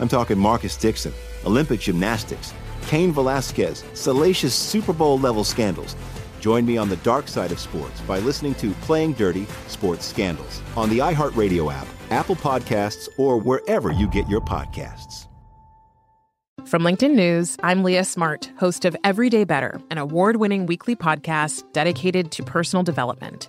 I'm 0.00 0.08
talking 0.08 0.38
Marcus 0.38 0.76
Dixon, 0.76 1.12
Olympic 1.44 1.80
gymnastics, 1.80 2.52
Cain 2.86 3.12
Velasquez, 3.12 3.84
salacious 3.94 4.54
Super 4.54 4.92
Bowl 4.92 5.18
level 5.18 5.44
scandals. 5.44 5.96
Join 6.40 6.64
me 6.64 6.76
on 6.76 6.88
the 6.88 6.96
dark 6.98 7.28
side 7.28 7.52
of 7.52 7.58
sports 7.58 8.00
by 8.02 8.18
listening 8.20 8.54
to 8.56 8.70
Playing 8.82 9.12
Dirty 9.12 9.46
Sports 9.66 10.06
Scandals 10.06 10.62
on 10.76 10.88
the 10.88 10.98
iHeartRadio 10.98 11.72
app, 11.72 11.86
Apple 12.10 12.36
Podcasts, 12.36 13.08
or 13.18 13.38
wherever 13.38 13.92
you 13.92 14.08
get 14.08 14.28
your 14.28 14.40
podcasts. 14.40 15.26
From 16.66 16.82
LinkedIn 16.82 17.14
News, 17.14 17.56
I'm 17.62 17.82
Leah 17.82 18.04
Smart, 18.04 18.50
host 18.58 18.84
of 18.84 18.94
Everyday 19.02 19.44
Better, 19.44 19.80
an 19.90 19.96
award 19.96 20.36
winning 20.36 20.66
weekly 20.66 20.94
podcast 20.94 21.62
dedicated 21.72 22.30
to 22.32 22.42
personal 22.42 22.82
development. 22.82 23.48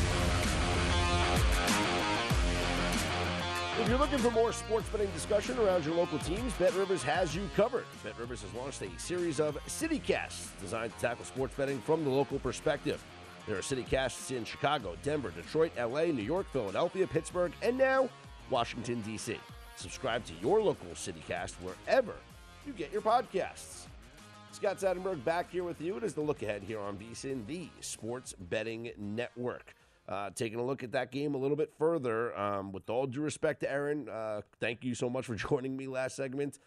If 3.81 3.89
you're 3.89 3.97
looking 3.97 4.19
for 4.19 4.29
more 4.29 4.53
sports 4.53 4.87
betting 4.89 5.09
discussion 5.09 5.57
around 5.57 5.83
your 5.83 5.95
local 5.95 6.19
teams, 6.19 6.53
Bet 6.53 6.71
Rivers 6.75 7.01
has 7.01 7.35
you 7.35 7.49
covered. 7.55 7.85
Bet 8.03 8.15
Rivers 8.19 8.43
has 8.43 8.53
launched 8.53 8.83
a 8.83 8.99
series 8.99 9.39
of 9.39 9.57
CityCasts 9.65 10.49
designed 10.61 10.93
to 10.93 10.99
tackle 10.99 11.25
sports 11.25 11.55
betting 11.55 11.81
from 11.81 12.03
the 12.03 12.09
local 12.11 12.37
perspective. 12.37 13.03
There 13.47 13.57
are 13.57 13.61
CityCasts 13.61 14.37
in 14.37 14.45
Chicago, 14.45 14.95
Denver, 15.01 15.31
Detroit, 15.31 15.71
LA, 15.79 16.03
New 16.03 16.21
York, 16.21 16.45
Philadelphia, 16.53 17.07
Pittsburgh, 17.07 17.53
and 17.63 17.75
now 17.75 18.07
Washington, 18.51 19.01
D.C. 19.01 19.39
Subscribe 19.77 20.23
to 20.25 20.33
your 20.43 20.61
local 20.61 20.91
CityCast 20.93 21.53
wherever 21.63 22.13
you 22.67 22.73
get 22.73 22.93
your 22.93 23.01
podcasts. 23.01 23.87
Scott 24.51 24.77
Seidenberg 24.77 25.23
back 25.25 25.49
here 25.49 25.63
with 25.63 25.81
you. 25.81 25.97
It 25.97 26.03
is 26.03 26.13
the 26.13 26.21
look 26.21 26.43
ahead 26.43 26.61
here 26.61 26.79
on 26.79 26.97
VSIN, 26.97 27.47
the 27.47 27.67
Sports 27.79 28.35
Betting 28.39 28.91
Network. 28.99 29.73
Uh, 30.11 30.29
taking 30.35 30.59
a 30.59 30.63
look 30.63 30.83
at 30.83 30.91
that 30.91 31.09
game 31.09 31.35
a 31.35 31.37
little 31.37 31.55
bit 31.55 31.71
further, 31.77 32.37
um, 32.37 32.73
with 32.73 32.89
all 32.89 33.07
due 33.07 33.21
respect 33.21 33.61
to 33.61 33.71
Erin, 33.71 34.09
uh, 34.09 34.41
thank 34.59 34.83
you 34.83 34.93
so 34.93 35.09
much 35.09 35.25
for 35.25 35.35
joining 35.49 35.77
me 35.77 35.87
last 35.87 36.17
segment. 36.17 36.59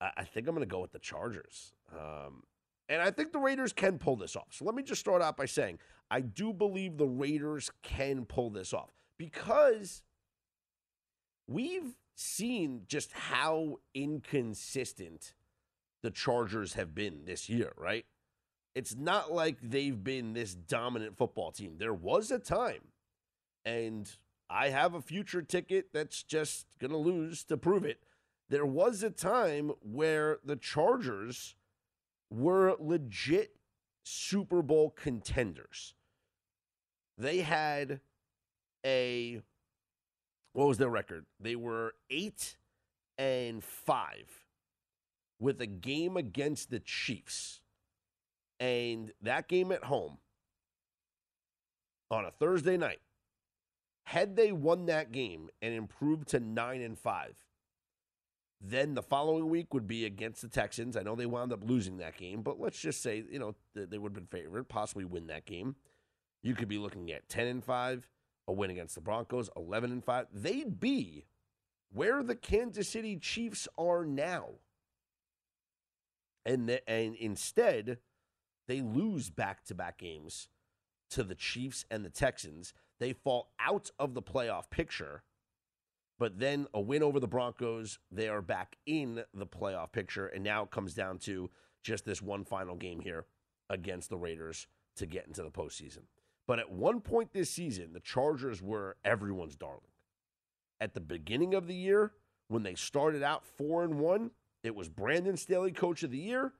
I, 0.00 0.10
I 0.16 0.24
think 0.24 0.48
I'm 0.48 0.56
going 0.56 0.66
to 0.66 0.70
go 0.70 0.80
with 0.80 0.90
the 0.90 0.98
Chargers. 0.98 1.72
Um, 1.92 2.42
and 2.88 3.00
I 3.00 3.12
think 3.12 3.32
the 3.32 3.38
Raiders 3.38 3.72
can 3.72 3.96
pull 3.96 4.16
this 4.16 4.34
off. 4.34 4.48
So 4.50 4.64
let 4.64 4.74
me 4.74 4.82
just 4.82 5.00
start 5.00 5.22
out 5.22 5.36
by 5.36 5.46
saying 5.46 5.78
I 6.10 6.20
do 6.20 6.52
believe 6.52 6.96
the 6.96 7.06
Raiders 7.06 7.70
can 7.84 8.24
pull 8.24 8.50
this 8.50 8.74
off 8.74 8.90
because 9.18 10.02
we've 11.46 11.94
seen 12.16 12.82
just 12.88 13.12
how 13.12 13.78
inconsistent 13.94 15.34
the 16.02 16.10
Chargers 16.10 16.74
have 16.74 16.92
been 16.92 17.24
this 17.24 17.48
year, 17.48 17.72
right? 17.76 18.04
It's 18.74 18.96
not 18.96 19.32
like 19.32 19.58
they've 19.62 20.02
been 20.02 20.32
this 20.32 20.54
dominant 20.54 21.16
football 21.16 21.52
team. 21.52 21.76
There 21.78 21.94
was 21.94 22.30
a 22.30 22.38
time, 22.38 22.82
and 23.64 24.10
I 24.50 24.70
have 24.70 24.94
a 24.94 25.00
future 25.00 25.42
ticket 25.42 25.88
that's 25.92 26.22
just 26.22 26.66
going 26.80 26.90
to 26.90 26.96
lose 26.96 27.44
to 27.44 27.56
prove 27.56 27.84
it. 27.84 28.00
There 28.48 28.66
was 28.66 29.02
a 29.02 29.10
time 29.10 29.72
where 29.80 30.38
the 30.44 30.56
Chargers 30.56 31.54
were 32.30 32.76
legit 32.78 33.56
Super 34.02 34.60
Bowl 34.60 34.90
contenders. 34.90 35.94
They 37.16 37.38
had 37.38 38.00
a 38.84 39.40
what 40.52 40.68
was 40.68 40.78
their 40.78 40.88
record? 40.88 41.26
They 41.40 41.56
were 41.56 41.94
8 42.10 42.56
and 43.18 43.62
5 43.62 44.44
with 45.40 45.60
a 45.60 45.66
game 45.66 46.16
against 46.16 46.70
the 46.70 46.78
Chiefs 46.78 47.60
and 48.64 49.12
that 49.20 49.46
game 49.46 49.70
at 49.72 49.84
home 49.84 50.16
on 52.10 52.24
a 52.24 52.30
Thursday 52.30 52.78
night, 52.78 53.00
had 54.04 54.36
they 54.36 54.52
won 54.52 54.86
that 54.86 55.12
game 55.12 55.50
and 55.60 55.74
improved 55.74 56.28
to 56.28 56.40
9 56.40 56.80
and 56.80 56.98
5, 56.98 57.34
then 58.62 58.94
the 58.94 59.02
following 59.02 59.50
week 59.50 59.74
would 59.74 59.86
be 59.86 60.06
against 60.06 60.40
the 60.40 60.48
Texans. 60.48 60.96
I 60.96 61.02
know 61.02 61.14
they 61.14 61.26
wound 61.26 61.52
up 61.52 61.60
losing 61.62 61.98
that 61.98 62.16
game, 62.16 62.40
but 62.40 62.58
let's 62.58 62.80
just 62.80 63.02
say, 63.02 63.22
you 63.30 63.38
know, 63.38 63.54
they 63.74 63.98
would 63.98 64.16
have 64.16 64.30
been 64.30 64.40
favored, 64.40 64.66
possibly 64.66 65.04
win 65.04 65.26
that 65.26 65.44
game. 65.44 65.76
You 66.42 66.54
could 66.54 66.68
be 66.68 66.78
looking 66.78 67.12
at 67.12 67.28
10 67.28 67.46
and 67.46 67.62
5, 67.64 68.08
a 68.48 68.52
win 68.52 68.70
against 68.70 68.94
the 68.94 69.02
Broncos, 69.02 69.50
11 69.56 69.92
and 69.92 70.02
5. 70.02 70.26
They'd 70.32 70.80
be 70.80 71.26
where 71.92 72.22
the 72.22 72.34
Kansas 72.34 72.88
City 72.88 73.18
Chiefs 73.18 73.68
are 73.76 74.06
now. 74.06 74.52
And, 76.46 76.66
the, 76.66 76.88
and 76.88 77.14
instead, 77.16 77.98
they 78.66 78.80
lose 78.80 79.30
back 79.30 79.64
to 79.64 79.74
back 79.74 79.98
games 79.98 80.48
to 81.10 81.22
the 81.22 81.34
Chiefs 81.34 81.84
and 81.90 82.04
the 82.04 82.10
Texans. 82.10 82.72
They 83.00 83.12
fall 83.12 83.50
out 83.60 83.90
of 83.98 84.14
the 84.14 84.22
playoff 84.22 84.70
picture, 84.70 85.22
but 86.18 86.38
then 86.38 86.66
a 86.72 86.80
win 86.80 87.02
over 87.02 87.20
the 87.20 87.28
Broncos, 87.28 87.98
they 88.10 88.28
are 88.28 88.42
back 88.42 88.76
in 88.86 89.24
the 89.34 89.46
playoff 89.46 89.92
picture. 89.92 90.26
And 90.26 90.44
now 90.44 90.62
it 90.62 90.70
comes 90.70 90.94
down 90.94 91.18
to 91.20 91.50
just 91.82 92.04
this 92.04 92.22
one 92.22 92.44
final 92.44 92.76
game 92.76 93.00
here 93.00 93.26
against 93.68 94.10
the 94.10 94.16
Raiders 94.16 94.66
to 94.96 95.06
get 95.06 95.26
into 95.26 95.42
the 95.42 95.50
postseason. 95.50 96.02
But 96.46 96.58
at 96.58 96.70
one 96.70 97.00
point 97.00 97.32
this 97.32 97.50
season, 97.50 97.92
the 97.92 98.00
Chargers 98.00 98.62
were 98.62 98.96
everyone's 99.04 99.56
darling. 99.56 99.80
At 100.80 100.94
the 100.94 101.00
beginning 101.00 101.54
of 101.54 101.66
the 101.66 101.74
year, 101.74 102.12
when 102.48 102.62
they 102.62 102.74
started 102.74 103.22
out 103.22 103.44
four 103.44 103.84
and 103.84 103.98
one, 103.98 104.30
it 104.62 104.74
was 104.74 104.88
Brandon 104.88 105.36
Staley, 105.36 105.72
coach 105.72 106.02
of 106.02 106.10
the 106.10 106.18
year, 106.18 106.52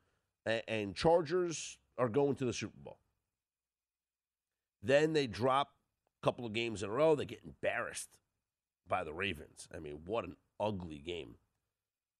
and 0.68 0.94
Chargers 0.94 1.78
are 1.98 2.08
going 2.08 2.34
to 2.36 2.44
the 2.44 2.52
Super 2.52 2.78
Bowl. 2.82 2.98
Then 4.82 5.12
they 5.12 5.26
drop 5.26 5.70
a 6.22 6.26
couple 6.26 6.44
of 6.44 6.52
games 6.52 6.82
in 6.82 6.90
a 6.90 6.92
row. 6.92 7.14
They 7.14 7.24
get 7.24 7.42
embarrassed 7.44 8.18
by 8.86 9.04
the 9.04 9.14
Ravens. 9.14 9.68
I 9.74 9.78
mean, 9.78 10.00
what 10.04 10.24
an 10.24 10.36
ugly 10.60 10.98
game. 10.98 11.36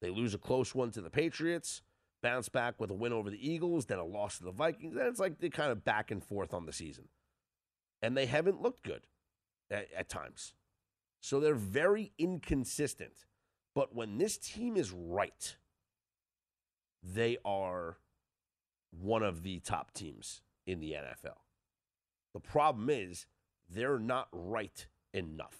They 0.00 0.10
lose 0.10 0.34
a 0.34 0.38
close 0.38 0.74
one 0.74 0.90
to 0.92 1.00
the 1.00 1.10
Patriots, 1.10 1.82
bounce 2.22 2.48
back 2.48 2.80
with 2.80 2.90
a 2.90 2.94
win 2.94 3.12
over 3.12 3.30
the 3.30 3.50
Eagles, 3.50 3.86
then 3.86 3.98
a 3.98 4.04
loss 4.04 4.38
to 4.38 4.44
the 4.44 4.50
Vikings. 4.50 4.94
Then 4.94 5.06
it's 5.06 5.20
like 5.20 5.40
they're 5.40 5.50
kind 5.50 5.72
of 5.72 5.84
back 5.84 6.10
and 6.10 6.22
forth 6.22 6.54
on 6.54 6.66
the 6.66 6.72
season 6.72 7.08
and 8.04 8.14
they 8.14 8.26
haven't 8.26 8.60
looked 8.60 8.82
good 8.82 9.06
at, 9.70 9.88
at 9.96 10.10
times. 10.10 10.52
So 11.22 11.40
they're 11.40 11.54
very 11.54 12.12
inconsistent. 12.18 13.24
But 13.74 13.94
when 13.94 14.18
this 14.18 14.36
team 14.36 14.76
is 14.76 14.92
right, 14.92 15.56
they 17.02 17.38
are 17.46 17.96
one 19.00 19.22
of 19.22 19.42
the 19.42 19.60
top 19.60 19.92
teams 19.92 20.42
in 20.66 20.80
the 20.80 20.92
NFL. 20.92 21.38
The 22.32 22.40
problem 22.40 22.90
is 22.90 23.26
they're 23.68 23.98
not 23.98 24.28
right 24.32 24.86
enough. 25.12 25.56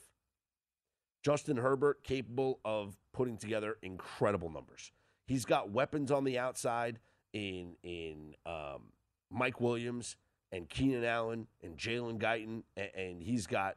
Justin 1.23 1.57
Herbert 1.57 2.05
capable 2.05 2.61
of 2.65 2.97
putting 3.13 3.39
together 3.39 3.79
incredible 3.83 4.51
numbers. 4.51 4.93
He's 5.27 5.47
got 5.47 5.71
weapons 5.71 6.11
on 6.11 6.25
the 6.25 6.39
outside 6.39 6.99
in 7.33 7.77
in 7.83 8.35
um, 8.45 8.93
Mike 9.31 9.61
Williams 9.61 10.17
and 10.53 10.69
Keenan 10.69 11.05
Allen 11.05 11.47
and 11.63 11.77
Jalen 11.77 12.19
Guyton, 12.19 12.63
and, 12.77 12.91
and, 12.95 13.23
he's 13.23 13.47
got 13.47 13.77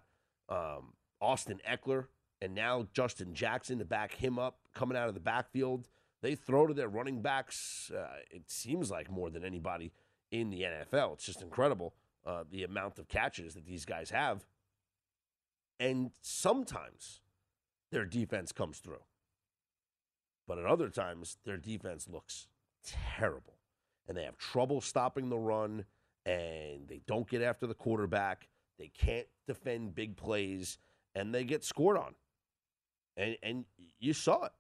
um, 0.50 0.94
Austin 1.20 1.60
Ekeler 1.68 2.06
and 2.42 2.54
now 2.54 2.86
Justin 2.94 3.34
Jackson 3.34 3.80
to 3.80 3.86
back 3.86 4.14
him 4.14 4.38
up 4.38 4.60
coming 4.76 4.98
out 4.98 5.08
of 5.08 5.16
the 5.16 5.20
backfield. 5.20 5.88
They 6.22 6.36
throw 6.36 6.68
to 6.68 6.74
their 6.74 6.88
running 6.88 7.22
backs, 7.22 7.92
uh, 7.96 8.08
it 8.32 8.50
seems 8.50 8.90
like 8.90 9.12
more 9.12 9.30
than 9.30 9.44
anybody 9.44 9.92
in 10.32 10.50
the 10.50 10.62
NFL. 10.62 11.14
It's 11.14 11.26
just 11.26 11.42
incredible 11.42 11.94
uh, 12.26 12.44
the 12.50 12.64
amount 12.64 13.00
of 13.00 13.08
catches 13.08 13.54
that 13.54 13.66
these 13.66 13.86
guys 13.86 14.10
have. 14.10 14.46
And 15.80 16.12
sometimes 16.22 17.22
their 17.92 18.06
defense 18.06 18.52
comes 18.52 18.80
through. 18.80 19.04
But 20.48 20.58
at 20.58 20.66
other 20.66 20.90
times, 20.90 21.38
their 21.46 21.58
defense 21.58 22.08
looks 22.10 22.48
terrible. 22.84 23.58
And 24.08 24.18
they 24.18 24.24
have 24.24 24.38
trouble 24.38 24.82
stopping 24.82 25.30
the 25.30 25.38
run 25.38 25.86
and 26.28 26.88
they 26.90 27.02
don't 27.08 27.28
get 27.30 27.42
after 27.42 27.66
the 27.66 27.74
quarterback. 27.74 28.50
They 28.78 28.90
can't 28.90 29.28
defend 29.48 29.96
big 29.96 30.18
plays, 30.18 30.78
and 31.16 31.34
they 31.34 31.46
get 31.46 31.64
scored 31.64 31.98
on. 31.98 32.14
And 33.16 33.38
and 33.42 33.66
you 34.00 34.14
saw 34.14 34.44
it. 34.46 34.52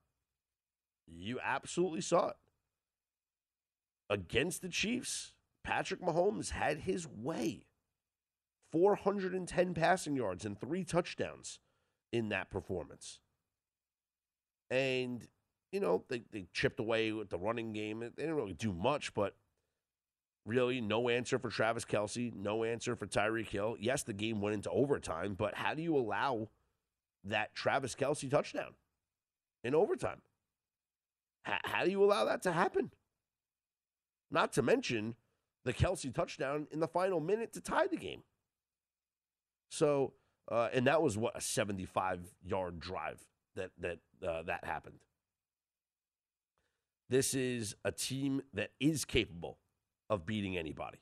You 1.07 1.39
absolutely 1.43 2.01
saw 2.01 2.29
it. 2.29 2.35
Against 4.09 4.61
the 4.61 4.69
Chiefs, 4.69 5.33
Patrick 5.63 6.01
Mahomes 6.01 6.51
had 6.51 6.79
his 6.79 7.07
way. 7.07 7.65
410 8.71 9.73
passing 9.73 10.15
yards 10.15 10.45
and 10.45 10.59
three 10.59 10.83
touchdowns 10.83 11.59
in 12.11 12.29
that 12.29 12.49
performance. 12.49 13.19
And, 14.69 15.25
you 15.71 15.79
know, 15.79 16.03
they, 16.09 16.23
they 16.31 16.47
chipped 16.53 16.79
away 16.79 17.11
with 17.13 17.29
the 17.29 17.37
running 17.37 17.71
game. 17.71 17.99
They 18.01 18.09
didn't 18.09 18.35
really 18.35 18.53
do 18.53 18.73
much, 18.73 19.13
but 19.13 19.35
Really, 20.47 20.79
no 20.79 21.09
answer 21.09 21.37
for 21.37 21.49
Travis 21.49 21.83
Kelce, 21.83 22.33
no 22.33 22.63
answer 22.63 22.95
for 22.95 23.05
Tyreek 23.05 23.49
Hill. 23.49 23.75
Yes, 23.81 24.03
the 24.03 24.13
game 24.13 24.39
went 24.39 24.53
into 24.53 24.69
overtime, 24.69 25.33
but 25.33 25.53
how 25.55 25.73
do 25.73 25.81
you 25.81 25.97
allow 25.97 26.47
that 27.25 27.53
Travis 27.53 27.95
Kelce 27.95 28.31
touchdown 28.31 28.73
in 29.65 29.75
overtime? 29.75 30.21
H- 31.47 31.61
how 31.63 31.83
do 31.83 31.91
you 31.91 32.03
allow 32.03 32.25
that 32.25 32.41
to 32.43 32.51
happen? 32.51 32.91
Not 34.29 34.53
to 34.53 34.61
mention 34.61 35.15
the 35.63 35.73
Kelce 35.73 36.13
touchdown 36.13 36.67
in 36.71 36.79
the 36.79 36.87
final 36.87 37.19
minute 37.19 37.53
to 37.53 37.61
tie 37.61 37.87
the 37.87 37.97
game. 37.97 38.23
So, 39.69 40.13
uh, 40.49 40.69
and 40.73 40.87
that 40.87 41.01
was 41.01 41.17
what 41.17 41.37
a 41.37 41.41
75 41.41 42.21
yard 42.43 42.79
drive 42.79 43.19
that 43.55 43.71
that 43.79 43.99
uh, 44.25 44.43
that 44.43 44.63
happened. 44.63 44.99
This 47.09 47.33
is 47.33 47.75
a 47.85 47.91
team 47.91 48.41
that 48.53 48.71
is 48.79 49.05
capable 49.05 49.59
of 50.09 50.25
beating 50.25 50.57
anybody, 50.57 50.99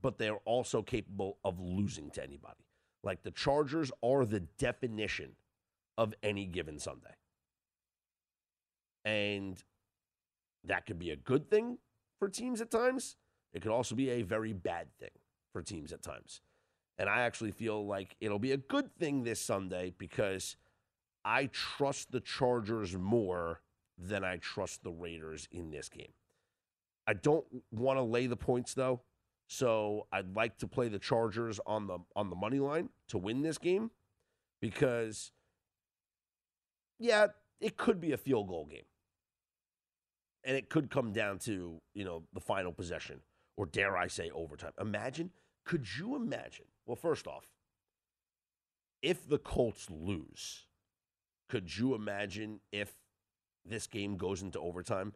but 0.00 0.18
they're 0.18 0.40
also 0.44 0.82
capable 0.82 1.38
of 1.44 1.60
losing 1.60 2.10
to 2.12 2.22
anybody. 2.22 2.64
Like 3.04 3.22
the 3.22 3.30
Chargers 3.30 3.92
are 4.02 4.24
the 4.24 4.40
definition 4.40 5.32
of 5.96 6.14
any 6.22 6.46
given 6.46 6.78
Sunday. 6.78 7.17
And 9.04 9.62
that 10.64 10.86
could 10.86 10.98
be 10.98 11.10
a 11.10 11.16
good 11.16 11.50
thing 11.50 11.78
for 12.18 12.28
teams 12.28 12.60
at 12.60 12.70
times. 12.70 13.16
It 13.52 13.62
could 13.62 13.72
also 13.72 13.94
be 13.94 14.10
a 14.10 14.22
very 14.22 14.52
bad 14.52 14.88
thing 14.98 15.10
for 15.52 15.62
teams 15.62 15.92
at 15.92 16.02
times. 16.02 16.40
And 16.98 17.08
I 17.08 17.20
actually 17.20 17.52
feel 17.52 17.86
like 17.86 18.16
it'll 18.20 18.38
be 18.38 18.52
a 18.52 18.56
good 18.56 18.94
thing 18.98 19.22
this 19.22 19.40
Sunday 19.40 19.94
because 19.96 20.56
I 21.24 21.46
trust 21.46 22.10
the 22.10 22.20
Chargers 22.20 22.96
more 22.96 23.60
than 23.96 24.24
I 24.24 24.36
trust 24.36 24.82
the 24.82 24.90
Raiders 24.90 25.48
in 25.50 25.70
this 25.70 25.88
game. 25.88 26.12
I 27.06 27.14
don't 27.14 27.46
want 27.70 27.98
to 27.98 28.02
lay 28.02 28.26
the 28.26 28.36
points 28.36 28.74
though. 28.74 29.00
So 29.46 30.06
I'd 30.12 30.36
like 30.36 30.58
to 30.58 30.66
play 30.66 30.88
the 30.88 30.98
Chargers 30.98 31.58
on 31.66 31.86
the 31.86 31.98
on 32.14 32.28
the 32.28 32.36
money 32.36 32.60
line 32.60 32.90
to 33.08 33.18
win 33.18 33.40
this 33.42 33.56
game 33.56 33.90
because 34.60 35.32
yeah, 36.98 37.28
it 37.60 37.76
could 37.76 38.00
be 38.00 38.12
a 38.12 38.16
field 38.16 38.48
goal 38.48 38.66
game. 38.66 38.84
And 40.44 40.56
it 40.56 40.70
could 40.70 40.90
come 40.90 41.12
down 41.12 41.38
to, 41.40 41.80
you 41.94 42.04
know, 42.04 42.22
the 42.32 42.40
final 42.40 42.72
possession 42.72 43.20
or 43.56 43.66
dare 43.66 43.96
I 43.96 44.06
say 44.06 44.30
overtime. 44.34 44.72
Imagine, 44.80 45.30
could 45.64 45.86
you 45.98 46.16
imagine? 46.16 46.66
Well, 46.86 46.96
first 46.96 47.26
off, 47.26 47.46
if 49.02 49.28
the 49.28 49.38
Colts 49.38 49.88
lose, 49.90 50.66
could 51.48 51.76
you 51.76 51.94
imagine 51.94 52.60
if 52.72 52.94
this 53.64 53.86
game 53.86 54.16
goes 54.16 54.42
into 54.42 54.60
overtime? 54.60 55.12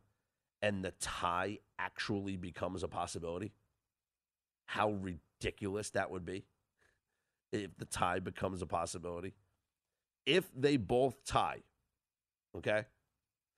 and 0.63 0.85
the 0.85 0.93
tie 0.93 1.59
actually 1.79 2.37
becomes 2.37 2.85
a 2.85 2.89
possibility, 2.89 3.53
how 4.67 4.93
ridiculous 4.93 5.91
that 5.91 6.11
would 6.11 6.25
be 6.25 6.45
if 7.53 7.77
the 7.77 7.85
tie 7.85 8.21
becomes 8.21 8.63
a 8.63 8.67
possibility. 8.67 9.35
If 10.25 10.49
they 10.57 10.77
both 10.77 11.25
tie, 11.25 11.63
okay? 12.57 12.85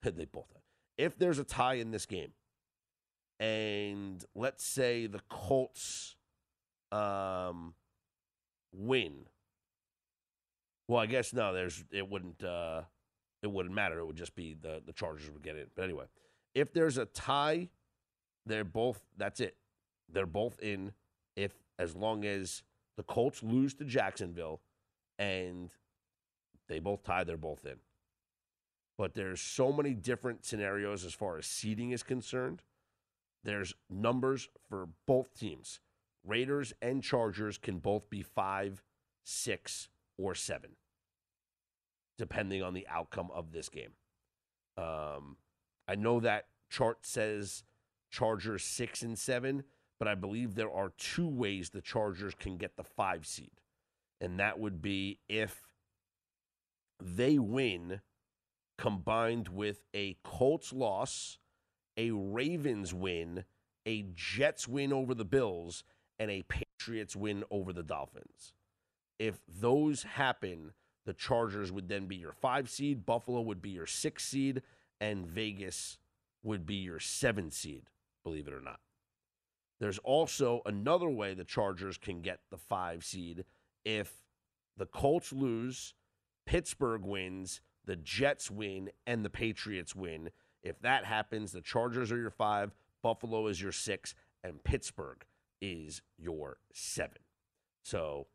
They 0.03 0.25
both. 0.25 0.45
If 0.99 1.17
there's 1.17 1.39
a 1.39 1.43
tie 1.43 1.73
in 1.75 1.89
this 1.89 2.05
game, 2.05 2.31
and 3.39 4.23
let's 4.35 4.63
say 4.63 5.07
the 5.07 5.19
Colts 5.29 6.15
um, 6.91 7.73
win. 8.71 9.25
Well, 10.87 11.01
I 11.01 11.07
guess 11.07 11.33
no. 11.33 11.53
There's 11.53 11.83
it 11.91 12.07
wouldn't 12.07 12.43
uh, 12.43 12.83
it 13.41 13.51
wouldn't 13.51 13.73
matter. 13.73 13.99
It 13.99 14.05
would 14.05 14.15
just 14.15 14.35
be 14.35 14.55
the 14.59 14.81
the 14.85 14.93
Chargers 14.93 15.29
would 15.31 15.43
get 15.43 15.55
in. 15.55 15.65
But 15.75 15.83
anyway, 15.83 16.05
if 16.53 16.71
there's 16.71 16.97
a 16.97 17.05
tie, 17.05 17.69
they're 18.45 18.63
both. 18.63 19.01
That's 19.17 19.39
it. 19.39 19.57
They're 20.11 20.25
both 20.25 20.59
in. 20.59 20.93
If 21.35 21.51
as 21.79 21.95
long 21.95 22.23
as 22.23 22.63
the 22.95 23.03
Colts 23.03 23.43
lose 23.43 23.73
to 23.75 23.85
Jacksonville, 23.85 24.61
and 25.19 25.71
they 26.69 26.79
both 26.79 27.03
tie, 27.03 27.23
they're 27.23 27.37
both 27.37 27.65
in. 27.65 27.75
But 28.97 29.13
there's 29.13 29.41
so 29.41 29.71
many 29.71 29.93
different 29.93 30.45
scenarios 30.45 31.03
as 31.03 31.13
far 31.13 31.37
as 31.37 31.45
seeding 31.45 31.91
is 31.91 32.03
concerned. 32.03 32.61
There's 33.43 33.75
numbers 33.89 34.49
for 34.69 34.87
both 35.05 35.33
teams. 35.37 35.79
Raiders 36.25 36.73
and 36.81 37.03
Chargers 37.03 37.57
can 37.57 37.79
both 37.79 38.09
be 38.09 38.23
five, 38.23 38.81
six, 39.23 39.89
or 40.17 40.33
seven, 40.33 40.71
depending 42.17 42.63
on 42.63 42.73
the 42.73 42.87
outcome 42.87 43.29
of 43.33 43.51
this 43.51 43.69
game. 43.69 43.91
Um, 44.77 45.37
I 45.87 45.95
know 45.95 46.19
that 46.21 46.47
chart 46.69 46.99
says 47.05 47.63
Chargers 48.09 48.63
six 48.63 49.01
and 49.01 49.19
seven, 49.19 49.63
but 49.99 50.07
I 50.07 50.15
believe 50.15 50.55
there 50.55 50.71
are 50.71 50.93
two 50.97 51.27
ways 51.27 51.69
the 51.69 51.81
Chargers 51.81 52.33
can 52.33 52.57
get 52.57 52.77
the 52.77 52.83
five 52.83 53.27
seed. 53.27 53.61
And 54.19 54.39
that 54.39 54.57
would 54.57 54.81
be 54.81 55.19
if 55.27 55.67
they 57.01 57.37
win 57.37 58.01
combined 58.77 59.47
with 59.47 59.83
a 59.93 60.17
Colts 60.23 60.73
loss, 60.73 61.37
a 61.97 62.11
Ravens 62.11 62.93
win, 62.93 63.45
a 63.85 64.05
Jets 64.13 64.67
win 64.67 64.91
over 64.91 65.13
the 65.13 65.25
Bills, 65.25 65.83
and 66.19 66.29
a 66.31 66.43
Patriots 66.43 67.15
win 67.15 67.43
over 67.51 67.73
the 67.73 67.83
Dolphins. 67.83 68.53
If 69.19 69.39
those 69.47 70.03
happen, 70.03 70.73
the 71.05 71.13
Chargers 71.13 71.71
would 71.71 71.87
then 71.87 72.07
be 72.07 72.15
your 72.15 72.33
five 72.33 72.69
seed, 72.69 73.05
Buffalo 73.05 73.41
would 73.41 73.61
be 73.61 73.69
your 73.69 73.85
six 73.85 74.25
seed, 74.25 74.61
and 74.99 75.25
Vegas 75.25 75.97
would 76.43 76.65
be 76.65 76.75
your 76.75 76.99
seven 76.99 77.51
seed, 77.51 77.83
believe 78.23 78.47
it 78.47 78.53
or 78.53 78.61
not. 78.61 78.79
There's 79.79 79.99
also 79.99 80.61
another 80.65 81.09
way 81.09 81.33
the 81.33 81.43
Chargers 81.43 81.97
can 81.97 82.21
get 82.21 82.39
the 82.49 82.57
five 82.57 83.03
seed 83.03 83.45
if 83.83 84.13
the 84.77 84.85
Colts 84.85 85.31
lose, 85.33 85.93
Pittsburgh 86.45 87.03
wins, 87.03 87.61
the 87.85 87.95
Jets 87.95 88.49
win, 88.49 88.89
and 89.05 89.23
the 89.23 89.29
Patriots 89.29 89.95
win. 89.95 90.29
If 90.63 90.79
that 90.81 91.05
happens, 91.05 91.51
the 91.51 91.61
Chargers 91.61 92.11
are 92.11 92.17
your 92.17 92.31
five, 92.31 92.73
Buffalo 93.03 93.47
is 93.47 93.61
your 93.61 93.71
six, 93.71 94.15
and 94.43 94.63
Pittsburgh 94.63 95.23
is 95.61 96.01
your 96.17 96.57
seven. 96.73 97.19
So, 97.83 98.27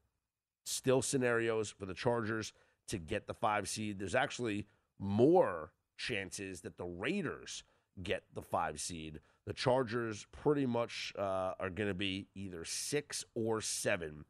still 0.64 1.02
scenarios 1.02 1.70
for 1.70 1.86
the 1.86 1.94
Chargers 1.94 2.52
to 2.88 2.98
get 2.98 3.26
the 3.26 3.34
five 3.34 3.68
seed. 3.68 3.98
There's 3.98 4.14
actually 4.14 4.66
more 4.98 5.72
chances 5.96 6.60
that 6.62 6.76
the 6.76 6.84
Raiders 6.84 7.64
get 8.02 8.24
the 8.34 8.42
five 8.42 8.80
seed. 8.80 9.20
The 9.46 9.52
Chargers 9.52 10.26
pretty 10.32 10.66
much 10.66 11.12
uh, 11.18 11.54
are 11.58 11.70
going 11.70 11.88
to 11.88 11.94
be 11.94 12.28
either 12.34 12.64
six 12.64 13.24
or 13.34 13.60
seven, 13.60 14.24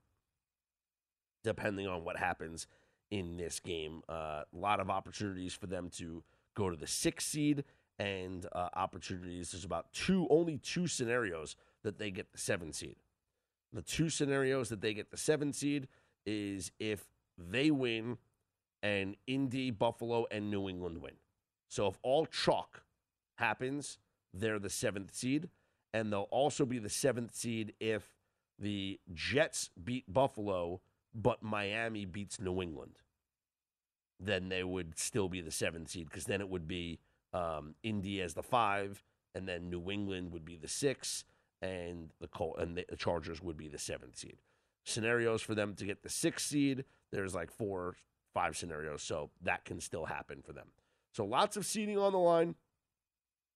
depending 1.44 1.86
on 1.86 2.04
what 2.04 2.16
happens 2.16 2.66
in 3.10 3.36
this 3.36 3.60
game. 3.60 4.02
Uh, 4.08 4.42
a 4.52 4.56
lot 4.56 4.80
of 4.80 4.90
opportunities 4.90 5.54
for 5.54 5.66
them 5.66 5.90
to 5.96 6.22
go 6.56 6.70
to 6.70 6.76
the 6.76 6.86
sixth 6.86 7.28
seed, 7.28 7.64
and 8.00 8.46
uh, 8.52 8.68
opportunities. 8.74 9.52
There's 9.52 9.64
about 9.64 9.92
two, 9.92 10.26
only 10.30 10.56
two 10.56 10.86
scenarios 10.86 11.54
that 11.82 11.98
they 11.98 12.10
get 12.10 12.32
the 12.32 12.38
seven 12.38 12.72
seed. 12.72 12.96
The 13.74 13.82
two 13.82 14.08
scenarios 14.08 14.70
that 14.70 14.80
they 14.80 14.94
get 14.94 15.10
the 15.10 15.18
seven 15.18 15.52
seed 15.52 15.86
is 16.24 16.72
if 16.80 17.04
they 17.36 17.70
win 17.70 18.16
and 18.82 19.16
Indy, 19.26 19.70
Buffalo, 19.70 20.26
and 20.30 20.50
New 20.50 20.66
England 20.66 21.02
win. 21.02 21.12
So 21.68 21.88
if 21.88 21.98
all 22.02 22.24
chalk 22.24 22.84
happens, 23.34 23.98
they're 24.32 24.58
the 24.58 24.70
seventh 24.70 25.14
seed. 25.14 25.50
And 25.92 26.10
they'll 26.10 26.22
also 26.30 26.64
be 26.64 26.78
the 26.78 26.88
seventh 26.88 27.34
seed 27.34 27.74
if 27.80 28.14
the 28.58 28.98
Jets 29.12 29.68
beat 29.82 30.10
Buffalo, 30.10 30.80
but 31.14 31.42
Miami 31.42 32.04
beats 32.04 32.40
New 32.40 32.62
England. 32.62 32.98
Then 34.18 34.48
they 34.48 34.62
would 34.62 34.98
still 34.98 35.28
be 35.28 35.40
the 35.40 35.50
seventh 35.50 35.90
seed 35.90 36.08
because 36.08 36.24
then 36.24 36.40
it 36.40 36.48
would 36.48 36.68
be 36.68 37.00
um, 37.32 37.74
Indy 37.82 38.20
as 38.20 38.34
the 38.34 38.42
five, 38.42 39.02
and 39.34 39.48
then 39.48 39.70
New 39.70 39.90
England 39.90 40.32
would 40.32 40.44
be 40.44 40.56
the 40.56 40.68
six, 40.68 41.24
and 41.62 42.10
the 42.20 42.28
Col- 42.28 42.56
and 42.56 42.76
the 42.76 42.96
Chargers 42.96 43.42
would 43.42 43.56
be 43.56 43.68
the 43.68 43.78
seventh 43.78 44.16
seed. 44.16 44.36
Scenarios 44.84 45.42
for 45.42 45.54
them 45.54 45.74
to 45.74 45.84
get 45.84 46.02
the 46.02 46.08
sixth 46.08 46.46
seed, 46.46 46.84
there's 47.12 47.34
like 47.34 47.50
four, 47.50 47.96
five 48.34 48.56
scenarios, 48.56 49.02
so 49.02 49.30
that 49.42 49.64
can 49.64 49.80
still 49.80 50.06
happen 50.06 50.42
for 50.42 50.52
them. 50.52 50.68
So 51.12 51.24
lots 51.24 51.56
of 51.56 51.66
seeding 51.66 51.98
on 51.98 52.12
the 52.12 52.18
line. 52.18 52.54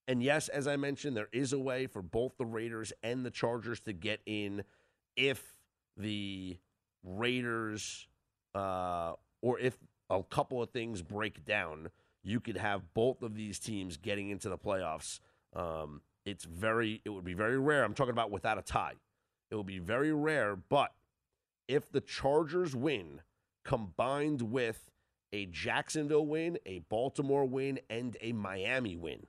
And 0.06 0.22
yes, 0.22 0.48
as 0.48 0.66
I 0.66 0.76
mentioned, 0.76 1.16
there 1.16 1.30
is 1.32 1.52
a 1.52 1.58
way 1.58 1.86
for 1.86 2.02
both 2.02 2.36
the 2.36 2.44
Raiders 2.44 2.92
and 3.02 3.24
the 3.24 3.30
Chargers 3.30 3.80
to 3.80 3.92
get 3.92 4.20
in 4.26 4.64
if 5.16 5.56
the 5.96 6.58
Raiders 7.04 8.08
uh, 8.54 9.12
or 9.42 9.58
if 9.58 9.76
a 10.10 10.22
couple 10.22 10.62
of 10.62 10.70
things 10.70 11.02
break 11.02 11.44
down. 11.44 11.90
You 12.22 12.40
could 12.40 12.56
have 12.56 12.94
both 12.94 13.22
of 13.22 13.34
these 13.34 13.58
teams 13.58 13.96
getting 13.96 14.30
into 14.30 14.48
the 14.48 14.56
playoffs. 14.56 15.20
Um, 15.54 16.00
it's 16.24 16.44
very, 16.44 17.02
it 17.04 17.10
would 17.10 17.24
be 17.24 17.34
very 17.34 17.58
rare. 17.58 17.84
I'm 17.84 17.94
talking 17.94 18.12
about 18.12 18.30
without 18.30 18.58
a 18.58 18.62
tie. 18.62 18.94
It 19.50 19.54
will 19.54 19.64
be 19.64 19.78
very 19.78 20.12
rare, 20.12 20.56
but 20.56 20.92
if 21.68 21.90
the 21.90 22.00
Chargers 22.00 22.74
win 22.74 23.20
combined 23.62 24.42
with 24.42 24.90
a 25.32 25.46
Jacksonville 25.46 26.26
win, 26.26 26.58
a 26.64 26.80
Baltimore 26.88 27.44
win, 27.44 27.78
and 27.90 28.16
a 28.20 28.32
Miami 28.32 28.96
win, 28.96 29.26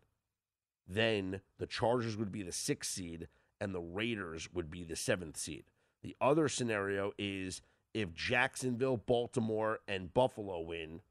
then 0.87 1.41
the 1.57 1.65
Chargers 1.65 2.15
would 2.15 2.31
be 2.31 2.43
the 2.43 2.51
sixth 2.51 2.91
seed 2.91 3.27
and 3.59 3.73
the 3.73 3.81
Raiders 3.81 4.49
would 4.53 4.69
be 4.69 4.83
the 4.83 4.95
seventh 4.95 5.37
seed. 5.37 5.65
The 6.05 6.15
other 6.21 6.47
scenario 6.47 7.13
is 7.17 7.63
if 7.95 8.13
Jacksonville, 8.13 8.97
Baltimore, 8.97 9.79
and 9.87 10.13
Buffalo 10.13 10.61
win, 10.61 11.01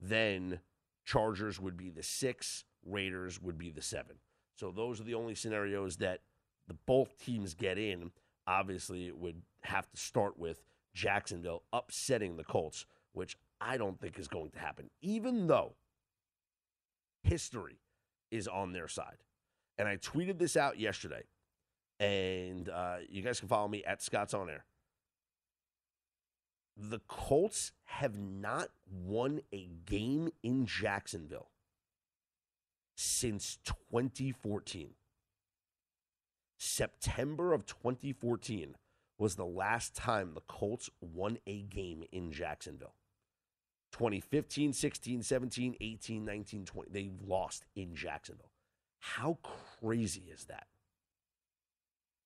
then 0.00 0.60
Chargers 1.04 1.58
would 1.58 1.76
be 1.76 1.90
the 1.90 2.04
six, 2.04 2.64
Raiders 2.86 3.42
would 3.42 3.58
be 3.58 3.72
the 3.72 3.82
seven. 3.82 4.14
So 4.54 4.70
those 4.70 5.00
are 5.00 5.04
the 5.04 5.14
only 5.14 5.34
scenarios 5.34 5.96
that 5.96 6.20
the 6.68 6.76
both 6.86 7.18
teams 7.18 7.54
get 7.54 7.78
in. 7.78 8.12
Obviously, 8.46 9.08
it 9.08 9.18
would 9.18 9.42
have 9.62 9.90
to 9.90 9.96
start 9.96 10.38
with 10.38 10.62
Jacksonville 10.94 11.64
upsetting 11.72 12.36
the 12.36 12.44
Colts, 12.44 12.86
which 13.14 13.36
I 13.60 13.76
don't 13.76 14.00
think 14.00 14.20
is 14.20 14.28
going 14.28 14.50
to 14.50 14.60
happen, 14.60 14.88
even 15.02 15.48
though 15.48 15.74
history 17.24 17.80
is 18.30 18.46
on 18.46 18.72
their 18.72 18.86
side. 18.86 19.24
And 19.78 19.88
I 19.88 19.96
tweeted 19.96 20.38
this 20.38 20.56
out 20.56 20.78
yesterday, 20.78 21.24
and 22.00 22.68
uh, 22.68 22.96
you 23.08 23.22
guys 23.22 23.40
can 23.40 23.48
follow 23.48 23.68
me 23.68 23.84
at 23.84 24.02
Scott's 24.02 24.34
On 24.34 24.48
Air. 24.48 24.64
The 26.76 27.00
Colts 27.08 27.72
have 27.84 28.18
not 28.18 28.68
won 28.88 29.40
a 29.52 29.68
game 29.84 30.30
in 30.42 30.66
Jacksonville 30.66 31.50
since 32.94 33.58
2014. 33.64 34.90
September 36.56 37.52
of 37.52 37.66
2014 37.66 38.76
was 39.18 39.34
the 39.34 39.44
last 39.46 39.96
time 39.96 40.34
the 40.34 40.40
Colts 40.42 40.88
won 41.00 41.38
a 41.46 41.62
game 41.62 42.04
in 42.12 42.30
Jacksonville. 42.30 42.94
2015, 43.92 44.72
16, 44.72 45.22
17, 45.22 45.76
18, 45.80 46.24
19, 46.24 46.64
20. 46.64 46.90
They 46.92 47.10
lost 47.26 47.64
in 47.74 47.94
Jacksonville. 47.94 48.52
How 49.00 49.38
crazy 49.80 50.24
is 50.32 50.44
that? 50.44 50.66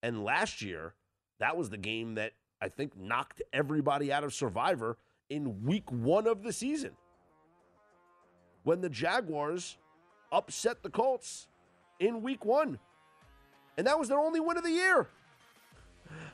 And 0.03 0.24
last 0.24 0.62
year, 0.62 0.94
that 1.38 1.57
was 1.57 1.70
the 1.70 1.78
game 1.78 2.14
that 2.16 2.32
I 2.61 2.68
think 2.68 2.96
knocked 2.98 3.42
everybody 3.53 4.12
out 4.12 4.24
of 4.24 4.34
Survivor 4.34 4.98
in 5.30 5.64
week 5.64 5.90
one 5.90 6.26
of 6.26 6.42
the 6.42 6.53
season. 6.53 6.92
When 8.64 8.80
the 8.80 8.88
Jaguars 8.88 9.76
upset 10.30 10.82
the 10.82 10.90
Colts 10.90 11.48
in 12.00 12.22
week 12.22 12.44
one. 12.44 12.78
And 13.76 13.86
that 13.86 13.98
was 13.98 14.09
their 14.09 14.18
only 14.18 14.40
win 14.40 14.57
of 14.57 14.64
the 14.64 14.70
year. 14.70 15.09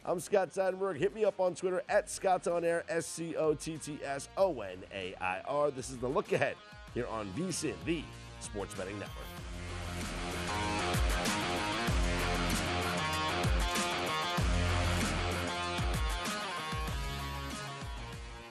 I'm 0.05 0.21
Scott 0.21 0.51
Seidenberg. 0.51 0.97
Hit 0.97 1.15
me 1.15 1.25
up 1.25 1.41
on 1.41 1.55
Twitter 1.55 1.83
at 1.89 2.09
Scott's 2.09 2.47
On 2.47 2.65
Air, 2.65 2.85
S 2.89 3.07
C 3.07 3.37
O 3.37 3.55
T 3.55 3.77
T 3.77 3.99
S 4.03 4.29
O 4.37 4.61
N 4.61 4.79
A 4.93 5.15
I 5.21 5.41
R. 5.47 5.71
This 5.71 5.91
is 5.91 5.99
the 5.99 6.09
look 6.09 6.33
ahead 6.33 6.57
here 6.95 7.07
on 7.07 7.29
VSIN, 7.37 7.75
the 7.85 8.03
Sports 8.41 8.75
Betting 8.75 8.99
Network. 8.99 9.38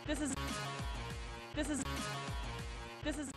This 0.08 0.22
is. 0.22 0.34
This 1.54 1.70
is. 1.70 1.84
This 3.04 3.18
is. 3.18 3.37